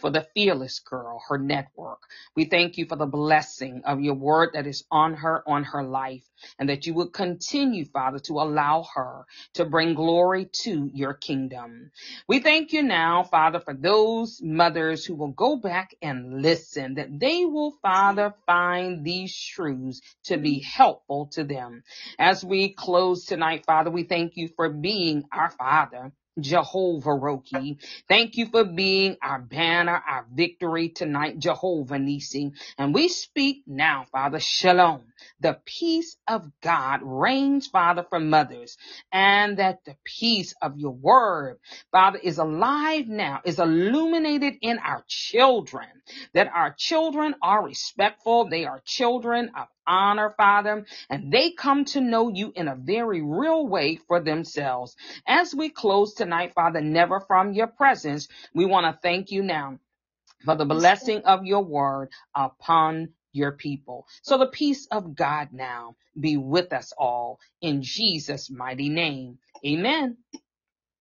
for 0.00 0.10
the 0.10 0.26
fearless 0.34 0.80
girl, 0.80 1.22
her 1.28 1.38
network. 1.38 2.00
We 2.36 2.46
thank 2.46 2.78
you 2.78 2.86
for 2.86 2.96
the 2.96 3.06
blessing 3.06 3.82
of 3.86 4.00
your 4.00 4.14
word 4.14 4.50
that 4.54 4.66
is 4.66 4.84
on 4.90 5.14
her, 5.14 5.42
on 5.48 5.64
her 5.64 5.84
life, 5.84 6.24
and 6.58 6.68
that 6.68 6.86
you 6.86 6.94
would 6.94 7.12
continue, 7.12 7.84
Father, 7.86 8.20
to 8.20 8.34
allow 8.34 8.86
her 8.94 9.26
to 9.54 9.64
bring 9.66 9.94
glory 9.94 10.48
to 10.62 10.90
your 10.94 11.14
kingdom. 11.14 11.90
We 12.28 12.40
thank 12.40 12.72
you 12.72 12.82
now, 12.82 13.24
Father, 13.24 13.60
for 13.60 13.74
those 13.74 14.40
mothers 14.42 15.04
who 15.04 15.14
will 15.14 15.32
go 15.32 15.56
back 15.56 15.94
and 16.02 16.42
listen, 16.42 16.94
that 16.94 17.20
they 17.20 17.44
will, 17.44 17.72
Father, 17.82 18.34
find 18.46 19.04
these 19.04 19.36
truths 19.36 20.00
to 20.24 20.38
be 20.38 20.60
helpful 20.60 21.28
to 21.32 21.44
them. 21.44 21.82
As 22.18 22.44
we 22.44 22.70
close 22.72 23.26
tonight, 23.26 23.64
Father, 23.66 23.90
we 23.90 24.04
thank 24.04 24.36
you 24.36 24.48
for 24.56 24.70
being 24.70 25.24
our 25.32 25.50
Father. 25.50 26.12
Jehovah 26.40 27.10
Rohi. 27.10 27.78
Thank 28.08 28.36
you 28.36 28.46
for 28.46 28.64
being 28.64 29.16
our 29.22 29.40
banner, 29.40 30.02
our 30.08 30.26
victory 30.32 30.90
tonight, 30.90 31.38
Jehovah 31.38 31.98
Nisi. 31.98 32.52
And 32.78 32.94
we 32.94 33.08
speak 33.08 33.64
now, 33.66 34.06
Father, 34.12 34.40
Shalom. 34.40 35.02
The 35.40 35.58
peace 35.66 36.16
of 36.28 36.50
God 36.62 37.00
reigns, 37.02 37.66
Father, 37.68 38.04
for 38.08 38.20
mothers, 38.20 38.76
and 39.12 39.58
that 39.58 39.84
the 39.84 39.96
peace 40.04 40.54
of 40.62 40.78
your 40.78 40.92
word, 40.92 41.58
Father, 41.92 42.18
is 42.22 42.38
alive 42.38 43.08
now, 43.08 43.40
is 43.44 43.58
illuminated 43.58 44.54
in 44.62 44.78
our 44.78 45.04
children, 45.08 45.88
that 46.34 46.48
our 46.54 46.74
children 46.78 47.34
are 47.42 47.64
respectful. 47.64 48.48
They 48.48 48.64
are 48.66 48.82
children 48.84 49.50
of 49.56 49.68
honor, 49.86 50.34
Father, 50.36 50.86
and 51.10 51.32
they 51.32 51.52
come 51.52 51.84
to 51.86 52.00
know 52.00 52.28
you 52.30 52.52
in 52.56 52.68
a 52.68 52.76
very 52.76 53.22
real 53.22 53.66
way 53.66 53.96
for 54.08 54.20
themselves. 54.20 54.96
As 55.26 55.54
we 55.54 55.70
close 55.70 56.14
tonight, 56.14 56.54
Father, 56.54 56.80
never 56.80 57.20
from 57.20 57.52
your 57.54 57.68
presence, 57.68 58.28
we 58.54 58.66
want 58.66 58.86
to 58.86 58.98
thank 59.02 59.30
you 59.32 59.42
now 59.42 59.78
for 60.44 60.56
the 60.56 60.66
blessing 60.66 61.22
of 61.24 61.44
your 61.46 61.64
word 61.64 62.10
upon 62.34 63.10
your 63.32 63.52
people. 63.52 64.06
So 64.22 64.38
the 64.38 64.46
peace 64.48 64.86
of 64.90 65.14
God 65.16 65.50
now 65.52 65.96
be 66.18 66.36
with 66.36 66.72
us 66.72 66.92
all 66.98 67.40
in 67.62 67.82
Jesus' 67.82 68.50
mighty 68.50 68.88
name. 68.90 69.38
Amen. 69.66 70.18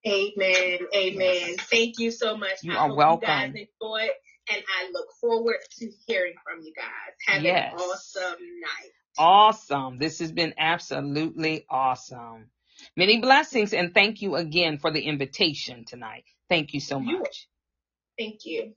Amen. 0.08 0.80
Amen. 0.96 1.56
Thank 1.72 2.00
you 2.00 2.12
so 2.12 2.38
much. 2.38 2.58
You 2.64 2.74
I 2.74 2.78
are 2.78 2.96
welcome. 2.96 3.56
You 3.56 3.66
guys 3.66 3.68
enjoyed, 3.82 4.12
and 4.50 4.64
I 4.80 4.92
look 4.92 5.08
forward 5.20 5.58
to 5.80 5.92
hearing 6.08 6.34
from 6.44 6.64
you 6.64 6.74
guys. 6.76 7.16
Have 7.28 7.44
yes. 7.44 7.74
an 7.74 7.80
awesome 7.80 8.40
night. 8.40 8.92
Awesome. 9.18 9.98
This 9.98 10.20
has 10.20 10.32
been 10.32 10.54
absolutely 10.58 11.66
awesome. 11.70 12.50
Many 12.98 13.20
blessings 13.20 13.74
and 13.74 13.94
thank 13.94 14.22
you 14.22 14.36
again 14.36 14.78
for 14.78 14.92
the 14.92 15.02
invitation 15.02 15.86
tonight. 15.86 16.26
Thank 16.50 16.74
you 16.74 16.80
so 16.80 17.00
much. 17.00 17.48
Thank 18.18 18.46
you. 18.46 18.74